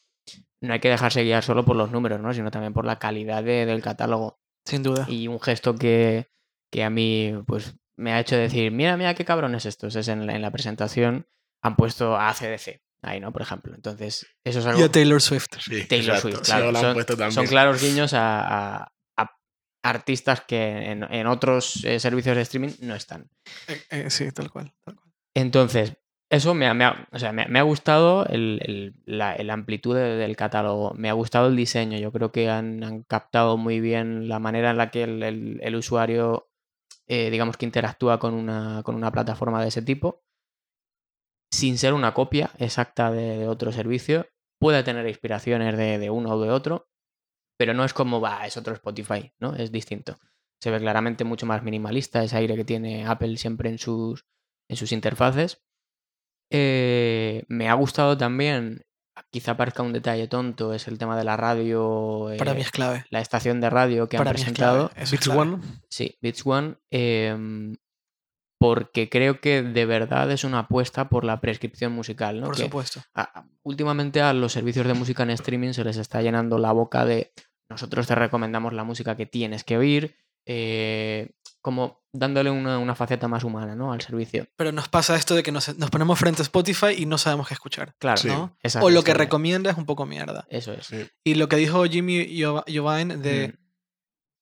no 0.63 0.73
hay 0.73 0.81
que 0.81 0.89
dejarse 0.89 1.23
guiar 1.23 1.43
solo 1.45 1.65
por 1.65 1.77
los 1.77 1.91
números, 1.91 2.21
¿no? 2.21 2.33
sino 2.35 2.51
también 2.51 2.73
por 2.73 2.85
la 2.85 2.99
calidad 2.99 3.43
de- 3.45 3.67
del 3.67 3.83
catálogo. 3.83 4.39
Sin 4.65 4.83
duda. 4.83 5.07
Y 5.09 5.29
un 5.29 5.41
gesto 5.41 5.75
que, 5.77 6.29
que 6.73 6.83
a 6.85 6.91
mí 6.91 7.35
pues, 7.47 7.77
me 7.97 8.13
ha 8.13 8.21
hecho 8.21 8.37
decir, 8.37 8.73
mira, 8.73 8.97
mira 8.97 9.15
qué 9.15 9.25
cabrones 9.25 9.65
estos. 9.67 9.95
Es 9.97 10.09
en 10.09 10.27
la, 10.27 10.35
en 10.35 10.43
la 10.43 10.51
presentación 10.51 11.27
han 11.63 11.77
puesto 11.77 12.17
a 12.17 12.29
ACDC 12.31 12.81
ahí, 13.03 13.21
¿no? 13.21 13.33
Por 13.33 13.43
ejemplo. 13.43 13.75
Entonces, 13.75 14.27
eso 14.45 14.59
es 14.59 14.67
algo... 14.67 14.81
Y 14.81 14.85
a 14.85 14.91
Taylor 14.91 15.21
Swift. 15.23 15.47
Sí, 15.61 15.85
Taylor 15.87 16.17
exacto. 16.17 16.37
Swift, 16.39 16.45
Sí, 16.47 16.51
claro. 16.53 16.73
lo 16.73 16.79
han 16.79 16.85
Son, 16.85 16.95
puesto 16.95 17.13
también. 17.17 17.33
son 17.33 17.47
claros 17.47 17.81
guiños 17.81 18.13
a, 18.15 18.79
a- 18.83 18.93
a 19.17 19.31
artistas 19.85 20.41
que 20.41 20.91
en, 20.91 21.05
en 21.13 21.27
otros 21.29 21.85
eh, 21.85 22.01
servicios 22.01 22.35
de 22.35 22.43
streaming 22.43 22.71
no 22.81 22.95
están. 22.97 23.31
Eh, 23.69 23.83
eh, 23.91 24.11
sí, 24.11 24.33
tal 24.33 24.51
cual. 24.51 24.75
tal 24.85 24.97
cual. 24.97 25.13
Entonces, 25.35 25.93
eso 26.31 26.55
me 26.55 26.67
ha, 26.67 26.75
me 26.75 26.85
ha- 26.85 27.09
o 27.13 27.19
sea, 27.19 27.33
me, 27.33 27.47
me 27.49 27.59
ha 27.59 27.63
gustado 27.63 28.27
el, 28.27 28.61
el- 28.65 28.95
la, 29.05 29.35
el 29.35 29.51
amplitud 29.51 29.95
de- 29.95 30.17
del 30.17 30.37
catálogo, 30.37 30.93
me 30.95 31.09
ha 31.09 31.13
gustado 31.13 31.49
el 31.49 31.57
diseño, 31.57 31.99
yo 31.99 32.13
creo 32.13 32.33
que 32.33 32.51
han, 32.51 32.83
han 32.85 33.03
captado 33.05 33.57
muy 33.57 33.81
bien 33.81 34.29
la 34.29 34.39
manera 34.39 34.71
en 34.71 34.77
la 34.79 34.91
que 34.91 35.05
el, 35.05 35.23
el- 35.23 35.77
usuario, 35.77 36.49
eh, 37.09 37.31
digamos 37.31 37.57
que 37.57 37.67
interactúa 37.67 38.19
con 38.21 38.35
una, 38.35 38.83
con 38.85 38.95
una 38.97 39.13
plataforma 39.13 39.63
de 39.63 39.69
ese 39.69 39.83
tipo, 39.83 40.23
sin 41.51 41.79
ser 41.79 41.95
una 41.95 42.15
copia 42.15 42.51
exacta 42.59 43.11
de, 43.11 43.39
de 43.39 43.49
otro 43.49 43.73
servicio, 43.73 44.27
puede 44.59 44.83
tener 44.83 45.07
inspiraciones 45.09 45.77
de, 45.77 45.99
de 45.99 46.11
uno 46.11 46.31
o 46.35 46.41
de 46.41 46.51
otro, 46.51 46.89
pero 47.59 47.75
no 47.75 47.85
es 47.85 47.95
como, 47.95 48.21
va, 48.21 48.47
es 48.47 48.57
otro 48.57 48.75
Spotify, 48.75 49.33
¿no? 49.41 49.55
Es 49.57 49.73
distinto. 49.73 50.19
Se 50.61 50.71
ve 50.71 50.81
claramente 50.81 51.25
mucho 51.25 51.47
más 51.47 51.63
minimalista 51.65 52.25
ese 52.25 52.37
aire 52.39 52.57
que 52.57 52.65
tiene 52.65 53.07
Apple 53.07 53.37
siempre 53.39 53.71
en 53.71 53.79
sus, 53.79 54.27
en 54.69 54.77
sus 54.77 54.93
interfaces. 54.93 55.63
Eh, 56.51 57.45
me 57.49 57.69
ha 57.69 57.75
gustado 57.75 58.17
también, 58.17 58.85
quizá 59.31 59.57
parezca 59.57 59.83
un 59.83 59.93
detalle 59.93 60.29
tonto, 60.29 60.73
es 60.75 60.87
el 60.89 60.99
tema 60.99 61.17
de 61.19 61.25
la 61.25 61.37
radio, 61.37 62.29
Para 62.39 62.53
eh, 62.53 62.55
mí 62.55 62.61
es 62.61 62.71
clave. 62.71 63.05
la 63.11 63.21
estación 63.21 63.61
de 63.61 63.71
radio 63.71 64.09
que 64.09 64.17
Para 64.19 64.31
han 64.31 64.35
presentado. 64.37 64.91
es 64.97 65.11
Beats. 65.11 65.29
One. 65.29 65.59
Sí, 65.91 66.17
Beats 66.21 66.47
One. 66.47 66.77
em, 66.91 67.77
porque 68.59 69.11
creo 69.11 69.41
que 69.41 69.63
de 69.63 69.85
verdad 69.85 70.31
es 70.31 70.43
una 70.45 70.61
apuesta 70.61 71.09
por 71.11 71.25
la 71.25 71.41
prescripción 71.43 71.93
musical. 71.93 72.41
¿no? 72.41 72.47
Por 72.47 72.57
Que 72.57 72.63
supuesto. 72.63 73.03
a- 73.15 73.45
últimamente 73.63 74.23
a 74.23 74.33
los 74.33 74.53
servicios 74.53 74.87
de 74.87 74.95
música 74.95 75.25
en 75.25 75.31
streaming 75.31 75.73
se 75.73 75.85
les 75.85 75.99
está 75.99 76.23
llenando 76.23 76.57
la 76.59 76.73
boca 76.73 77.05
de 77.05 77.33
nosotros 77.69 78.07
te 78.07 78.15
recomendamos 78.15 78.73
la 78.73 78.85
música 78.85 79.17
que 79.17 79.27
tienes 79.27 79.65
que 79.65 79.77
oír, 79.77 80.17
eh, 80.47 81.33
como 81.67 82.01
dándole 82.13 82.49
una, 82.49 82.79
una 82.79 82.95
faceta 82.95 83.27
más 83.27 83.43
humana 83.43 83.75
¿no? 83.75 83.93
al 83.93 84.01
servicio. 84.01 84.47
Pero 84.57 84.71
nos 84.71 84.89
pasa 84.89 85.17
esto 85.17 85.35
de 85.35 85.43
que 85.43 85.51
nos, 85.51 85.77
nos 85.77 85.91
ponemos 85.91 86.17
frente 86.17 86.41
a 86.41 86.45
Spotify 86.45 86.95
y 86.97 87.07
no 87.07 87.19
sabemos 87.19 87.49
qué 87.49 87.55
escuchar. 87.55 87.97
Claro, 87.99 88.19
Sí. 88.19 88.29
¿no? 88.29 88.57
esa 88.63 88.81
O 88.85 88.89
lo 88.91 89.03
que 89.03 89.15
recomienda 89.15 89.73
es 89.73 89.77
un 89.77 89.85
poco 89.85 90.07
mierda. 90.07 90.47
Eso 90.49 90.73
es. 90.73 90.87
Sí. 90.87 91.09
Y 91.25 91.35
lo 91.35 91.49
que 91.49 91.57
dijo 91.57 91.85
Jimmy 91.87 92.25
Giovine 92.69 93.17
de 93.17 93.49
Mm, 93.49 93.53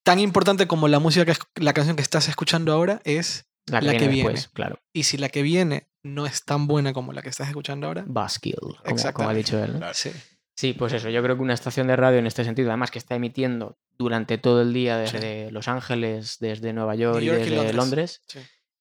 tan 0.04 0.18
importante 0.20 0.66
como 0.66 0.86
la 0.86 0.98
música 0.98 1.24
que 1.24 1.30
es- 1.30 1.38
la 1.54 1.72
canción 1.72 1.96
que 1.96 2.02
estás 2.02 2.28
escuchando 2.28 2.74
ahora 2.74 3.00
es 3.04 3.46
la 3.66 3.80
que 3.80 3.86
la 3.86 3.92
viene 3.92 4.06
que 4.06 4.12
después, 4.16 4.34
viene. 4.34 4.48
claro. 4.52 4.78
y 4.92 5.04
si 5.04 5.16
la 5.16 5.30
que 5.30 5.40
viene 5.42 5.88
no 6.02 6.26
es 6.26 6.44
tan 6.44 6.66
buena 6.66 6.92
como 6.92 7.14
la 7.14 7.22
que 7.22 7.30
estás 7.30 7.48
escuchando 7.48 7.86
ahora. 7.86 8.04
Buskill, 8.06 8.56
como, 8.84 9.12
como 9.14 9.28
ha 9.30 9.32
dicho 9.32 9.58
él. 9.64 9.72
¿no? 9.72 9.78
Claro. 9.78 9.94
Sí. 9.94 10.10
Sí, 10.56 10.72
pues 10.72 10.92
eso, 10.92 11.10
yo 11.10 11.22
creo 11.22 11.36
que 11.36 11.42
una 11.42 11.54
estación 11.54 11.86
de 11.88 11.96
radio 11.96 12.18
en 12.18 12.26
este 12.26 12.44
sentido, 12.44 12.68
además 12.70 12.90
que 12.90 12.98
está 12.98 13.14
emitiendo 13.16 13.76
durante 13.98 14.38
todo 14.38 14.62
el 14.62 14.72
día 14.72 14.96
desde 14.98 15.50
Los 15.50 15.66
Ángeles, 15.68 16.36
desde 16.40 16.72
Nueva 16.72 16.94
York, 16.94 17.16
New 17.16 17.22
y 17.24 17.26
York 17.26 17.38
y 17.40 17.50
desde 17.50 17.56
Londres. 17.72 17.74
Londres, 17.76 18.22
Sí. 18.28 18.38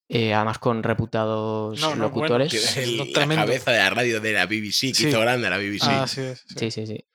eh, 0.09 0.33
además 0.35 0.59
con 0.59 0.83
reputados 0.83 1.79
No, 1.81 1.87
no, 1.87 1.95
bueno, 1.95 2.03
locutores. 2.05 2.51
Que 2.51 2.57
es 2.57 2.77
el- 2.77 2.97
No, 2.97 3.05
la 3.05 3.35
cabeza 3.35 3.71
de 3.71 3.77
la 3.79 3.89
radio 3.89 4.21
de 4.21 4.33
la 4.33 4.45
BBC, 4.45 4.89
que 4.89 4.93
Sí. 4.93 5.07
hizo 5.09 5.19
grande 5.19 5.49
la 5.49 5.57
BBC. 5.57 5.83
Ah, 5.89 6.07
sí, 6.07 6.21
es, 6.21 6.43
sí. 6.47 6.55
Sí, 6.57 6.71
sí, 6.71 6.85
sí. 6.87 7.05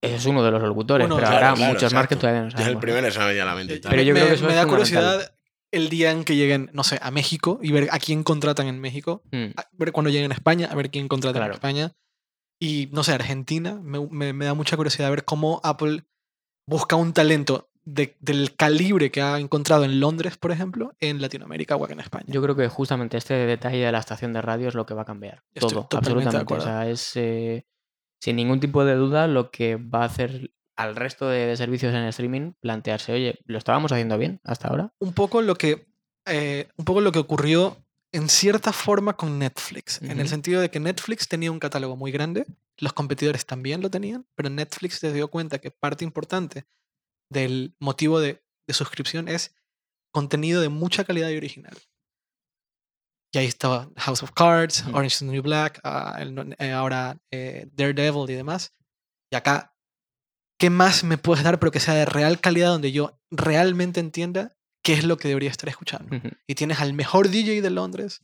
Ese 0.00 0.16
es 0.16 0.26
uno 0.26 0.42
de 0.42 0.50
los 0.50 0.62
locutores, 0.62 1.06
pero 1.06 1.18
claro, 1.18 1.36
habrá 1.36 1.54
claro, 1.54 1.72
muchos 1.74 1.92
más 1.92 2.08
que 2.08 2.16
todavía 2.16 2.40
no 2.42 2.48
Ya 2.48 2.54
es 2.56 2.60
sabemos. 2.62 2.74
el 2.74 2.80
primero 2.80 3.06
que 3.06 3.12
se 3.12 3.18
me 3.20 3.26
venía 3.26 3.42
a 3.42 3.46
la 3.46 3.54
mente. 3.54 3.78
tal. 3.78 3.90
Pero 3.90 4.02
yo 4.02 4.14
me, 4.14 4.20
creo 4.20 4.28
que 4.30 4.34
eso 4.36 4.44
me 4.46 4.50
es 4.50 4.56
da 4.56 4.66
curiosidad 4.66 5.34
el 5.70 5.88
día 5.90 6.10
en 6.10 6.24
que 6.24 6.34
lleguen, 6.34 6.70
no 6.72 6.82
sé, 6.82 6.98
a 7.00 7.10
México 7.10 7.60
y 7.62 7.70
ver 7.72 7.88
a 7.92 7.98
quién 7.98 8.24
contratan 8.24 8.66
en 8.66 8.80
México, 8.80 9.22
Mm. 9.30 9.50
a 9.56 9.68
ver 9.72 9.92
cuando 9.92 10.10
lleguen 10.10 10.32
a 10.32 10.34
España, 10.34 10.68
a 10.70 10.74
ver 10.74 10.90
quién 10.90 11.08
contrata 11.08 11.44
en. 11.44 11.52
España. 11.52 11.92
Y 12.62 12.88
no 12.92 13.02
sé, 13.02 13.12
Argentina, 13.12 13.74
me, 13.82 13.98
me- 14.08 14.32
me 14.32 14.44
da 14.44 14.54
mucha 14.54 14.76
curiosidad 14.76 15.10
ver 15.10 15.24
cómo 15.24 15.60
Apple 15.64 16.04
busca 16.66 16.94
un 16.96 17.12
talento 17.12 17.70
de- 17.84 18.16
del 18.20 18.54
calibre 18.54 19.10
que 19.10 19.20
ha 19.20 19.38
encontrado 19.40 19.82
en 19.84 19.98
Londres, 19.98 20.36
por 20.36 20.52
ejemplo, 20.52 20.92
en 21.00 21.20
Latinoamérica 21.20 21.74
o 21.74 21.88
en 21.90 21.98
España. 21.98 22.26
Yo 22.28 22.40
creo 22.40 22.54
que 22.54 22.68
justamente 22.68 23.16
este 23.16 23.34
detalle 23.34 23.78
de 23.84 23.90
la 23.90 23.98
estación 23.98 24.32
de 24.32 24.42
radio 24.42 24.68
es 24.68 24.74
lo 24.76 24.86
que 24.86 24.94
va 24.94 25.02
a 25.02 25.06
cambiar. 25.06 25.42
Estoy 25.54 25.70
Todo, 25.70 25.88
de 25.90 25.96
absolutamente. 25.96 26.54
O 26.54 26.60
sea, 26.60 26.88
es 26.88 27.16
eh, 27.16 27.66
sin 28.20 28.36
ningún 28.36 28.60
tipo 28.60 28.84
de 28.84 28.94
duda 28.94 29.26
lo 29.26 29.50
que 29.50 29.74
va 29.74 30.02
a 30.02 30.06
hacer 30.06 30.52
al 30.76 30.94
resto 30.94 31.26
de, 31.28 31.46
de 31.46 31.56
servicios 31.56 31.92
en 31.92 32.04
streaming 32.04 32.52
plantearse, 32.60 33.12
oye, 33.12 33.40
¿lo 33.44 33.58
estábamos 33.58 33.90
haciendo 33.90 34.16
bien 34.18 34.40
hasta 34.44 34.68
ahora? 34.68 34.92
un 35.00 35.12
poco 35.12 35.42
lo 35.42 35.56
que 35.56 35.88
eh, 36.26 36.68
un 36.76 36.84
poco 36.84 37.00
lo 37.00 37.10
que 37.10 37.18
ocurrió 37.18 37.76
en 38.12 38.28
cierta 38.28 38.72
forma 38.72 39.16
con 39.16 39.38
Netflix, 39.38 40.00
en 40.02 40.20
el 40.20 40.28
sentido 40.28 40.60
de 40.60 40.70
que 40.70 40.78
Netflix 40.80 41.28
tenía 41.28 41.50
un 41.50 41.58
catálogo 41.58 41.96
muy 41.96 42.12
grande, 42.12 42.46
los 42.76 42.92
competidores 42.92 43.46
también 43.46 43.80
lo 43.80 43.90
tenían, 43.90 44.26
pero 44.34 44.50
Netflix 44.50 44.98
se 44.98 45.12
dio 45.12 45.28
cuenta 45.28 45.58
que 45.58 45.70
parte 45.70 46.04
importante 46.04 46.66
del 47.30 47.74
motivo 47.78 48.20
de, 48.20 48.42
de 48.66 48.74
suscripción 48.74 49.28
es 49.28 49.54
contenido 50.12 50.60
de 50.60 50.68
mucha 50.68 51.04
calidad 51.04 51.30
y 51.30 51.38
original. 51.38 51.76
Y 53.34 53.38
ahí 53.38 53.46
estaba 53.46 53.88
House 53.96 54.22
of 54.22 54.32
Cards, 54.32 54.82
Ujú. 54.82 54.90
Orange 54.90 55.14
is 55.14 55.18
the 55.20 55.24
New 55.24 55.42
Black, 55.42 55.80
el 56.18 56.54
eh, 56.58 56.72
ahora 56.72 57.18
eh, 57.30 57.66
Daredevil 57.72 58.28
y 58.28 58.34
demás. 58.34 58.72
Y 59.30 59.36
acá, 59.36 59.74
¿qué 60.58 60.68
más 60.68 61.02
me 61.02 61.16
puedes 61.16 61.42
dar 61.42 61.58
pero 61.58 61.72
que 61.72 61.80
sea 61.80 61.94
de 61.94 62.04
real 62.04 62.40
calidad 62.40 62.68
donde 62.68 62.92
yo 62.92 63.18
realmente 63.30 64.00
entienda 64.00 64.54
qué 64.82 64.92
es 64.94 65.04
lo 65.04 65.16
que 65.16 65.28
debería 65.28 65.50
estar 65.50 65.68
escuchando? 65.68 66.16
Ujú. 66.16 66.28
y 66.46 66.54
tienes 66.54 66.80
al 66.80 66.92
mejor 66.92 67.28
DJ 67.28 67.62
de 67.62 67.70
Londres, 67.70 68.20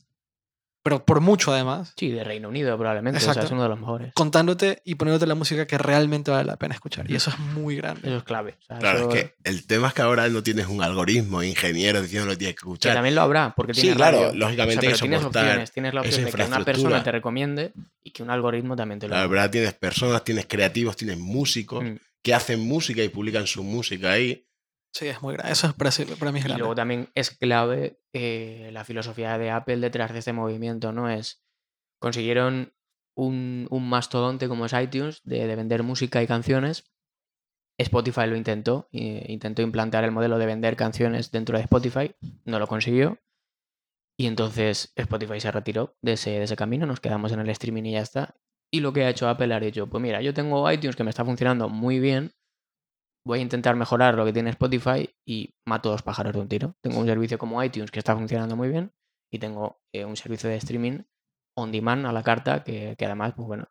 pero 0.81 1.03
por 1.05 1.19
mucho 1.19 1.51
además, 1.51 1.93
Sí, 1.97 2.09
de 2.09 2.23
Reino 2.23 2.47
Unido 2.47 2.77
probablemente. 2.77 3.17
O 3.17 3.19
sea, 3.19 3.31
Exacto. 3.31 3.47
es 3.47 3.51
uno 3.51 3.63
de 3.63 3.69
los 3.69 3.79
mejores. 3.79 4.13
contándote 4.13 4.81
y 4.85 4.95
poniéndote 4.95 5.27
la 5.27 5.35
música 5.35 5.67
que 5.67 5.77
realmente 5.77 6.31
vale 6.31 6.45
la 6.45 6.55
pena 6.57 6.73
escuchar. 6.73 7.09
Y 7.11 7.15
eso 7.15 7.29
es 7.31 7.37
muy 7.39 7.75
grande. 7.75 8.07
Eso 8.07 8.17
es 8.17 8.23
clave. 8.23 8.55
O 8.61 8.63
sea, 8.63 8.77
Claro, 8.79 8.99
eso- 8.99 9.09
es 9.09 9.15
que 9.25 9.35
el 9.43 9.67
tema 9.67 9.89
es 9.89 9.93
que 9.93 10.01
ahora 10.03 10.29
no 10.29 10.41
tienes 10.41 10.67
un 10.67 10.81
algoritmo, 10.81 11.43
ingeniero 11.43 12.01
diciendo 12.01 12.27
lo 12.27 12.31
que 12.31 12.37
tienes 12.37 12.55
que 12.55 12.59
que 12.61 12.65
escuchar. 12.69 12.93
también 12.93 13.13
lo 13.13 13.21
habrá, 13.21 13.53
porque 13.55 13.73
Sí, 13.73 13.81
tiene 13.81 13.97
claro, 13.97 14.21
radio. 14.27 14.39
lógicamente 14.39 14.77
O 14.79 14.81
sea, 14.81 14.91
que 14.93 14.99
tienes 15.01 15.23
opciones, 15.25 15.71
tienes 15.73 15.93
la 15.93 16.01
opción 16.01 16.25
de 16.25 16.31
que 16.31 16.43
una 16.43 16.65
persona 16.65 17.03
te 17.03 17.11
recomiende 17.11 17.73
y 18.01 18.11
que 18.11 18.23
un 18.23 18.29
algoritmo 18.29 18.75
también 18.77 18.99
te 18.99 19.07
lo 19.09 19.15
La 19.15 19.27
verdad, 19.27 19.49
tienes 19.51 19.73
personas, 19.73 20.23
tienes 20.23 20.45
creativos, 20.47 20.95
tienes 20.95 21.17
músicos 21.17 21.83
Mm. 21.83 21.95
que 22.23 22.33
hacen 22.33 22.61
música 22.61 23.03
y 23.03 23.09
publican 23.09 23.45
su 23.47 23.63
música 23.65 24.11
ahí. 24.13 24.45
Sí, 24.93 25.07
es 25.07 25.21
muy 25.21 25.33
grande. 25.35 25.51
Eso 25.51 25.67
es 25.67 25.73
para, 25.73 25.91
para 26.17 26.31
mí 26.31 26.39
es 26.39 26.45
Y 26.45 26.47
grande. 26.47 26.59
luego 26.59 26.75
también 26.75 27.09
es 27.15 27.31
clave 27.31 27.99
eh, 28.13 28.69
la 28.73 28.83
filosofía 28.83 29.37
de 29.37 29.51
Apple 29.51 29.77
detrás 29.77 30.11
de 30.13 30.19
este 30.19 30.33
movimiento, 30.33 30.91
¿no? 30.91 31.09
Es 31.09 31.43
consiguieron 32.01 32.73
un, 33.15 33.67
un 33.69 33.89
mastodonte 33.89 34.47
como 34.47 34.65
es 34.65 34.73
iTunes 34.73 35.21
de, 35.23 35.45
de 35.47 35.55
vender 35.55 35.83
música 35.83 36.21
y 36.23 36.27
canciones. 36.27 36.91
Spotify 37.77 38.27
lo 38.27 38.35
intentó, 38.35 38.89
eh, 38.91 39.25
intentó 39.29 39.61
implantar 39.61 40.03
el 40.03 40.11
modelo 40.11 40.37
de 40.37 40.45
vender 40.45 40.75
canciones 40.75 41.31
dentro 41.31 41.57
de 41.57 41.63
Spotify, 41.63 42.13
no 42.45 42.59
lo 42.59 42.67
consiguió. 42.67 43.19
Y 44.17 44.27
entonces 44.27 44.91
Spotify 44.97 45.39
se 45.39 45.49
retiró 45.51 45.95
de 46.01 46.13
ese, 46.13 46.31
de 46.31 46.43
ese 46.43 46.57
camino, 46.57 46.85
nos 46.85 46.99
quedamos 46.99 47.31
en 47.31 47.39
el 47.39 47.49
streaming 47.49 47.83
y 47.85 47.91
ya 47.93 48.01
está. 48.01 48.35
Y 48.69 48.81
lo 48.81 48.91
que 48.91 49.03
ha 49.05 49.09
hecho 49.09 49.29
Apple 49.29 49.53
ha 49.53 49.59
dicho, 49.61 49.87
pues 49.87 50.01
mira, 50.01 50.21
yo 50.21 50.33
tengo 50.33 50.69
iTunes 50.69 50.97
que 50.97 51.05
me 51.05 51.09
está 51.09 51.23
funcionando 51.23 51.69
muy 51.69 51.99
bien, 52.01 52.33
voy 53.25 53.39
a 53.39 53.41
intentar 53.41 53.75
mejorar 53.75 54.15
lo 54.15 54.25
que 54.25 54.33
tiene 54.33 54.49
Spotify 54.51 55.09
y 55.25 55.55
mato 55.65 55.89
dos 55.89 56.01
pájaros 56.01 56.33
de 56.33 56.39
un 56.39 56.47
tiro. 56.47 56.75
Tengo 56.81 56.99
un 56.99 57.05
servicio 57.05 57.37
como 57.37 57.63
iTunes 57.63 57.91
que 57.91 57.99
está 57.99 58.15
funcionando 58.15 58.55
muy 58.55 58.69
bien 58.69 58.91
y 59.31 59.39
tengo 59.39 59.81
eh, 59.93 60.05
un 60.05 60.15
servicio 60.15 60.49
de 60.49 60.55
streaming 60.57 61.03
on 61.55 61.71
demand 61.71 62.05
a 62.05 62.11
la 62.11 62.23
carta 62.23 62.63
que, 62.63 62.95
además, 62.99 63.33
pues 63.35 63.47
bueno, 63.47 63.69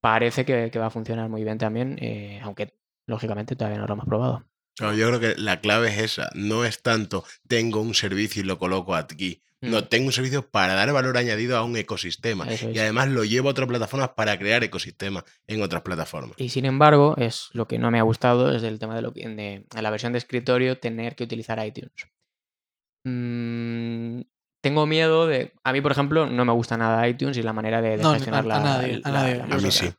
parece 0.00 0.44
que, 0.44 0.70
va 0.78 0.86
a 0.86 0.90
funcionar 0.90 1.28
muy 1.28 1.44
bien 1.44 1.58
también, 1.58 1.98
eh, 2.00 2.40
aunque 2.42 2.78
lógicamente 3.06 3.56
todavía 3.56 3.78
no 3.78 3.86
lo 3.86 3.94
hemos 3.94 4.06
probado. 4.06 4.44
Yo 4.78 5.08
creo 5.08 5.20
que 5.20 5.34
la 5.36 5.60
clave 5.60 5.88
es 5.88 5.98
esa. 5.98 6.30
No 6.34 6.64
es 6.64 6.82
tanto 6.82 7.24
tengo 7.48 7.80
un 7.80 7.94
servicio 7.94 8.42
y 8.42 8.46
lo 8.46 8.58
coloco 8.58 8.94
aquí. 8.94 9.42
No, 9.60 9.80
Mm, 9.80 9.84
tengo 9.88 10.06
un 10.06 10.12
servicio 10.12 10.48
para 10.48 10.74
dar 10.74 10.92
valor 10.92 11.16
añadido 11.18 11.56
a 11.56 11.64
un 11.64 11.76
ecosistema. 11.76 12.44
es. 12.48 12.62
Y 12.62 12.78
además 12.78 13.08
lo 13.08 13.24
llevo 13.24 13.48
a 13.48 13.50
otras 13.50 13.66
plataformas 13.66 14.10
para 14.10 14.38
crear 14.38 14.62
ecosistemas 14.62 15.24
en 15.48 15.62
otras 15.62 15.82
plataformas. 15.82 16.34
Y 16.38 16.50
sin 16.50 16.64
embargo, 16.64 17.16
es 17.18 17.48
lo 17.54 17.66
que 17.66 17.78
no 17.78 17.90
me 17.90 17.98
ha 17.98 18.02
gustado 18.02 18.54
es 18.54 18.62
el 18.62 18.78
tema 18.78 18.94
de, 18.94 19.02
lo 19.02 19.12
que, 19.12 19.28
de 19.28 19.52
en 19.74 19.82
la 19.82 19.90
versión 19.90 20.12
de 20.12 20.18
escritorio 20.18 20.78
tener 20.78 21.16
que 21.16 21.24
utilizar 21.24 21.58
iTunes. 21.66 21.90
Mm, 23.04 24.20
tengo 24.62 24.86
miedo 24.86 25.26
de. 25.26 25.52
A 25.64 25.72
mí, 25.72 25.80
por 25.80 25.92
ejemplo, 25.92 26.26
no 26.26 26.44
me 26.44 26.52
gusta 26.52 26.76
nada 26.76 27.06
iTunes 27.08 27.36
y 27.36 27.42
la 27.42 27.52
manera 27.52 27.80
de, 27.82 27.96
de 27.96 28.02
No, 28.02 28.12
gestionar 28.12 28.44
a- 28.44 28.46
la, 28.48 28.56
a 28.56 28.60
nadie, 28.60 29.00
a 29.04 29.10
nadie. 29.10 29.34
la 29.36 29.44
A 29.44 29.46
mí 29.46 29.52
música. 29.54 29.86
sí. 29.86 29.92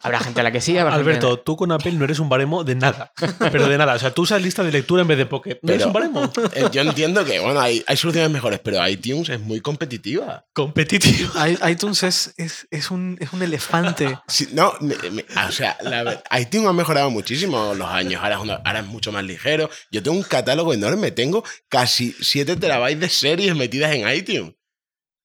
Habrá 0.00 0.20
gente 0.20 0.40
a 0.40 0.42
la 0.44 0.52
que 0.52 0.60
sí, 0.60 0.78
habrá 0.78 0.94
gente 0.94 1.10
Alberto, 1.10 1.38
tú 1.40 1.56
con 1.56 1.70
Apple 1.72 1.92
no 1.92 2.04
eres 2.04 2.18
un 2.18 2.28
baremo 2.28 2.64
de 2.64 2.74
nada. 2.74 3.12
Pero 3.38 3.68
de 3.68 3.76
nada. 3.78 3.94
O 3.94 3.98
sea, 3.98 4.12
tú 4.12 4.22
usas 4.22 4.40
lista 4.40 4.62
de 4.62 4.72
lectura 4.72 5.02
en 5.02 5.08
vez 5.08 5.18
de 5.18 5.26
Pocket. 5.26 5.58
No 5.62 5.72
eres 5.72 5.86
Pero- 5.86 5.86
un 5.88 5.92
baremo. 5.92 6.32
Eh, 6.54 6.64
Yo 6.72 6.80
entiendo 6.82 7.24
que, 7.24 7.38
bueno, 7.40 7.60
hay, 7.60 7.82
hay 7.86 7.96
soluciones 7.96 8.30
mejores, 8.30 8.60
pero 8.60 8.86
iTunes 8.88 9.28
es 9.28 9.40
muy 9.40 9.60
competitiva. 9.60 10.46
Competitivo. 10.54 11.30
I- 11.46 11.70
iTunes 11.72 12.02
es, 12.02 12.32
es, 12.36 12.66
es, 12.70 12.90
un, 12.90 13.16
es 13.20 13.32
un 13.32 13.42
elefante. 13.42 14.18
Sí, 14.28 14.48
no, 14.52 14.72
me- 14.80 14.96
me- 15.10 15.24
o 15.46 15.52
sea, 15.52 15.76
la 15.82 16.22
iTunes 16.38 16.68
ha 16.68 16.72
mejorado 16.72 17.10
muchísimo 17.10 17.74
los 17.74 17.88
años. 17.88 18.22
Ahora 18.22 18.36
es, 18.36 18.40
una- 18.42 18.60
ahora 18.64 18.80
es 18.80 18.86
mucho 18.86 19.12
más 19.12 19.24
ligero. 19.24 19.68
Yo 19.90 20.02
tengo 20.02 20.16
un 20.16 20.22
catálogo 20.22 20.72
enorme. 20.72 21.10
Tengo 21.10 21.44
casi 21.68 22.14
7 22.20 22.56
terabytes 22.56 23.00
de 23.00 23.08
series 23.08 23.54
metidas 23.56 23.92
en 23.94 24.08
iTunes. 24.08 24.54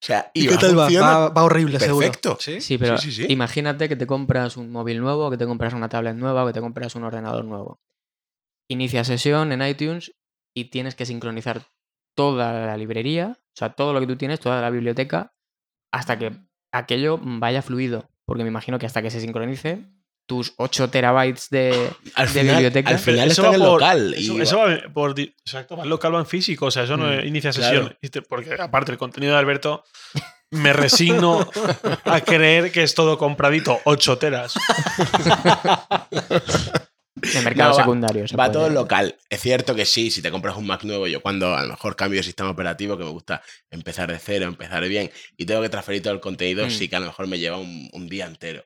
O 0.04 0.06
sea, 0.06 0.30
y, 0.34 0.44
¿Y 0.44 0.48
qué 0.50 0.56
va 0.56 0.60
tal 0.60 0.78
va? 0.78 0.84
funcionando 0.84 1.20
Va, 1.20 1.30
va 1.30 1.44
horrible, 1.44 1.80
seguro. 1.80 2.06
Perfecto. 2.06 2.38
¿Sí? 2.38 2.60
Sí, 2.60 2.78
pero 2.78 2.98
sí, 2.98 3.10
sí. 3.10 3.26
imagínate 3.30 3.88
que 3.88 3.96
te 3.96 4.06
compras 4.06 4.58
un 4.58 4.70
móvil 4.70 5.00
nuevo, 5.00 5.32
que 5.32 5.38
te 5.38 5.46
compras 5.46 5.74
una 5.74 5.88
tablet 5.88 6.18
nueva, 6.18 6.44
o 6.44 6.48
que 6.48 6.52
te 6.52 6.60
compras 6.60 6.94
un 6.96 7.06
ordenador 7.06 7.46
nuevo. 7.46 7.80
Inicia 8.70 9.06
sesión 9.06 9.54
en 9.54 9.62
iTunes 9.62 10.14
y 10.54 10.66
tienes 10.66 10.96
que 10.96 11.06
sincronizar 11.06 11.68
toda 12.18 12.66
la 12.66 12.76
librería, 12.76 13.38
o 13.40 13.56
sea, 13.56 13.76
todo 13.76 13.94
lo 13.94 14.02
que 14.02 14.08
tú 14.08 14.18
tienes, 14.18 14.42
toda 14.42 14.60
la 14.60 14.70
biblioteca, 14.70 15.34
hasta 15.94 16.20
que 16.20 16.34
aquello 16.74 17.18
vaya 17.22 17.62
fluido. 17.62 18.10
Porque 18.26 18.44
me 18.44 18.50
imagino 18.50 18.80
que 18.80 18.86
hasta 18.86 19.02
que 19.02 19.10
se 19.10 19.22
sincronice, 19.22 19.86
tus 20.26 20.54
8 20.58 20.90
terabytes 20.90 21.50
de... 21.50 21.92
Al 22.16 22.28
de 22.34 22.40
final, 22.40 22.56
biblioteca. 22.56 22.90
al 22.92 23.00
final 23.00 23.32
Eso 23.32 23.42
está 23.42 23.50
va 23.50 23.56
en 23.56 23.62
el 23.62 23.68
por- 23.68 23.82
local. 23.82 24.14
Eso, 24.14 24.34
y 24.38 24.42
eso 24.42 24.58
va- 24.58 24.94
por. 24.94 25.20
Exacto, 25.20 25.76
va 25.78 25.86
local, 25.86 26.16
va 26.16 26.20
en 26.20 26.26
físico. 26.26 26.68
O 26.68 26.72
sea, 26.72 26.84
eso 26.84 26.98
no 26.98 27.08
Mm, 27.08 27.28
inicia 27.28 27.52
claro. 27.52 27.90
sesión. 28.02 28.26
Porque 28.30 28.56
aparte 28.60 28.92
el 28.92 28.98
contenido 28.98 29.34
de 29.34 29.40
Alberto, 29.40 29.84
me 30.52 30.72
resigno 30.74 31.50
a 32.06 32.22
creer 32.22 32.72
que 32.72 32.84
es 32.84 32.94
todo 32.96 33.18
compradito, 33.18 33.80
8 33.86 34.18
teras. 34.18 34.54
de 37.16 37.42
mercado 37.44 37.72
No, 37.72 37.76
va- 37.78 37.84
secundario. 37.84 38.28
se 38.28 38.36
Va 38.36 38.52
todo 38.52 38.70
local. 38.70 39.16
Es 39.30 39.42
cierto 39.42 39.76
que 39.76 39.86
sí, 39.86 40.12
si 40.12 40.22
te 40.22 40.32
compras 40.32 40.56
un 40.58 40.66
Mac 40.68 40.84
nuevo, 40.84 41.08
yo 41.08 41.22
cuando 41.22 41.56
a 41.56 41.64
lo 41.64 41.70
mejor 41.70 41.96
cambio 41.96 42.20
de 42.20 42.24
sistema 42.24 42.50
operativo, 42.50 42.98
que 42.98 43.04
me 43.04 43.10
gusta 43.12 43.42
empezar 43.72 44.12
de 44.12 44.20
cero, 44.20 44.46
empezar 44.46 44.88
bien, 44.88 45.12
y 45.38 45.46
tengo 45.46 45.62
que 45.62 45.70
transferir 45.70 46.02
todo 46.02 46.14
el 46.14 46.20
contenido, 46.20 46.66
Mm. 46.66 46.70
sí 46.72 46.88
que 46.88 46.96
a 46.96 47.00
lo 47.00 47.08
mejor 47.08 47.28
me 47.28 47.40
lleva 47.40 47.58
un, 47.58 47.90
un 47.94 48.08
día 48.08 48.26
entero. 48.26 48.64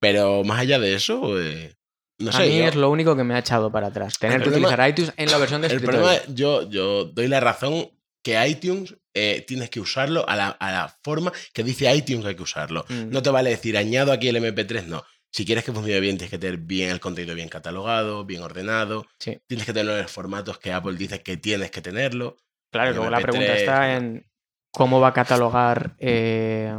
Pero 0.00 0.44
más 0.44 0.60
allá 0.60 0.78
de 0.78 0.94
eso, 0.94 1.40
eh, 1.40 1.74
no 2.18 2.30
a 2.30 2.32
sé. 2.32 2.46
mí 2.48 2.58
yo- 2.58 2.64
es 2.66 2.74
lo 2.74 2.90
único 2.90 3.16
que 3.16 3.24
me 3.24 3.34
ha 3.34 3.38
echado 3.38 3.70
para 3.72 3.88
atrás. 3.88 4.18
Tener 4.18 4.38
que 4.42 4.50
problema- 4.50 4.68
utilizar 4.68 4.88
iTunes 4.90 5.12
en 5.16 5.30
la 5.30 5.38
versión 5.38 5.60
de 5.62 5.66
el 5.68 5.72
escritorio. 5.74 6.00
problema 6.02 6.22
es, 6.24 6.34
yo, 6.34 6.68
yo 6.68 7.04
doy 7.04 7.28
la 7.28 7.40
razón 7.40 7.90
que 8.22 8.46
iTunes 8.48 8.94
eh, 9.14 9.44
tienes 9.46 9.70
que 9.70 9.80
usarlo 9.80 10.28
a 10.28 10.36
la, 10.36 10.48
a 10.48 10.72
la 10.72 10.96
forma 11.02 11.32
que 11.54 11.62
dice 11.62 11.94
iTunes 11.94 12.22
que 12.22 12.28
hay 12.30 12.34
que 12.36 12.42
usarlo. 12.42 12.84
Mm. 12.88 13.10
No 13.10 13.22
te 13.22 13.30
vale 13.30 13.50
decir 13.50 13.76
añado 13.78 14.12
aquí 14.12 14.28
el 14.28 14.36
MP3, 14.36 14.84
no. 14.86 15.04
Si 15.32 15.44
quieres 15.44 15.64
que 15.64 15.72
funcione 15.72 16.00
bien, 16.00 16.16
tienes 16.16 16.30
que 16.30 16.38
tener 16.38 16.58
bien 16.58 16.90
el 16.90 16.98
contenido 17.00 17.34
bien 17.34 17.48
catalogado, 17.48 18.24
bien 18.24 18.42
ordenado. 18.42 19.06
Sí. 19.18 19.38
Tienes 19.46 19.64
que 19.66 19.72
tener 19.72 20.02
los 20.02 20.10
formatos 20.10 20.58
que 20.58 20.72
Apple 20.72 20.96
dice 20.96 21.22
que 21.22 21.36
tienes 21.36 21.70
que 21.70 21.80
tenerlo. 21.82 22.36
Claro, 22.72 22.92
luego 22.92 23.10
la 23.10 23.20
pregunta 23.20 23.46
MP3, 23.52 23.56
está 23.58 23.96
en 23.96 24.26
cómo 24.72 24.98
va 25.00 25.08
a 25.08 25.12
catalogar 25.12 25.94
eh, 25.98 26.72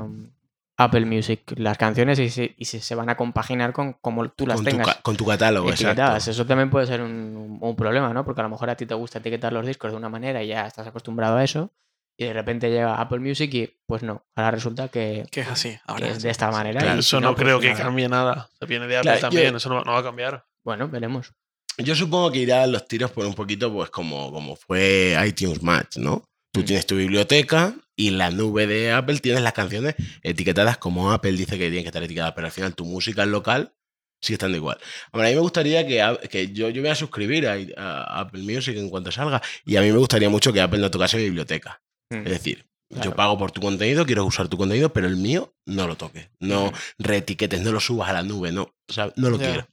Apple 0.79 1.05
Music 1.05 1.41
las 1.55 1.77
canciones 1.77 2.19
y 2.19 2.29
si, 2.29 2.53
y 2.57 2.65
si 2.65 2.79
se 2.79 2.93
van 2.95 3.09
a 3.09 3.17
compaginar 3.17 3.73
con 3.73 3.93
cómo 3.93 4.29
tú 4.29 4.45
las 4.45 4.57
Con 4.57 4.65
tu, 4.65 4.71
tengas 4.71 4.87
ca- 4.87 5.01
con 5.01 5.17
tu 5.17 5.25
catálogo, 5.25 5.69
etiquetadas. 5.69 6.17
exacto. 6.27 6.31
Eso 6.31 6.45
también 6.45 6.69
puede 6.69 6.85
ser 6.87 7.01
un, 7.01 7.57
un 7.59 7.75
problema, 7.75 8.13
¿no? 8.13 8.23
Porque 8.23 8.41
a 8.41 8.43
lo 8.43 8.49
mejor 8.49 8.69
a 8.69 8.75
ti 8.77 8.85
te 8.85 8.93
gusta 8.93 9.19
etiquetar 9.19 9.51
los 9.53 9.65
discos 9.65 9.91
de 9.91 9.97
una 9.97 10.09
manera 10.09 10.43
y 10.43 10.47
ya 10.47 10.67
estás 10.67 10.85
acostumbrado 10.87 11.37
a 11.37 11.43
eso. 11.43 11.71
Y 12.19 12.25
de 12.25 12.33
repente 12.33 12.69
llega 12.69 12.95
Apple 12.99 13.19
Music 13.19 13.53
y 13.53 13.73
pues 13.85 14.01
no, 14.03 14.23
ahora 14.35 14.51
resulta 14.51 14.87
que, 14.89 15.25
Que 15.31 15.41
es 15.41 15.47
así. 15.49 15.69
que 15.69 15.79
Ahora 15.85 16.07
es 16.07 16.21
de 16.23 16.29
esta 16.31 16.49
manera. 16.51 16.79
Claro, 16.81 16.95
y 16.95 16.99
eso 16.99 17.17
si 17.17 17.23
no, 17.23 17.33
pues 17.35 17.43
creo 17.43 17.59
que 17.59 17.69
nada. 17.71 17.83
cambie 17.83 18.09
nada. 18.09 18.49
Se 18.59 18.65
viene 18.65 18.87
de 18.87 18.97
Apple 18.97 19.03
Claro, 19.11 19.17
yo- 19.19 19.21
también, 19.29 19.55
eso 19.55 19.69
no, 19.69 19.83
no 19.83 19.91
va 19.93 19.99
a 19.99 20.03
cambiar. 20.03 20.45
Bueno, 20.63 20.87
veremos. 20.87 21.31
Yo 21.79 21.95
supongo 21.95 22.31
que 22.31 22.39
irá 22.39 22.65
los 22.65 22.87
tiros 22.87 23.11
por 23.11 23.25
un 23.27 23.35
poquito, 23.35 23.71
pues 23.71 23.91
como, 23.91 24.31
como 24.31 24.55
fue 24.55 25.15
iTunes 25.27 25.61
Match, 25.61 25.97
¿no? 25.97 26.23
Tú 26.57 26.65
tienes 26.65 26.85
tu 26.85 26.95
biblioteca 26.95 27.75
y 27.95 28.09
en 28.09 28.17
la 28.17 28.31
nube 28.31 28.67
de 28.67 28.91
Apple 28.91 29.19
tienes 29.19 29.41
las 29.41 29.53
canciones 29.53 29.95
etiquetadas 30.23 30.77
como 30.77 31.11
Apple 31.11 31.33
dice 31.33 31.57
que 31.57 31.65
tienen 31.65 31.83
que 31.83 31.89
estar 31.89 32.03
etiquetadas, 32.03 32.33
pero 32.33 32.47
al 32.47 32.53
final 32.53 32.75
tu 32.75 32.85
música 32.85 33.23
es 33.23 33.29
local 33.29 33.73
sigue 34.21 34.35
estando 34.35 34.57
igual. 34.57 34.77
Ahora, 35.11 35.27
a 35.27 35.29
mí 35.29 35.35
me 35.35 35.41
gustaría 35.41 35.85
que, 35.85 36.27
que 36.29 36.51
yo, 36.51 36.69
yo 36.69 36.81
voy 36.81 36.89
a 36.89 36.95
suscribir 36.95 37.47
a, 37.47 37.55
a 37.77 38.21
Apple 38.21 38.41
Music 38.41 38.75
en 38.75 38.89
cuanto 38.89 39.11
salga 39.11 39.41
y 39.65 39.75
a 39.75 39.81
mí 39.81 39.91
me 39.91 39.97
gustaría 39.97 40.29
mucho 40.29 40.51
que 40.51 40.61
Apple 40.61 40.79
no 40.79 40.91
tocase 40.91 41.17
biblioteca. 41.17 41.81
Mm. 42.09 42.25
Es 42.25 42.29
decir, 42.29 42.65
yo 42.89 43.15
pago 43.15 43.37
por 43.37 43.51
tu 43.51 43.61
contenido, 43.61 44.05
quiero 44.05 44.25
usar 44.25 44.47
tu 44.47 44.57
contenido, 44.57 44.93
pero 44.93 45.07
el 45.07 45.17
mío 45.17 45.53
no 45.65 45.87
lo 45.87 45.97
toques. 45.97 46.29
No 46.39 46.71
reetiquetes, 46.97 47.61
no 47.61 47.71
lo 47.71 47.79
subas 47.79 48.09
a 48.09 48.13
la 48.13 48.23
nube, 48.23 48.51
no. 48.51 48.73
O 48.89 48.93
sea, 48.93 49.11
no 49.17 49.29
lo 49.29 49.37
quiero. 49.37 49.67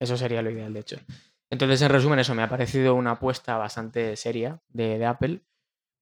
Eso 0.00 0.16
sería 0.16 0.42
lo 0.42 0.50
ideal, 0.50 0.72
de 0.72 0.80
hecho. 0.80 0.96
Entonces, 1.50 1.82
en 1.82 1.90
resumen, 1.90 2.18
eso 2.18 2.34
me 2.34 2.42
ha 2.42 2.48
parecido 2.48 2.94
una 2.94 3.12
apuesta 3.12 3.58
bastante 3.58 4.16
seria 4.16 4.62
de, 4.68 4.98
de 4.98 5.04
Apple, 5.04 5.42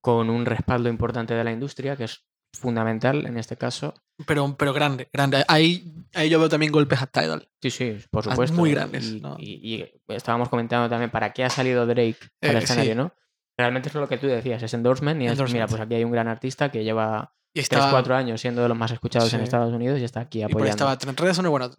con 0.01 0.31
un 0.31 0.47
respaldo 0.47 0.89
importante 0.89 1.35
de 1.35 1.45
la 1.45 1.53
industria, 1.53 1.97
que 1.97 2.05
es 2.05 2.25
fundamental 2.59 3.27
en 3.27 3.37
este 3.39 3.57
caso. 3.57 3.95
Pero, 4.27 4.57
pero 4.57 4.73
grande, 4.73 5.09
grande. 5.13 5.45
Ahí, 5.49 5.85
ahí 6.15 6.29
yo 6.29 6.39
veo 6.41 6.49
también 6.49 6.73
golpes 6.73 7.01
a 7.01 7.07
Tidal. 7.07 7.49
Sí, 7.63 7.71
sí, 7.71 7.99
por 8.11 8.25
supuesto. 8.25 8.57
muy 8.57 8.73
grandes, 8.73 9.07
Y, 9.07 9.21
¿no? 9.21 9.37
y- 9.39 9.75
y 9.75 10.03
estábamos 10.09 10.49
comentando 10.49 10.89
también 10.89 11.11
para 11.11 11.33
qué 11.33 11.45
ha 11.45 11.51
salido 11.51 11.87
Drake 11.87 12.19
al 12.43 12.57
Eh, 12.57 12.59
escenario, 12.59 12.93
sí. 12.93 12.97
¿no? 12.97 13.13
Realmente 13.57 13.89
es 13.89 13.95
lo 13.95 14.09
que 14.09 14.19
tú 14.19 14.27
decías, 14.27 14.63
es 14.63 14.75
endorsement 14.75 15.21
y 15.23 15.27
es, 15.27 15.53
mira, 15.53 15.67
pues 15.67 15.81
aquí 15.81 15.95
hay 15.95 16.05
un 16.05 16.11
gran 16.13 16.29
artista 16.29 16.71
que 16.71 16.83
lleva 16.83 17.35
Y 17.53 17.61
3, 17.61 17.65
estaba, 17.65 17.91
4 17.91 18.17
años 18.17 18.41
siendo 18.41 18.63
de 18.63 18.69
los 18.69 18.77
más 18.77 18.91
escuchados 18.91 19.33
en. 19.35 19.43
Estados 19.43 19.73
Unidos 19.73 20.01
y 20.01 20.05
está 20.05 20.21
aquí 20.21 20.39
y 20.39 20.43
por 20.43 20.49
ahí 20.49 20.53
apoyando. 20.71 20.71
estaba 20.71 20.99
Trent 20.99 21.21
Reznor, 21.21 21.51
bueno, 21.51 21.71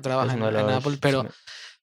trabaja 0.00 0.32
en, 0.32 0.42
en 0.42 0.52
los- 0.52 0.72
Apple, 0.74 0.96
pero, 1.00 1.22
sí. 1.22 1.28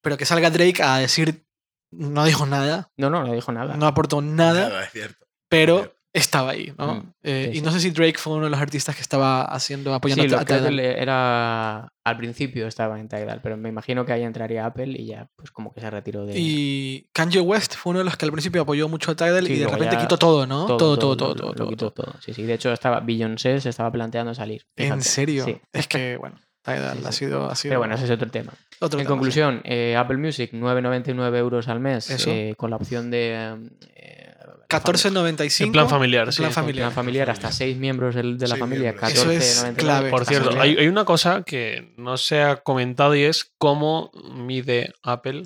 pero 0.02 0.18
que 0.18 0.26
salga 0.26 0.50
Drake 0.50 0.82
a 0.82 0.98
decir, 0.98 1.46
no 1.92 2.24
dijo 2.26 2.46
nada, 2.46 2.90
No, 2.98 3.10
no, 3.10 3.24
no 3.26 3.34
dijo 3.34 3.52
nada. 3.52 3.76
no 3.76 3.86
aportó 3.88 4.22
nada, 4.22 4.70
Nada, 4.70 4.84
es 4.86 4.92
cierto. 4.92 5.26
Pero 5.52 5.94
estaba 6.14 6.52
ahí, 6.52 6.74
¿no? 6.78 6.96
Mm, 6.96 7.14
Eh, 7.24 7.44
sí, 7.46 7.52
y 7.52 7.60
sí. 7.60 7.66
no 7.66 7.72
sé 7.72 7.80
si 7.80 7.92
Drake 7.92 8.18
fue 8.18 8.34
uno 8.34 8.46
de 8.46 8.50
los 8.50 8.60
artistas 8.60 8.96
que 8.96 9.02
estaba 9.02 9.44
haciendo, 9.44 9.94
apoyando 9.94 10.24
Sí, 10.24 10.30
lo 10.30 10.40
a 10.40 10.44
creo 10.46 10.68
que 10.68 11.02
era 11.02 11.94
al 12.04 12.18
principio 12.18 12.68
estaba 12.68 13.00
en 13.00 13.08
Tidal, 13.08 13.40
pero 13.42 13.56
me 13.56 13.70
imagino 13.70 14.04
que 14.06 14.12
ahí 14.12 14.24
entraría 14.24 14.66
Apple 14.66 14.94
y 14.98 15.06
ya 15.06 15.30
pues 15.38 15.52
como 15.52 15.72
que 15.74 15.80
se 15.80 15.90
retiró 15.90 16.26
de 16.26 16.34
Y 16.38 17.08
Kanye 17.14 17.40
West 17.40 17.76
fue 17.76 17.92
uno 17.92 18.00
de 18.00 18.06
los 18.06 18.18
que 18.18 18.26
al 18.26 18.32
principio 18.34 18.64
apoyó 18.64 18.90
mucho 18.90 19.12
a 19.12 19.16
Tidal 19.16 19.46
Sí, 19.48 19.54
y 19.54 19.60
de 19.60 19.68
repente 19.68 19.98
quitó 19.98 20.18
todo, 20.18 20.46
¿no? 20.48 20.66
Todo, 20.66 20.78
todo, 20.98 20.98
todo, 20.98 21.16
todo. 21.36 21.48
lo 21.50 21.54
todo, 21.54 21.70
quitó 21.70 21.92
todo. 21.92 22.06
todo. 22.12 22.22
Sí, 22.22 22.34
sí. 22.34 22.44
De 22.44 22.56
hecho 22.56 22.74
estaba 22.74 23.00
Beyoncé 23.00 23.62
se 23.62 23.70
estaba 23.70 23.90
planteando 23.92 24.34
salir. 24.34 24.66
¿En 24.76 25.02
serio? 25.02 25.46
Sí. 25.46 25.58
Es 25.72 25.88
que, 25.88 26.18
bueno, 26.18 26.36
Tidal 26.64 26.98
Sí, 27.00 27.04
ha 27.06 27.12
sí. 27.14 27.18
sido... 27.20 27.50
Ha 27.50 27.56
sido 27.56 27.70
Pero 27.72 27.80
bueno, 27.80 27.96
ese 27.96 28.04
es 28.06 28.12
otro 28.12 28.30
tema. 28.30 28.52
otro 28.82 28.86
En 28.86 28.90
tema, 28.90 29.02
sí. 29.04 29.06
conclusión, 29.08 29.62
eh, 29.64 29.96
Apple 29.98 30.18
Music 30.18 30.52
9,99 30.52 31.38
euros 31.38 31.68
al 31.70 31.80
mes 31.80 32.10
eh, 32.28 32.54
con 32.58 32.70
la 32.70 32.76
opción 32.76 33.10
de 33.12 33.70
eh, 33.96 34.31
14.95. 34.72 35.66
En 35.66 35.72
plan 35.72 35.90
familiar, 35.90 36.26
en 36.28 36.32
sí. 36.32 36.38
plan 36.38 36.50
en 36.50 36.54
familiar. 36.54 36.86
plan 36.88 36.94
familiar 36.96 37.30
hasta 37.30 37.52
6 37.52 37.78
miembros 37.78 38.16
de 38.16 38.24
la 38.24 38.38
Seis 38.48 38.60
familia. 38.60 38.92
miembros. 38.94 39.12
Eso 39.14 39.32
es 39.32 39.64
14,99. 39.64 39.76
clave. 39.76 40.10
Por 40.10 40.26
cierto, 40.26 40.60
hay, 40.60 40.88
una 40.88 41.06
cosa 41.06 41.44
que 41.44 41.94
no 41.98 42.18
se 42.18 42.42
ha 42.42 42.58
comentado 42.58 43.16
y 43.16 43.24
es 43.24 43.54
cómo 43.58 44.12
mide 44.34 44.94
Apple 45.04 45.44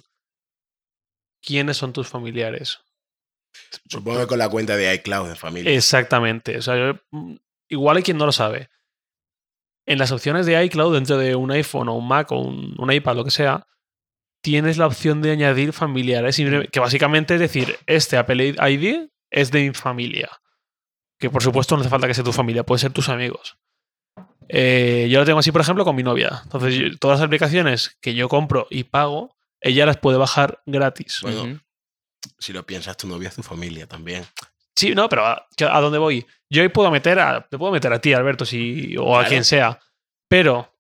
quiénes 1.43 1.77
son 1.77 1.93
tus 1.93 2.07
familiares. 2.07 2.79
Supongo 3.89 4.19
que 4.21 4.27
con 4.27 4.39
la 4.39 4.49
cuenta 4.49 4.75
de 4.75 4.93
iCloud 4.95 5.29
en 5.29 5.35
familia. 5.35 5.71
Exactamente. 5.73 6.57
O 6.57 6.61
sea, 6.61 6.75
yo- 6.77 6.99
igual 7.69 7.97
hay 7.97 8.03
quien 8.03 8.17
no 8.17 8.25
lo 8.25 8.31
sabe. 8.31 8.69
En 9.87 9.99
las 9.99 10.11
opciones 10.11 10.45
de 10.45 10.63
iCloud, 10.65 10.95
dentro 10.95 11.17
de 11.17 11.35
un 11.35 11.51
iPhone 11.51 11.89
o 11.89 11.93
un 11.93 12.07
Mac 12.07 12.31
o 12.31 12.39
un, 12.39 12.75
un 12.77 12.91
iPad, 12.91 13.15
lo 13.17 13.23
que 13.23 13.31
sea, 13.31 13.67
tienes 14.41 14.77
la 14.77 14.87
opción 14.87 15.21
de 15.21 15.31
añadir 15.31 15.73
familiares, 15.73 16.35
que 16.71 16.79
básicamente 16.79 17.35
es 17.35 17.39
decir, 17.39 17.77
este 17.85 18.17
Apple 18.17 18.55
ID 18.69 19.07
es 19.35 19.51
de 19.51 19.67
mi 19.67 19.73
familia. 19.73 20.29
Que 21.19 21.29
por 21.29 21.43
supuesto 21.43 21.75
no 21.75 21.81
hace 21.81 21.89
falta 21.89 22.07
que 22.07 22.13
sea 22.13 22.23
tu 22.23 22.33
familia, 22.33 22.63
puede 22.63 22.79
ser 22.79 22.91
tus 22.91 23.09
amigos. 23.09 23.57
Eh, 24.47 25.07
yo 25.09 25.19
lo 25.19 25.25
tengo 25.25 25.39
así, 25.39 25.51
por 25.51 25.61
ejemplo, 25.61 25.83
con 25.83 25.95
mi 25.95 26.03
novia. 26.03 26.41
Entonces, 26.43 26.75
yo- 26.75 26.97
todas 26.97 27.19
las 27.19 27.25
aplicaciones 27.25 27.97
que 28.01 28.13
yo 28.13 28.29
compro 28.29 28.67
y 28.69 28.85
pago, 28.85 29.35
ella 29.59 29.85
las 29.85 29.97
puede 29.97 30.17
bajar 30.17 30.61
gratis. 30.65 31.19
Bueno. 31.21 31.59
Si 32.39 32.53
lo 32.53 32.65
piensas, 32.65 32.97
tu 32.97 33.07
novia 33.07 33.29
es 33.29 33.35
tu 33.35 33.43
familia 33.43 33.87
también. 33.87 34.25
Sí, 34.75 34.93
no, 34.95 35.07
pero 35.09 35.25
¿a, 35.25 35.47
dónde 35.81 35.97
voy? 35.97 36.25
Yo 36.49 36.61
ahí 36.61 36.69
puedo 36.69 36.91
meter 36.91 37.19
a, 37.19 37.47
te 37.47 37.57
puedo 37.57 37.71
meter 37.71 37.91
a 37.93 37.99
ti, 37.99 38.13
Alberto, 38.13 38.45
si, 38.45 38.95
o 38.97 39.17
a 39.17 39.25
quien 39.25 39.43
sea. 39.43 39.79
Pero 40.27 40.73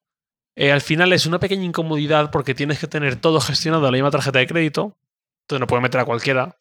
eh, 0.55 0.71
al 0.71 0.81
final 0.81 1.13
es 1.13 1.25
una 1.25 1.39
pequeña 1.39 1.63
incomodidad 1.63 2.29
porque 2.31 2.55
tienes 2.55 2.79
que 2.79 2.87
tener 2.87 3.15
todo 3.15 3.39
gestionado 3.39 3.85
en 3.85 3.91
la 3.91 3.95
misma 3.95 4.11
tarjeta 4.11 4.39
de 4.39 4.47
crédito. 4.47 4.97
Entonces 5.43 5.59
no 5.61 5.67
puedes 5.67 5.83
meter 5.83 6.01
a 6.01 6.05
cualquiera. 6.05 6.57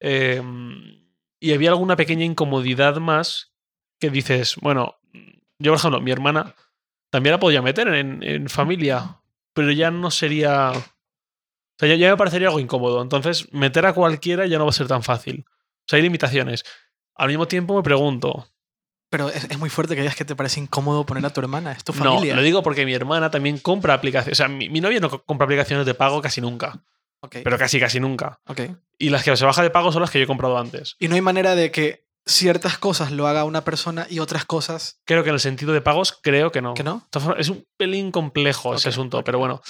Eh, 0.00 0.42
y 1.40 1.52
había 1.52 1.70
alguna 1.70 1.96
pequeña 1.96 2.24
incomodidad 2.24 2.96
más 2.96 3.52
que 4.00 4.10
dices, 4.10 4.56
bueno, 4.60 4.96
yo 5.58 5.72
por 5.72 5.78
ejemplo, 5.78 6.00
mi 6.00 6.10
hermana 6.10 6.54
también 7.10 7.32
la 7.32 7.40
podía 7.40 7.62
meter 7.62 7.88
en, 7.88 8.22
en 8.22 8.48
familia, 8.48 9.20
pero 9.54 9.72
ya 9.72 9.90
no 9.90 10.10
sería... 10.10 10.70
O 10.70 11.78
sea, 11.78 11.88
ya, 11.88 11.94
ya 11.94 12.10
me 12.10 12.16
parecería 12.16 12.48
algo 12.48 12.60
incómodo. 12.60 13.00
Entonces, 13.02 13.52
meter 13.52 13.86
a 13.86 13.92
cualquiera 13.92 14.46
ya 14.46 14.58
no 14.58 14.64
va 14.64 14.70
a 14.70 14.74
ser 14.74 14.88
tan 14.88 15.02
fácil. 15.04 15.44
O 15.48 15.84
sea, 15.86 15.96
hay 15.98 16.02
limitaciones. 16.02 16.64
Al 17.14 17.28
mismo 17.28 17.46
tiempo 17.46 17.76
me 17.76 17.82
pregunto, 17.82 18.48
Pero 19.10 19.28
es, 19.28 19.44
es 19.44 19.58
muy 19.58 19.70
fuerte 19.70 19.94
que 19.94 20.00
digas 20.02 20.16
que 20.16 20.24
te 20.24 20.34
parece 20.36 20.60
incómodo 20.60 21.06
poner 21.06 21.24
a 21.24 21.30
tu 21.30 21.40
hermana. 21.40 21.72
Es 21.72 21.84
tu 21.84 21.92
no, 21.92 21.98
familia. 22.04 22.34
lo 22.36 22.42
digo 22.42 22.62
porque 22.64 22.84
mi 22.84 22.94
hermana 22.94 23.30
también 23.30 23.58
compra 23.58 23.94
aplicaciones. 23.94 24.38
O 24.38 24.40
sea, 24.42 24.48
mi, 24.48 24.68
mi 24.68 24.80
novia 24.80 24.98
no 25.00 25.08
co- 25.08 25.22
compra 25.24 25.44
aplicaciones 25.44 25.86
de 25.86 25.94
pago 25.94 26.20
casi 26.20 26.40
nunca, 26.40 26.82
Ok, 27.20 27.36
pero 27.42 27.58
casi, 27.58 27.80
casi 27.80 28.00
nunca. 28.00 28.40
ok. 28.46 28.60
Y 28.98 29.10
las 29.10 29.22
que 29.22 29.36
se 29.36 29.44
baja 29.44 29.62
de 29.62 29.70
pago 29.70 29.92
son 29.92 30.02
las 30.02 30.10
que 30.10 30.18
yo 30.18 30.24
he 30.24 30.26
comprado 30.26 30.58
antes. 30.58 30.96
Y 30.98 31.08
no 31.08 31.14
hay 31.14 31.20
manera 31.20 31.54
de 31.54 31.70
que 31.70 32.04
ciertas 32.26 32.78
cosas 32.78 33.10
lo 33.10 33.26
haga 33.26 33.44
una 33.44 33.64
persona 33.64 34.06
y 34.10 34.18
otras 34.18 34.44
cosas 34.44 35.00
Creo 35.06 35.22
que 35.22 35.30
en 35.30 35.34
el 35.34 35.40
sentido 35.40 35.72
de 35.72 35.80
pagos, 35.80 36.18
creo 36.22 36.52
que 36.52 36.60
no. 36.60 36.74
que 36.74 36.82
no. 36.84 37.08
Es 37.38 37.48
un 37.48 37.64
pelín 37.76 38.10
complejo 38.12 38.74
ese 38.74 38.90
asunto, 38.90 39.22
pero 39.24 39.38
bueno. 39.38 39.60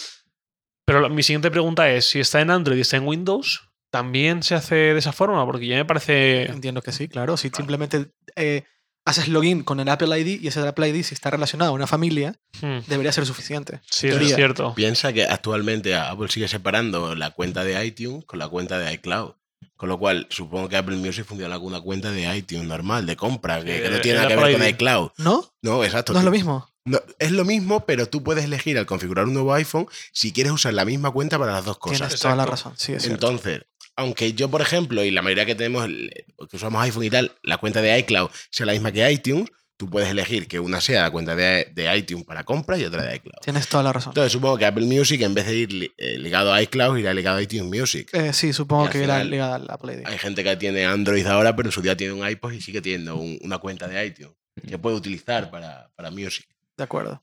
Pero 0.86 1.08
mi 1.10 1.22
siguiente 1.22 1.50
pregunta 1.50 1.90
es: 1.90 2.06
si 2.06 2.20
está 2.20 2.40
en 2.40 2.50
Android 2.50 2.78
y 2.78 2.80
está 2.80 2.96
en 2.96 3.06
Windows, 3.06 3.68
¿también 3.90 4.42
se 4.42 4.54
hace 4.54 4.74
de 4.74 4.98
esa 4.98 5.12
forma? 5.12 5.44
Porque 5.44 5.66
ya 5.66 5.76
me 5.76 5.84
parece. 5.84 6.44
Entiendo 6.50 6.82
que 6.82 6.92
sí, 6.92 7.08
claro. 7.08 7.36
Si 7.36 7.50
simplemente 7.50 8.10
eh, 8.36 8.64
haces 9.08 9.28
login 9.28 9.62
con 9.62 9.80
el 9.80 9.88
Apple 9.88 10.18
ID 10.18 10.40
y 10.42 10.48
ese 10.48 10.60
Apple 10.66 10.88
ID, 10.88 11.02
si 11.04 11.14
está 11.14 11.30
relacionado 11.30 11.70
a 11.70 11.74
una 11.74 11.86
familia, 11.86 12.36
Hmm, 12.60 12.78
debería 12.86 13.12
ser 13.12 13.24
suficiente. 13.26 13.80
sí, 13.90 14.08
eso 14.08 14.18
es 14.20 14.34
cierto. 14.34 14.74
Piensa 14.74 15.12
que 15.12 15.24
actualmente 15.24 15.94
Apple 15.96 16.28
sigue 16.28 16.48
separando 16.48 17.14
la 17.14 17.30
cuenta 17.30 17.64
de 17.64 17.84
iTunes 17.86 18.24
con 18.24 18.38
la 18.38 18.48
cuenta 18.48 18.78
de 18.78 18.92
iCloud. 18.94 19.32
Con 19.76 19.88
lo 19.88 19.98
cual, 19.98 20.26
supongo 20.28 20.68
que 20.68 20.76
Apple 20.76 20.96
Music 20.96 21.24
funciona 21.24 21.56
con 21.56 21.66
una 21.68 21.80
cuenta 21.80 22.10
de 22.10 22.36
iTunes 22.36 22.66
normal, 22.66 23.06
de 23.06 23.16
compra, 23.16 23.62
que, 23.64 23.80
que 23.80 23.90
no 23.90 24.00
tiene 24.00 24.18
nada 24.18 24.28
que 24.28 24.36
ver 24.36 24.52
con 24.52 24.62
ID. 24.62 24.68
iCloud. 24.70 25.10
¿No? 25.18 25.52
No, 25.62 25.84
exacto. 25.84 26.12
No 26.12 26.18
es 26.18 26.24
lo 26.24 26.30
mismo. 26.32 26.68
no, 26.84 27.00
es 27.20 27.30
lo 27.30 27.44
mismo, 27.44 27.86
pero 27.86 28.08
tú 28.08 28.24
puedes 28.24 28.44
elegir 28.44 28.76
al 28.76 28.86
configurar 28.86 29.26
un 29.26 29.34
nuevo 29.34 29.54
iPhone 29.54 29.86
si 30.12 30.32
quieres 30.32 30.52
usar 30.52 30.74
la 30.74 30.84
misma 30.84 31.12
cuenta 31.12 31.38
para 31.38 31.52
las 31.52 31.64
dos 31.64 31.78
cosas. 31.78 31.98
Tienes 32.08 32.20
toda 32.20 32.34
la 32.34 32.44
razón. 32.46 32.72
Sí, 32.76 32.92
es 32.92 33.04
cierto. 33.04 33.26
Entonces, 33.28 33.62
aunque 33.98 34.32
yo, 34.32 34.48
por 34.48 34.62
ejemplo, 34.62 35.04
y 35.04 35.10
la 35.10 35.20
mayoría 35.22 35.44
que 35.44 35.54
tenemos, 35.54 35.86
que 35.86 36.56
usamos 36.56 36.82
iPhone 36.82 37.04
y 37.04 37.10
tal, 37.10 37.32
la 37.42 37.58
cuenta 37.58 37.82
de 37.82 37.98
iCloud 37.98 38.30
sea 38.50 38.64
la 38.64 38.72
misma 38.72 38.92
que 38.92 39.10
iTunes, 39.10 39.48
tú 39.76 39.88
puedes 39.90 40.08
elegir 40.08 40.48
que 40.48 40.58
una 40.58 40.80
sea 40.80 41.02
la 41.02 41.10
cuenta 41.10 41.36
de, 41.36 41.68
de 41.72 41.96
iTunes 41.96 42.24
para 42.24 42.42
compras 42.44 42.80
y 42.80 42.84
otra 42.84 43.02
de 43.04 43.16
iCloud. 43.16 43.40
Tienes 43.42 43.68
toda 43.68 43.82
la 43.84 43.92
razón. 43.92 44.10
Entonces, 44.10 44.32
supongo 44.32 44.56
que 44.58 44.64
Apple 44.66 44.86
Music, 44.86 45.20
en 45.22 45.34
vez 45.34 45.46
de 45.46 45.54
ir 45.56 45.72
li- 45.72 45.92
eh, 45.96 46.18
ligado 46.18 46.52
a 46.52 46.62
iCloud, 46.62 46.96
irá 46.98 47.12
ligado 47.14 47.36
a 47.38 47.42
iTunes 47.42 47.64
Music. 47.64 48.08
Eh, 48.12 48.32
sí, 48.32 48.52
supongo 48.52 48.88
que 48.90 49.00
final- 49.02 49.28
ligada 49.30 49.54
al 49.56 49.66
Apple 49.70 49.94
ID. 49.94 50.06
Hay 50.06 50.18
gente 50.18 50.42
que 50.42 50.56
tiene 50.56 50.84
Android 50.86 51.26
ahora, 51.26 51.54
pero 51.54 51.68
en 51.68 51.72
su 51.72 51.82
día 51.82 51.96
tiene 51.96 52.12
un 52.14 52.28
iPod 52.28 52.52
y 52.52 52.60
sigue 52.60 52.80
teniendo 52.80 53.16
un- 53.16 53.38
una 53.42 53.58
cuenta 53.58 53.86
de 53.86 54.04
iTunes 54.06 54.32
que 54.68 54.78
puede 54.78 54.96
utilizar 54.96 55.50
para, 55.50 55.90
para 55.94 56.10
Music. 56.10 56.46
De 56.76 56.84
acuerdo. 56.84 57.22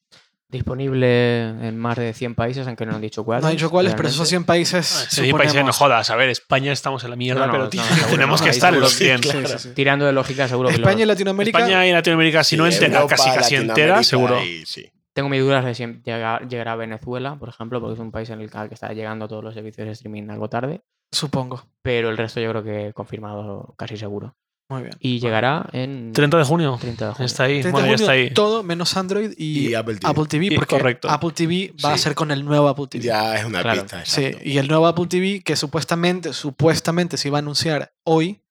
Disponible 0.56 1.48
en 1.68 1.78
más 1.78 1.98
de 1.98 2.14
100 2.14 2.36
países, 2.36 2.66
aunque 2.68 2.86
no 2.86 2.96
han 2.96 3.02
dicho 3.02 3.24
cuáles. 3.24 3.44
No 3.44 3.50
he 3.50 3.54
dicho 3.54 3.70
cuáles, 3.70 3.94
pero 3.94 4.08
esos 4.08 4.30
realmente. 4.30 4.30
100 4.30 4.44
países. 4.46 5.06
Ah, 5.06 5.08
sí, 5.10 5.22
países, 5.34 5.56
no 5.56 5.72
suponemos- 5.72 5.78
jodas. 5.78 6.10
A 6.10 6.16
ver, 6.16 6.30
España 6.30 6.72
estamos 6.72 7.04
en 7.04 7.10
la 7.12 7.16
mierda, 7.16 7.42
No, 7.42 7.48
no, 7.48 7.52
pero 7.54 7.70
tío, 7.70 7.82
tenemos 8.10 8.40
no, 8.42 8.46
que 8.46 8.52
estar 8.52 8.74
en 8.74 8.80
los 8.80 8.92
seguro, 8.94 9.18
100. 9.20 9.24
sí, 9.24 9.30
Sí, 9.30 9.44
claro. 9.46 9.60
sí, 9.60 9.70
sí. 9.70 9.76
Tirando 9.76 10.06
de 10.06 10.14
lógica, 10.14 10.48
seguro 10.48 10.70
que 10.70 10.78
lo- 10.78 10.84
España 10.84 11.04
y 11.04 11.06
Latinoamérica. 11.06 11.58
España 11.60 11.88
y 11.88 11.92
Latinoamérica, 11.92 12.44
si 12.44 12.58
no 12.58 12.66
entera, 12.66 12.96
Europa, 13.00 13.16
casi 13.16 13.30
casi 13.32 13.56
entera, 13.56 14.04
seguro. 14.04 14.44
y- 14.44 14.66
sí. 14.66 14.92
Tengo 15.14 15.30
mis 15.30 15.40
dudas 15.40 15.64
de 15.64 15.74
si 15.76 15.86
llega- 16.04 16.40
llegará 16.48 16.74
a 16.74 16.76
Venezuela, 16.76 17.36
por 17.40 17.48
ejemplo, 17.50 17.80
porque 17.80 17.94
es 17.94 18.00
un 18.00 18.12
país 18.12 18.30
en 18.32 18.42
el 18.42 18.50
que 18.50 18.74
está 18.74 18.92
llegando 18.92 19.28
todos 19.28 19.44
los 19.44 19.54
servicios 19.54 19.86
de 19.88 19.94
streaming 19.94 20.30
algo 20.30 20.50
tarde. 20.50 20.82
Supongo. 21.12 21.64
Pero 21.82 22.10
el 22.10 22.18
resto 22.18 22.42
yo 22.42 22.50
creo 22.50 22.64
que 22.64 22.92
confirmado 22.94 23.74
casi 23.78 23.96
seguro. 23.96 24.36
Muy 24.68 24.82
bien. 24.82 24.96
Y 25.00 25.20
llegará 25.20 25.70
en 25.74 26.12
30 26.12 26.38
de 26.40 26.44
junio. 26.44 26.78
30 26.82 27.08
de 27.08 27.14
junio. 27.14 27.26
Está 27.28 27.44
ahí. 27.44 27.62
30 27.62 27.68
de 27.68 27.72
Bueno, 27.72 27.86
ya 27.88 27.92
junio, 27.94 28.04
está 28.06 28.12
ahí. 28.14 28.34
Todo 28.34 28.64
menos 28.64 28.98
Android 28.98 29.32
y, 29.38 29.70
Y 29.70 29.76
Apple 29.76 29.96
TV. 29.98 30.10
Apple 30.10 30.26
TV, 30.28 30.46
Y- 30.48 30.56
porque 30.56 30.76
correcto. 30.76 31.10
Apple 31.10 31.32
TV 31.36 31.74
va 31.86 31.94
a 31.94 31.98
ser 32.00 32.16
con 32.16 32.32
el 32.32 32.44
nuevo 32.44 32.68
Apple 32.68 32.88
TV. 32.90 33.04
Ya 33.04 33.36
es 33.38 33.46
una 33.46 33.62
Claro. 33.62 33.82
pista. 33.84 34.04
Sí, 34.06 34.32
y 34.44 34.58
el 34.58 34.68
nuevo 34.68 34.88
Apple 34.88 35.06
TV 35.08 35.42
que 35.44 35.56
supuestamente, 35.56 36.34
supuestamente 36.34 37.18
se 37.18 37.28
iba 37.28 37.38
a 37.38 37.42
anunciar 37.42 37.94
hoy, 38.04 38.42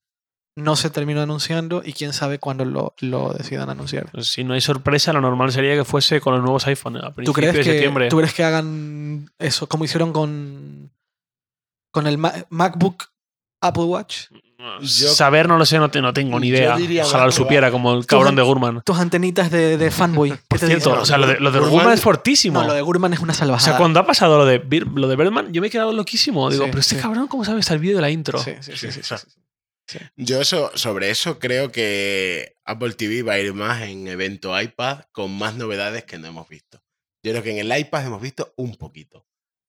no 0.57 0.77
se 0.77 0.89
terminó 0.89 1.21
anunciando 1.21 1.83
y 1.85 1.93
quién 1.95 2.13
sabe 2.13 2.39
cuándo 2.39 2.65
lo, 2.65 2.95
lo 3.01 3.33
decidan 3.33 3.71
anunciar. 3.71 4.09
Pues 4.13 4.29
si 4.29 4.45
no 4.45 4.55
hay 4.55 4.61
sorpresa, 4.61 5.13
lo 5.13 5.21
normal 5.21 5.51
sería 5.51 5.75
que 5.75 5.85
fuese 5.85 6.21
con 6.21 6.35
los 6.35 6.43
nuevos 6.45 6.65
iPhone 6.69 6.97
a 6.99 7.09
¿Tú 7.09 7.15
principios 7.15 7.37
crees, 7.51 7.55
de 7.55 7.59
que, 7.65 7.71
septiembre. 7.71 8.09
¿Tú 8.09 8.19
crees 8.19 8.35
que 8.35 8.45
hagan 8.45 9.33
eso 9.41 9.69
como 9.69 9.85
hicieron 9.85 10.13
con, 10.13 10.93
con 11.91 12.07
el 12.07 12.19
Ma- 12.19 12.47
MacBook 12.51 13.07
Apple 13.61 13.83
Watch? 13.83 14.27
Yo- 14.81 15.09
Saber 15.09 15.49
no 15.49 15.57
lo 15.59 15.67
sé, 15.67 15.79
no, 15.79 15.91
te- 15.91 16.01
no 16.03 16.13
tengo 16.13 16.39
ni 16.41 16.49
idea. 16.49 16.77
Ojalá 17.05 17.27
lo 17.27 17.33
supiera, 17.33 17.71
como 17.71 17.95
el 17.95 18.07
cabrón 18.07 18.37
de 18.37 18.43
Gurman. 18.43 18.83
Tus 18.85 18.99
antenitas 18.99 19.51
de, 19.51 19.77
de 19.79 19.91
fanboy. 19.91 20.31
¿Qué 20.33 20.39
Por 20.49 20.59
te 20.61 20.67
cierto, 20.67 21.01
o 21.01 21.05
sea, 21.05 21.19
lo 21.19 21.27
de, 21.27 21.39
lo 21.41 21.51
de 21.51 21.61
Gurman- 21.61 21.71
Gurman 21.71 21.93
es 21.95 22.01
fortísimo. 22.01 22.61
No, 22.61 22.67
lo 22.69 22.75
de 22.75 22.83
Gurman 22.83 23.13
es 23.13 23.21
una 23.21 23.33
O 23.33 23.37
salvajada. 23.37 23.71
sea, 23.73 23.79
cuando 23.79 24.01
ha 24.01 24.07
pasado 24.07 24.39
lo 24.39 24.45
de, 24.47 24.59
Bir- 24.63 24.87
lo 24.95 25.09
de 25.09 25.17
Birdman, 25.17 25.53
yo 25.53 25.61
me 25.61 25.69
he 25.69 25.71
quedado 25.71 25.93
loquísimo. 25.93 26.51
Digo, 26.51 26.65
Sí, 26.65 26.71
pero 26.71 26.81
este 26.81 26.97
sí. 26.97 27.01
cabrón, 27.03 27.27
¿cómo 27.29 27.45
sabe 27.45 27.61
hasta 27.61 27.75
el 27.75 27.81
vídeo 27.81 27.97
de 27.97 28.03
la 28.03 28.11
intro? 28.11 28.39
Sí, 28.39 28.53
sí, 28.61 28.73
sí, 28.77 28.91
sí, 28.93 29.01
sí, 29.03 29.15
sí. 29.87 29.99
Yo 30.17 30.41
eso, 30.41 30.71
sobre 30.75 31.11
eso 31.11 31.39
creo 31.39 31.71
que 31.71 32.57
Apple 32.65 32.95
TV 32.95 33.23
va 33.23 33.35
a 33.35 33.39
ir 33.39 33.53
más 33.53 33.83
en 33.83 34.09
evento 34.09 34.59
iPad 34.61 35.01
con 35.13 35.37
más 35.37 35.55
novedades 35.57 36.05
que 36.05 36.17
no 36.19 36.27
hemos 36.27 36.49
visto. 36.49 36.81
Yo 37.23 37.33
creo 37.33 37.43
que 37.43 37.59
en 37.59 37.71
el 37.71 37.79
iPad 37.79 38.07
hemos 38.07 38.23
visto 38.23 38.53
un 38.57 38.77
poquito. 38.77 39.27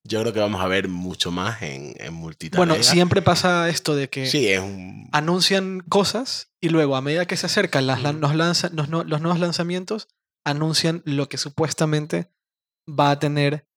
Yo 0.07 0.21
creo 0.21 0.33
que 0.33 0.39
vamos 0.39 0.61
a 0.61 0.67
ver 0.67 0.87
mucho 0.87 1.31
más 1.31 1.61
en, 1.63 1.95
en 1.97 2.13
multitarea. 2.13 2.63
Bueno, 2.65 2.81
siempre 2.83 3.21
pasa 3.23 3.67
esto 3.69 3.95
de 3.95 4.07
que 4.09 4.27
Sí, 4.27 4.47
es 4.47 4.59
un... 4.59 5.09
anuncian 5.11 5.79
cosas 5.89 6.51
y 6.61 6.69
luego 6.69 6.95
a 6.95 7.01
medida 7.01 7.25
que 7.25 7.35
se 7.37 7.47
acercan 7.47 7.87
las, 7.87 8.01
los, 8.01 8.35
lanza- 8.35 8.69
los, 8.71 8.87
no- 8.89 9.03
los 9.03 9.21
nuevos 9.21 9.39
lanzamientos, 9.39 10.07
anuncian 10.45 11.01
lo 11.05 11.27
que 11.27 11.37
supuestamente 11.37 12.31
va 12.87 13.09
a 13.11 13.19
tener 13.19 13.67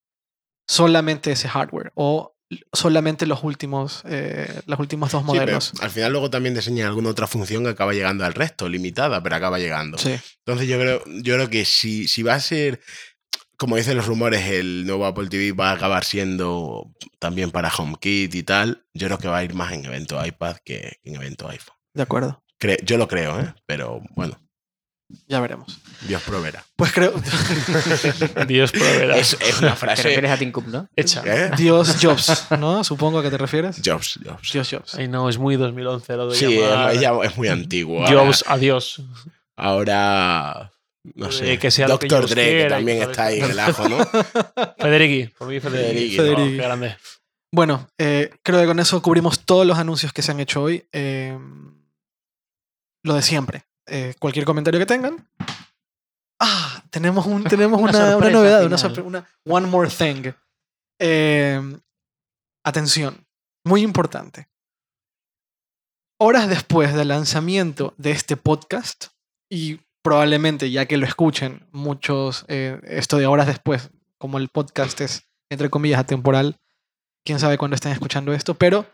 solamente 0.66 1.33
ese 1.33 1.49
hardware 1.49 1.93
o 1.95 2.35
solamente 2.72 3.26
los 3.26 3.45
últimos, 3.45 4.03
eh, 4.07 4.62
los 4.66 4.79
últimos 4.79 5.12
dos 5.12 5.22
Sí, 5.22 5.26
pero 5.33 5.45
modelos. 5.45 5.72
al 5.81 5.91
final 5.91 6.12
luego 6.12 6.31
también 6.31 6.55
diseñan 6.55 6.87
alguna 6.89 7.11
otra 7.11 7.26
función 7.26 7.62
que 7.64 7.70
acaba 7.70 7.93
llegando 7.93 8.24
al 8.24 8.33
resto, 8.35 8.68
limitada, 8.68 9.22
pero 9.22 9.37
acaba 9.37 9.59
llegando. 9.59 9.99
Sí, 9.99 10.14
Entonces 10.47 10.66
yo 10.68 10.79
creo, 10.79 11.03
yo 11.22 11.35
creo 11.35 11.51
que 11.51 11.64
si, 11.66 12.09
si 12.09 12.22
va 12.22 12.35
a 12.35 12.41
ser, 12.41 12.81
como 13.59 13.76
dicen 13.76 13.96
los 13.96 14.06
rumores, 14.06 14.46
el 14.46 14.86
nuevo 14.86 15.04
Apple 15.04 15.28
TV 15.28 15.52
va 15.52 15.70
a 15.70 15.74
acabar 15.74 16.04
siendo 16.04 16.90
también 17.18 17.50
para 17.50 17.70
HomeKit 17.76 18.34
y 18.34 18.42
tal, 18.44 18.84
yo 18.94 19.06
creo 19.09 19.18
que 19.18 19.28
va 19.28 19.38
a 19.38 19.44
ir 19.44 19.52
más 19.54 19.72
en 19.72 19.84
evento 19.84 20.24
iPad 20.24 20.56
que 20.64 20.98
en 21.04 21.16
evento 21.16 21.48
iPhone. 21.48 21.74
de 21.94 22.02
acuerdo. 22.02 22.42
Cre- 22.61 22.82
yo 22.84 22.96
lo 22.98 23.06
creo, 23.09 23.38
¿eh? 23.40 23.54
pero 23.66 24.00
bueno, 24.16 24.36
Ya 25.26 25.40
veremos. 25.40 25.80
Dios 26.06 26.22
proveerá. 26.22 26.64
Pues 26.76 26.92
creo. 26.92 27.12
Dios 28.46 28.72
proveerá. 28.72 29.16
Es, 29.16 29.36
es 29.40 29.59
una 29.61 29.70
Te 29.70 29.76
frase... 29.76 30.02
refieres 30.04 30.30
a 30.30 30.36
Tim 30.36 30.52
Cook, 30.52 30.66
¿no? 30.68 30.88
Hecha. 30.94 31.22
¿eh? 31.24 31.50
Dios 31.56 31.96
Jobs, 32.00 32.46
¿no? 32.59 32.84
Supongo 32.84 33.22
que 33.22 33.30
te 33.30 33.38
refieres. 33.38 33.80
Jobs, 33.84 34.18
Jobs. 34.24 34.52
Dios 34.52 34.68
Jobs. 34.70 34.94
Ay, 34.96 35.09
no, 35.09 35.28
es 35.28 35.38
muy 35.38 35.56
2011 35.56 36.16
lo 36.16 36.28
de 36.30 36.36
Sí, 36.36 36.59
llamar 37.00 37.24
es, 37.26 37.36
muy 37.36 37.48
antiguo. 37.48 38.04
Ahora- 38.06 38.20
Jobs, 38.26 38.44
adiós. 38.46 39.02
Ahora, 39.56 40.72
no 41.14 41.26
De 41.26 41.32
sé, 41.32 41.59
que 41.59 41.70
sea 41.70 41.88
lo 41.88 41.99
que 41.99 42.09
Doctor 42.09 42.30
Dre, 42.30 42.62
que 42.62 42.68
también 42.68 43.03
está 43.03 43.24
ahí 43.26 43.40
en 43.40 43.51
el 43.51 43.59
ajo, 43.59 43.88
¿no? 43.88 43.99
Federici, 44.78 45.28
por 45.34 45.49
mí 45.49 45.61
Federici. 45.61 46.16
Federici. 46.16 46.55
Oh, 46.55 46.57
qué 46.57 46.57
grande. 46.57 46.96
Bueno, 47.53 47.88
eh, 47.99 48.30
creo 48.42 48.61
que 48.61 48.66
con 48.66 48.78
eso 48.78 49.01
cubrimos 49.01 49.44
todos 49.44 49.66
los 49.66 49.78
anuncios 49.78 50.12
que 50.12 50.22
se 50.22 50.32
han 50.32 50.40
hecho 50.40 50.62
hoy. 50.62 50.86
Eh, 50.92 51.38
lo 53.05 53.14
de 53.14 53.22
siempre. 53.22 53.64
Eh, 53.86 54.14
cualquier 54.18 54.44
comentario 54.44 54.78
que 54.78 54.86
tengan. 54.86 55.28
Ah, 56.40 56.84
tenemos, 56.90 57.26
un, 57.26 57.44
tenemos 57.49 57.80
Una 57.80 57.90
una, 57.90 57.99
una 57.99 58.11
sorpresa 58.12 58.32
novedad, 58.32 58.64
una, 58.66 59.03
una 59.03 59.28
One 59.46 59.66
More 59.66 59.90
Thing. 59.90 60.32
Eh, 61.01 61.61
atención, 62.64 63.26
muy 63.64 63.82
importante. 63.82 64.49
Horas 66.20 66.49
después 66.49 66.94
del 66.94 67.09
lanzamiento 67.09 67.94
de 67.96 68.11
este 68.11 68.36
podcast, 68.36 69.07
y 69.51 69.80
probablemente 70.09 70.70
ya 70.70 70.86
que 70.86 70.96
lo 70.96 71.04
escuchen 71.04 71.66
muchos, 71.70 72.46
eh, 72.48 72.80
esto 72.84 73.18
de 73.18 73.26
horas 73.26 73.46
después, 73.46 73.90
como 74.16 74.38
el 74.38 74.48
podcast 74.48 74.98
es 75.02 75.28
entre 75.50 75.68
comillas 75.68 76.00
atemporal, 76.00 76.56
quién 77.26 77.38
sabe 77.38 77.59
cuándo 77.59 77.74
estén 77.74 77.92
escuchando 77.92 78.32
esto, 78.32 78.54
pero 78.54 78.86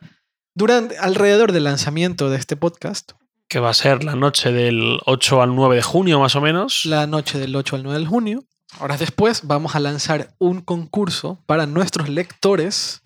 durante 0.56 0.98
alrededor 0.98 1.52
del 1.52 1.62
lanzamiento 1.62 2.30
de 2.30 2.38
este 2.38 2.56
podcast, 2.56 3.12
Que 3.46 3.60
va 3.60 3.70
a 3.70 3.74
ser 3.74 4.02
la 4.02 4.16
noche 4.16 4.50
del 4.50 4.98
8 5.06 5.40
al 5.40 5.54
9 5.54 5.76
de 5.76 5.82
junio, 5.82 6.18
más 6.18 6.34
o 6.34 6.40
menos. 6.40 6.84
la 6.84 7.06
noche 7.06 7.38
del 7.38 7.54
8 7.54 7.76
al 7.76 7.84
9 7.84 8.00
de 8.00 8.06
junio, 8.06 8.44
horas 8.80 8.98
después 8.98 9.42
vamos 9.44 9.76
a 9.76 9.80
lanzar 9.80 10.34
un 10.38 10.62
concurso 10.62 11.38
para 11.46 11.66
nuestros 11.66 12.08
lectores 12.08 13.02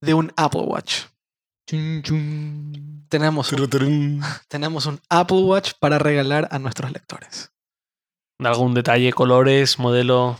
de 0.00 0.14
un 0.14 0.32
Apple 0.36 0.62
Watch. 0.62 1.02
Tenemos 3.08 3.52
un, 3.52 4.22
tenemos 4.48 4.86
un 4.86 5.00
Apple 5.08 5.38
Watch 5.38 5.72
para 5.78 5.98
regalar 5.98 6.48
a 6.50 6.58
nuestros 6.58 6.92
lectores. 6.92 7.52
Algún 8.42 8.74
detalle, 8.74 9.12
colores, 9.12 9.78
modelo. 9.78 10.38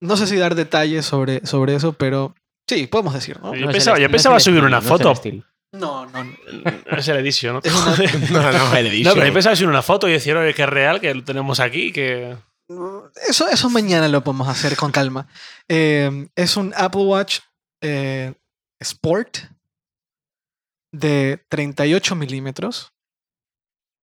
No 0.00 0.16
sé 0.16 0.26
si 0.26 0.36
dar 0.36 0.54
detalles 0.54 1.06
sobre, 1.06 1.46
sobre 1.46 1.74
eso, 1.74 1.92
pero 1.94 2.34
sí, 2.68 2.86
podemos 2.86 3.14
decir, 3.14 3.40
¿no? 3.40 3.54
Yo 3.54 3.66
No 3.66 3.72
pensaba- 3.72 3.96
el- 3.96 4.02
yo 4.02 4.08
no 4.08 4.10
es 4.10 4.12
pensaba 4.18 4.36
el 4.36 4.42
subir 4.42 4.56
estilo, 4.58 4.66
una 4.68 4.80
no 4.80 4.86
foto. 4.88 5.14
No, 5.72 6.06
no, 6.06 6.24
no. 6.24 6.32
Es 6.98 7.08
el 7.08 7.16
edición, 7.16 7.54
¿no? 7.54 7.60
Es 7.62 7.72
una- 7.74 7.82
Joder. 7.96 8.30
No, 8.30 8.42
no, 8.42 8.76
el 8.76 8.84
No, 8.84 8.90
edition. 8.90 9.14
pero 9.14 9.26
yo 9.26 9.32
pensaba 9.32 9.56
subir 9.56 9.68
una 9.70 9.82
foto 9.82 10.08
y 10.08 10.12
decir, 10.12 10.36
oye, 10.36 10.52
que 10.54 10.62
es 10.62 10.68
real, 10.68 11.00
que 11.00 11.14
lo 11.14 11.24
tenemos 11.24 11.60
aquí, 11.60 11.92
que... 11.92 12.36
Eso, 13.28 13.48
eso 13.48 13.68
mañana 13.70 14.08
lo 14.08 14.22
podemos 14.24 14.48
hacer 14.48 14.76
con 14.76 14.92
calma. 14.92 15.26
Eh, 15.68 16.28
es 16.36 16.56
un 16.56 16.72
Apple 16.76 17.02
Watch 17.02 17.40
eh, 17.82 18.32
Sport 18.80 19.38
de 20.92 21.44
38 21.48 22.14
milímetros, 22.14 22.92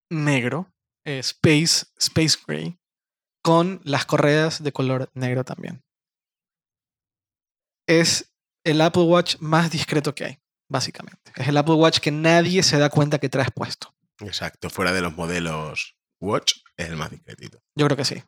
negro, 0.09 0.73
eh, 1.05 1.19
space, 1.19 1.85
space 1.97 2.37
gray, 2.45 2.79
con 3.43 3.81
las 3.83 4.05
correas 4.05 4.63
de 4.63 4.71
color 4.71 5.09
negro 5.13 5.43
también. 5.43 5.83
Es 7.87 8.33
el 8.63 8.81
Apple 8.81 9.03
Watch 9.03 9.37
más 9.39 9.71
discreto 9.71 10.13
que 10.13 10.25
hay, 10.25 10.39
básicamente. 10.67 11.31
Es 11.35 11.47
el 11.47 11.57
Apple 11.57 11.75
Watch 11.75 11.99
que 11.99 12.11
nadie 12.11 12.63
se 12.63 12.77
da 12.77 12.89
cuenta 12.89 13.19
que 13.19 13.29
traes 13.29 13.49
puesto. 13.51 13.95
Exacto, 14.19 14.69
fuera 14.69 14.91
de 14.91 15.01
los 15.01 15.15
modelos 15.15 15.95
Watch, 16.19 16.55
es 16.75 16.89
el 16.89 16.97
más 16.97 17.11
discretito. 17.11 17.61
Yo 17.75 17.85
creo 17.85 17.97
que 17.97 18.05
sí. 18.05 18.21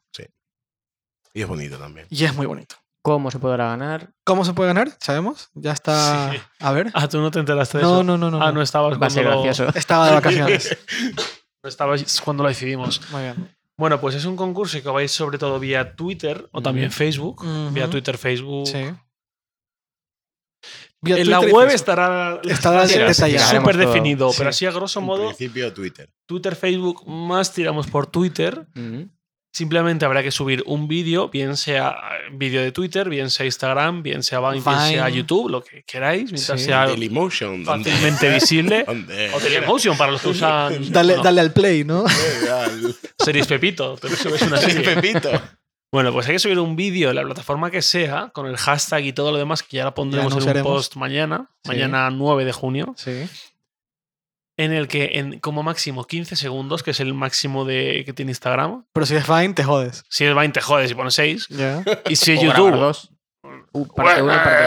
Y 1.34 1.42
es 1.42 1.48
bonito 1.48 1.78
también. 1.78 2.08
Y 2.10 2.26
es 2.26 2.34
muy 2.34 2.46
bonito. 2.46 2.76
¿Cómo 3.04 3.32
se 3.32 3.40
podrá 3.40 3.68
ganar? 3.70 4.14
¿Cómo 4.24 4.46
se 4.46 4.54
puede 4.54 4.70
ganar? 4.70 4.92
¿Sabemos? 5.00 5.50
Ya 5.56 5.72
está. 5.72 6.32
Sí. 6.34 6.40
A 6.60 6.72
ver. 6.72 6.92
Ah, 6.94 7.08
tú 7.08 7.20
no 7.20 7.32
te 7.32 7.40
enteraste 7.40 7.80
de 7.80 7.84
No, 7.84 7.94
eso. 7.96 8.04
no, 8.04 8.18
no, 8.18 8.30
no. 8.30 8.42
Ah, 8.44 8.52
no. 8.52 8.62
estabas 8.62 9.02
Va 9.02 9.08
a 9.08 9.10
ser 9.10 9.24
cuando 9.24 9.40
lo- 9.40 9.44
gracioso. 9.44 9.72
Estaba 9.78 10.08
de 10.08 10.14
vacaciones. 10.14 10.78
no 11.64 11.70
estabas 11.70 12.22
cuando 12.22 12.44
lo 12.44 12.50
decidimos. 12.50 13.02
Muy 13.12 13.22
bien. 13.24 13.56
Bueno, 13.78 14.00
pues 14.00 14.14
es 14.16 14.26
un 14.26 14.36
concurso 14.36 14.80
que 14.84 14.90
vais 14.90 15.12
sobre 15.12 15.40
todo 15.40 15.60
vía 15.60 15.96
Twitter 15.96 16.48
o 16.52 16.62
también. 16.62 16.92
Facebook. 16.92 17.44
Vía. 17.74 17.90
Twitter, 17.90 18.18
Facebook. 18.20 18.68
Sí. 18.68 18.84
Vía 21.04 21.18
En 21.18 21.30
la 21.32 21.40
Twitter 21.40 21.56
web 21.56 21.70
estará, 21.70 22.40
Estará 22.44 22.88
súper 22.88 23.76
Todo. 23.76 23.88
definido, 23.88 24.30
Sí. 24.32 24.36
pero 24.38 24.50
así 24.52 24.66
a 24.68 24.72
grosso 24.72 25.00
En 25.00 25.06
modo, 25.08 25.26
principio, 25.30 25.74
Twitter. 25.74 26.12
Twitter, 26.28 26.56
Facebook, 26.56 27.08
más 27.08 27.52
tiramos 27.52 27.88
por 27.88 28.06
Twitter. 28.06 28.68
Ujú. 28.76 29.10
Simplemente 29.54 30.06
habrá 30.06 30.24
que 30.24 30.32
subir 30.32 30.64
un 30.66 30.88
vídeo, 30.88 31.28
bien 31.28 31.58
sea 31.58 31.90
eh, 31.90 32.30
vídeo 32.32 32.62
de 32.62 32.72
Twitter, 32.72 33.10
bien 33.10 33.30
sea 33.30 33.46
Instagram, 33.46 34.02
bien 34.02 34.24
sea 34.24 34.40
Vine, 34.40 34.62
bien 34.66 34.80
sea. 34.80 35.10
YouTube, 35.10 35.50
lo 35.50 35.62
que 35.62 35.84
queráis, 35.84 36.32
mientras 36.32 36.60
Sí. 36.60 36.68
sea 36.68 36.86
Dailymotion. 36.88 37.66
¿dónde? 37.66 37.92
fácilmente 37.92 38.30
visible. 38.34 38.84
¿Dónde? 38.88 39.30
O 39.34 39.40
Dailymotion 39.42 39.98
para 39.98 40.14
los 40.14 40.22
que 40.22 40.30
usan 40.30 40.92
Dale, 40.94 41.18
no, 41.18 41.24
dale 41.24 41.42
al 41.42 41.52
play, 41.52 41.84
¿no? 41.84 42.06
Series 43.20 43.48
Pepito. 43.48 43.96
Te 43.98 44.16
subes 44.16 44.42
una 44.44 44.58
serie. 44.58 44.82
Pepito. 44.82 45.30
Bueno, 45.92 46.14
pues 46.14 46.26
hay 46.28 46.34
que 46.36 46.40
subir 46.40 46.58
un 46.58 46.78
vídeo 46.78 47.10
en 47.10 47.18
la 47.18 47.24
plataforma 47.24 47.70
que 47.70 47.82
sea, 47.82 48.30
con 48.34 48.48
el 48.48 48.56
hashtag 48.56 49.04
y 49.04 49.12
todo 49.14 49.34
lo 49.34 49.38
demás, 49.38 49.62
que 49.64 49.76
ya 49.76 49.84
lo 49.84 49.94
pondremos 49.94 50.34
en 50.48 50.58
un 50.58 50.64
post 50.64 50.96
mañana, 50.96 51.50
Sí. 51.64 51.68
mañana 51.72 52.10
9 52.10 52.46
de 52.46 52.54
junio, 52.54 52.94
Sí. 52.98 53.28
En 54.64 54.74
el 54.74 54.88
que 54.88 55.12
en 55.14 55.40
como 55.40 55.64
máximo 55.64 56.06
15 56.06 56.36
segundos, 56.36 56.84
que 56.84 56.92
es 56.92 57.00
el 57.00 57.14
máximo 57.14 57.66
de 57.66 58.04
que 58.06 58.14
tiene 58.14 58.32
Instagram, 58.32 58.86
Pero 58.94 59.06
si 59.06 59.16
es 59.16 59.28
Vine, 59.28 59.54
te 59.54 59.64
jodes. 59.64 60.04
si 60.10 60.26
es 60.26 60.36
20 60.36 60.60
jodes 60.62 60.92
y 60.92 60.96
pones 60.96 61.14
6, 61.16 61.48
Ya. 61.50 61.84
y 62.10 62.16
si 62.16 62.34
es 62.34 62.42
YouTube... 62.42 62.72
dos. 62.72 63.10
Uh, 63.74 63.88
parte 63.88 64.22
uno, 64.22 64.34
parte 64.34 64.64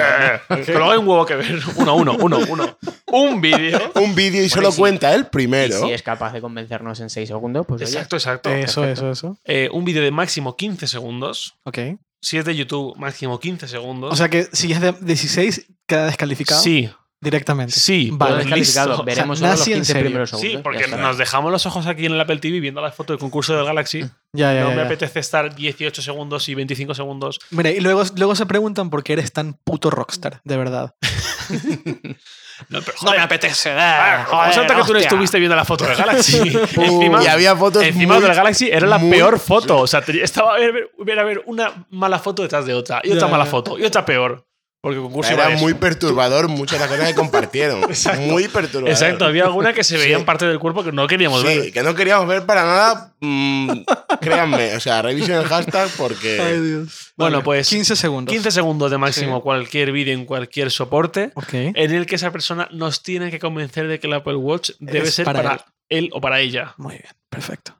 dos. 0.49 0.61
Que 0.67 0.73
luego 0.73 0.91
hay 0.91 0.99
un 0.99 1.07
huevo 1.07 1.27
que 1.27 1.37
ver. 1.37 1.61
Uno, 1.77 1.95
uno, 1.97 2.17
uno, 2.21 2.39
uno. 2.49 2.79
Un 3.13 3.41
vídeo. 3.41 3.79
Un 3.95 4.15
vídeo 4.15 4.43
y 4.43 4.49
Bueno, 4.49 4.55
solo 4.55 4.69
y 4.71 4.73
si- 4.73 4.79
cuenta 4.79 5.17
Y 5.17 5.23
primero. 5.25 5.79
si 5.87 5.93
es 5.93 6.03
capaz 6.03 6.33
de 6.33 6.41
convencernos 6.41 6.99
en 7.01 7.11
6 7.11 7.29
segundos, 7.29 7.65
pues 7.69 7.83
oye, 7.83 7.91
Exacto, 7.91 8.17
exacto. 8.17 8.51
Eso, 8.51 8.81
perfecto. 8.81 9.11
eso, 9.13 9.29
eso. 9.29 9.39
Eh, 9.45 9.69
un 9.73 9.85
vídeo 9.85 10.03
de 10.03 10.11
máximo 10.11 10.57
15 10.57 10.89
segundos. 10.89 11.55
Ok. 11.65 11.79
Si 12.21 12.39
es 12.39 12.45
de 12.47 12.57
YouTube, 12.57 12.97
máximo 12.97 13.39
15 13.39 13.69
segundos. 13.69 14.13
O 14.13 14.17
sea 14.17 14.29
que 14.31 14.45
si 14.53 14.73
es 14.73 14.81
de 14.81 14.93
16, 15.01 15.67
queda 15.87 16.07
descalificado 16.07 16.61
sí, 16.61 16.91
directamente. 17.21 17.73
sí, 17.73 18.11
Vale, 18.13 18.45
pues 18.45 18.57
listo. 18.59 19.03
Veremos 19.05 19.39
O 19.39 19.41
sea, 19.41 19.51
los 19.51 19.59
nazi 19.61 19.73
en 19.73 19.79
15 19.79 19.93
serio. 19.93 20.07
primeros 20.09 20.31
segundos. 20.31 20.53
Sí, 20.53 20.59
porque 20.63 20.87
nos 20.89 21.17
dejamos 21.19 21.51
los 21.53 21.65
ojos 21.67 21.87
aquí 21.87 22.07
en 22.07 22.13
el 22.13 22.21
Apple 22.21 22.37
TV 22.39 22.61
viendo 22.61 22.81
la 22.83 22.93
foto 22.93 23.13
del 23.13 23.21
concurso 23.21 23.55
del 23.57 23.65
Galaxy. 23.65 24.01
Ya, 24.33 24.53
ya, 24.53 24.63
no 24.65 24.71
ya, 24.71 24.77
me 24.77 24.83
apetece 24.83 25.21
estar 25.21 25.55
18 25.55 26.03
segundos 26.03 26.49
y 26.49 26.55
25 26.55 26.95
segundos. 26.95 27.39
Mira, 27.51 27.71
y 27.71 27.81
luego, 27.81 28.03
luego 28.17 28.35
se 28.35 28.45
preguntan 28.47 28.91
por 28.91 29.03
qué 29.03 29.15
eres 29.15 29.33
tan 29.33 29.55
puto 29.55 29.91
rockstar, 29.91 30.41
de 30.45 30.57
verdad. 30.57 30.95
No, 32.69 32.81
pero, 32.83 32.93
No 33.03 33.11
me 33.11 33.17
joder, 33.17 33.21
apetece. 33.21 33.71
ah, 33.73 34.27
joder, 34.29 34.49
resulta 34.51 34.77
que 34.77 34.83
tú 34.85 34.93
no 34.93 34.99
estuviste 35.01 35.39
viendo 35.41 35.57
la 35.57 35.65
foto 35.65 35.85
del 35.87 35.97
Galaxy. 35.97 36.39
encima, 36.77 37.23
y 37.25 37.27
había 37.27 37.57
fotos 37.57 37.83
encima 37.83 38.15
muy- 38.15 38.23
del 38.23 38.33
Galaxy 38.35 38.69
era 38.71 38.87
la 38.87 38.99
muy- 38.99 39.11
peor 39.11 39.41
foto. 39.41 39.79
O 39.81 39.87
sea, 39.89 40.01
estaba 40.23 40.55
a 40.55 40.59
ver, 40.59 41.19
a 41.19 41.25
ver 41.25 41.43
una 41.47 41.85
mala 41.91 42.21
foto 42.21 42.43
detrás 42.43 42.65
de 42.65 42.75
otra. 42.75 43.01
Y 43.03 43.11
otra 43.11 43.27
mala 43.27 43.45
foto. 43.45 43.77
Y 43.77 43.85
otra 43.85 44.05
peor. 44.07 44.47
Porque 44.85 44.99
el 44.99 45.03
concurso 45.05 45.33
Era 45.33 45.49
muy 45.49 45.71
eso. 45.73 45.81
perturbador 45.81 46.49
muchas 46.49 46.79
de 46.79 46.85
las 46.87 46.95
cosas 46.95 47.09
que 47.09 47.15
compartieron. 47.15 47.81
Muy 48.21 48.49
perturbador. 48.49 48.91
Exacto, 48.91 49.25
había 49.25 49.45
alguna 49.45 49.73
que 49.73 49.83
se 49.83 49.97
veía 49.97 50.17
Sí. 50.17 50.21
en 50.21 50.27
parte 50.27 50.45
del 50.45 50.59
cuerpo 50.59 50.85
que 50.85 50.93
no 50.93 51.07
queríamos 51.07 51.41
Sí, 51.41 51.47
ver. 51.47 51.73
que 51.73 51.83
no 51.83 51.95
queríamos 51.95 52.29
ver 52.29 52.45
para 52.45 52.65
nada. 52.65 53.15
mm, 53.19 53.71
créanme, 54.21 54.75
o 54.77 54.81
sea, 54.81 55.01
revisen 55.01 55.37
el 55.37 55.47
hashtag 55.47 55.89
porque. 55.97 56.39
Ay, 56.39 56.61
Dios. 56.61 57.13
Bueno, 57.17 57.37
Vale, 57.39 57.45
pues, 57.45 57.67
15 57.71 57.97
segundos. 57.97 58.31
15 58.31 58.51
segundos 58.51 58.91
de 58.91 58.99
máximo 58.99 59.37
Sí. 59.37 59.43
cualquier 59.43 59.91
vídeo 59.91 60.13
en 60.13 60.27
cualquier 60.27 60.71
soporte 60.71 61.33
en 61.51 61.91
el 61.95 62.05
que 62.05 62.17
esa 62.17 62.31
persona 62.31 62.69
nos 62.71 63.03
tiene 63.03 63.31
que 63.31 63.39
convencer 63.39 63.89
de 63.89 63.99
que 63.99 64.07
el 64.07 64.13
Apple 64.13 64.37
Watch 64.37 64.73
debe 64.81 65.09
Es 65.09 65.15
ser 65.15 65.25
para 65.25 65.43
para, 65.43 65.55
él. 65.89 66.05
él. 66.05 66.11
o 66.13 66.21
para 66.21 66.41
ella. 66.41 66.75
Muy 66.77 66.93
bien, 66.93 67.09
perfecto. 67.31 67.75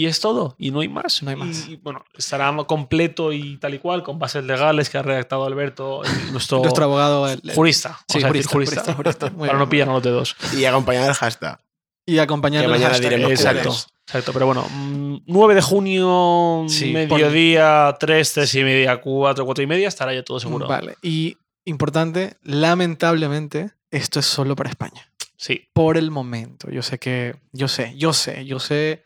Y 0.00 0.06
es 0.06 0.18
todo, 0.20 0.54
y 0.58 0.70
no 0.70 0.80
hay 0.80 0.88
más. 0.88 1.22
No 1.22 1.28
hay 1.30 1.36
más. 1.36 1.68
Y 1.68 1.76
bueno, 1.76 2.04
estará 2.16 2.54
completo 2.66 3.32
y 3.32 3.58
tal 3.58 3.74
y 3.74 3.78
cual, 3.78 4.02
con 4.02 4.18
bases 4.18 4.44
legales 4.44 4.88
que 4.88 4.96
ha 4.96 5.02
redactado 5.02 5.44
Alberto, 5.44 6.00
nuestro, 6.32 6.60
Nuestro 6.60 6.84
abogado. 6.84 7.28
el- 7.28 7.40
el- 7.44 7.54
jurista. 7.54 7.98
Sí, 8.08 8.22
jurista, 8.22 8.50
jurista, 8.52 8.82
para 8.94 9.30
bien, 9.30 9.58
no 9.58 9.68
pillarnos 9.68 9.94
los 9.96 10.02
dedos. 10.02 10.36
Y 10.56 10.64
acompañar 10.64 11.06
el 11.08 11.14
hashtag. 11.14 11.60
Y 12.06 12.18
acompañar 12.18 12.64
el 12.64 12.70
mañana 12.70 12.90
hashtag. 12.94 13.10
diremos 13.10 13.30
Exacto, 13.32 13.76
exacto. 14.06 14.32
Pero 14.32 14.46
bueno, 14.46 14.66
mm, 14.70 15.16
9 15.26 15.54
de 15.54 15.60
junio, 15.62 16.64
Sí, 16.68 16.92
mediodía, 16.92 17.94
3, 18.00 18.32
3 18.32 18.54
y 18.54 18.64
media, 18.64 19.00
4, 19.00 19.44
4 19.44 19.62
y 19.64 19.66
media, 19.66 19.88
estará 19.88 20.14
ya 20.14 20.22
todo 20.24 20.40
seguro. 20.40 20.66
Vale. 20.66 20.96
Y 21.02 21.36
importante, 21.66 22.36
lamentablemente, 22.42 23.70
esto 23.90 24.18
es 24.20 24.26
solo 24.26 24.56
para 24.56 24.70
España. 24.70 25.06
Sí, 25.36 25.68
Por 25.72 25.96
el 25.96 26.10
momento. 26.10 26.70
Yo 26.70 26.82
sé 26.82 26.98
que. 26.98 27.36
Yo 27.52 27.68
sé, 27.68 27.94
yo 27.96 28.12
sé, 28.12 28.44
yo 28.44 28.58
sé. 28.60 29.04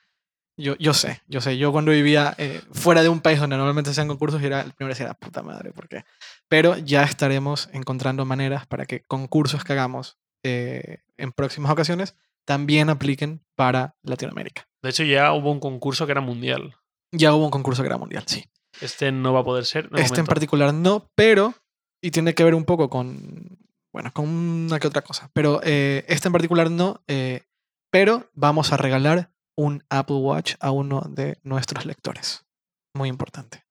Yo, 0.56 0.76
yo 0.76 0.94
sé, 0.94 1.20
yo 1.26 1.40
sé. 1.40 1.58
Yo 1.58 1.72
cuando 1.72 1.90
vivía 1.90 2.34
eh, 2.38 2.60
fuera 2.72 3.02
de 3.02 3.08
un 3.08 3.20
país 3.20 3.40
donde 3.40 3.56
normalmente 3.56 3.88
se 3.88 3.92
hacían 3.92 4.08
concursos, 4.08 4.40
era 4.42 4.60
el 4.60 4.72
primero 4.72 4.94
decía, 4.94 5.06
"La 5.06 5.14
puta 5.14 5.42
madre, 5.42 5.72
¿por 5.72 5.88
qué? 5.88 6.04
Pero 6.48 6.76
ya 6.78 7.02
estaremos 7.02 7.68
encontrando 7.72 8.24
maneras 8.24 8.66
para 8.66 8.86
que 8.86 9.02
concursos 9.02 9.64
que 9.64 9.72
hagamos 9.72 10.18
eh, 10.44 10.98
en 11.16 11.32
próximas 11.32 11.72
ocasiones 11.72 12.16
también 12.44 12.90
apliquen 12.90 13.42
para 13.56 13.96
Latinoamérica. 14.02 14.68
de 14.82 14.90
hecho 14.90 15.02
ya 15.04 15.32
hubo 15.32 15.50
un 15.50 15.60
concurso 15.60 16.04
que 16.06 16.12
era 16.12 16.20
mundial. 16.20 16.76
Ya 17.10 17.32
hubo 17.32 17.46
un 17.46 17.50
concurso 17.50 17.82
que 17.82 17.86
era 17.86 17.96
mundial, 17.96 18.24
sí. 18.26 18.44
Este 18.80 19.10
no 19.12 19.32
va 19.32 19.40
a 19.40 19.44
poder 19.44 19.64
ser. 19.64 19.88
Este 19.96 20.20
en 20.20 20.26
particular 20.26 20.74
no, 20.74 21.10
pero, 21.14 21.54
y 22.02 22.10
tiene 22.10 22.34
que 22.34 22.44
ver 22.44 22.54
un 22.54 22.64
poco 22.64 22.90
con, 22.90 23.58
bueno, 23.92 24.12
con 24.12 24.28
una 24.28 24.78
que 24.78 24.88
otra 24.88 25.02
cosa, 25.02 25.30
pero 25.32 25.60
eh, 25.62 26.04
este 26.08 26.28
en 26.28 26.32
particular 26.32 26.70
no, 26.70 27.02
eh, 27.06 27.44
pero 27.90 28.28
vamos 28.34 28.72
a 28.72 28.76
regalar 28.76 29.30
un 29.56 29.84
Apple 29.90 30.16
Watch 30.16 30.54
a 30.60 30.70
uno 30.70 31.02
de 31.08 31.38
nuestros 31.42 31.84
lectores. 31.86 32.44
Muy 32.94 33.08
importante. 33.08 33.64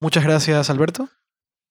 Muchas 0.00 0.24
gracias, 0.24 0.70
Alberto. 0.70 1.08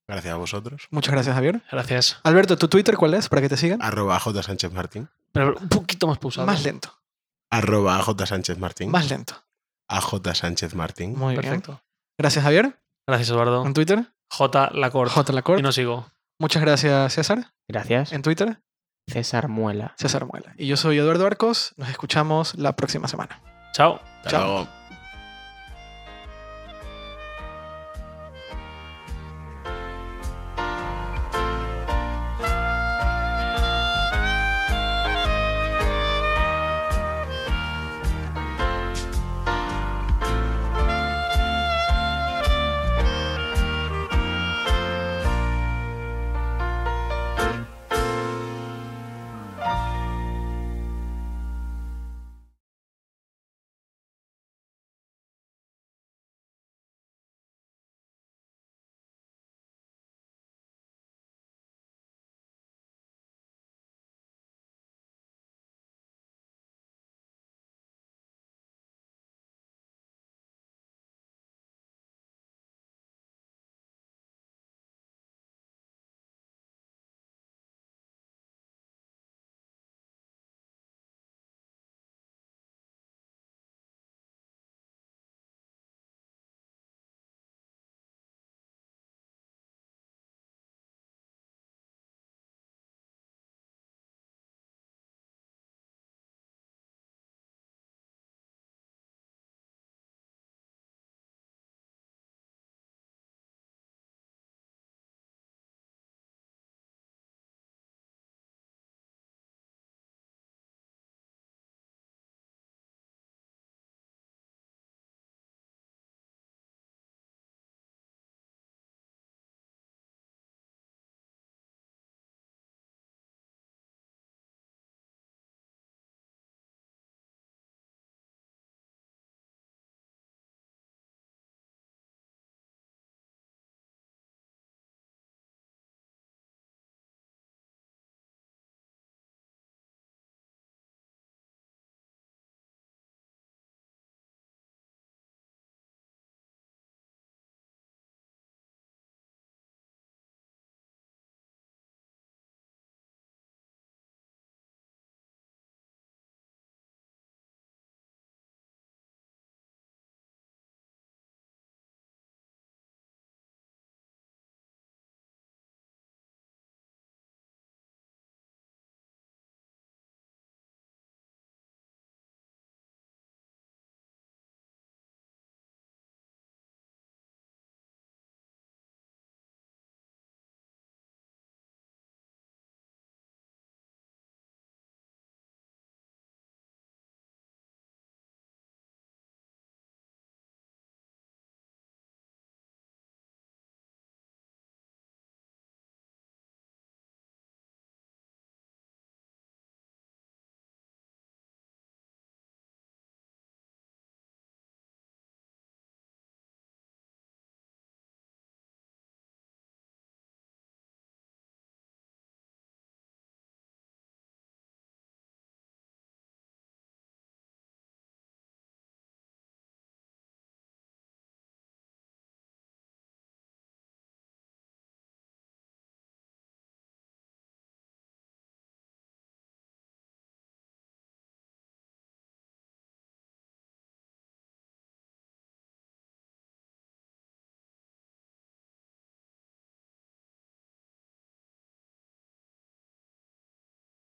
Gracias 0.08 0.34
a 0.34 0.38
vosotros. 0.38 0.88
Muchas 0.92 1.14
gracias, 1.14 1.36
Javier. 1.36 1.62
Gracias. 1.72 2.20
Alberto, 2.24 2.58
¿tu 2.58 2.68
Twitter 2.68 2.98
cuál 2.98 3.14
es 3.14 3.30
para 3.30 3.42
que 3.42 3.50
te 3.50 3.58
sigan? 3.58 3.82
Arroba 3.82 4.20
J. 4.20 4.44
Sánchez 4.44 4.74
Martín. 4.74 5.10
Pero 5.32 5.56
un 5.58 5.70
poquito 5.70 6.08
más 6.08 6.18
pausado. 6.20 6.46
Más 6.48 6.64
lento, 6.64 6.94
Arroba 7.50 8.02
J. 8.02 8.26
Sánchez 8.26 8.58
Martín. 8.58 8.92
más 8.92 9.10
lento. 9.10 9.36
A 9.88 10.02
J. 10.02 10.36
Sánchez 10.36 10.76
Martín. 10.76 11.18
Muy 11.18 11.34
bien. 11.34 11.44
Perfecto. 11.44 11.82
Gracias, 12.18 12.44
Javier. 12.44 12.80
Gracias, 13.08 13.30
Eduardo. 13.30 13.66
En 13.66 13.74
Twitter, 13.74 14.06
J. 14.30 14.72
Lacorte. 14.74 15.14
J. 15.14 15.32
Y 15.32 15.36
Lacorte. 15.36 15.62
no 15.64 15.72
sigo. 15.72 16.10
Muchas 16.40 16.62
gracias, 16.62 17.14
César. 17.14 17.54
Gracias. 17.70 18.12
En 18.12 18.22
Twitter, 18.24 18.62
César 19.08 19.48
Muela. 19.48 19.94
César 19.98 20.26
Muela. 20.26 20.54
Y 20.58 20.68
yo 20.68 20.78
soy 20.78 20.98
Eduardo 20.98 21.26
Arcos. 21.26 21.74
Nos 21.78 21.90
escuchamos 21.90 22.56
la 22.56 22.76
próxima 22.76 23.08
semana. 23.08 23.42
Chao. 23.74 24.00
Chao. 24.28 24.68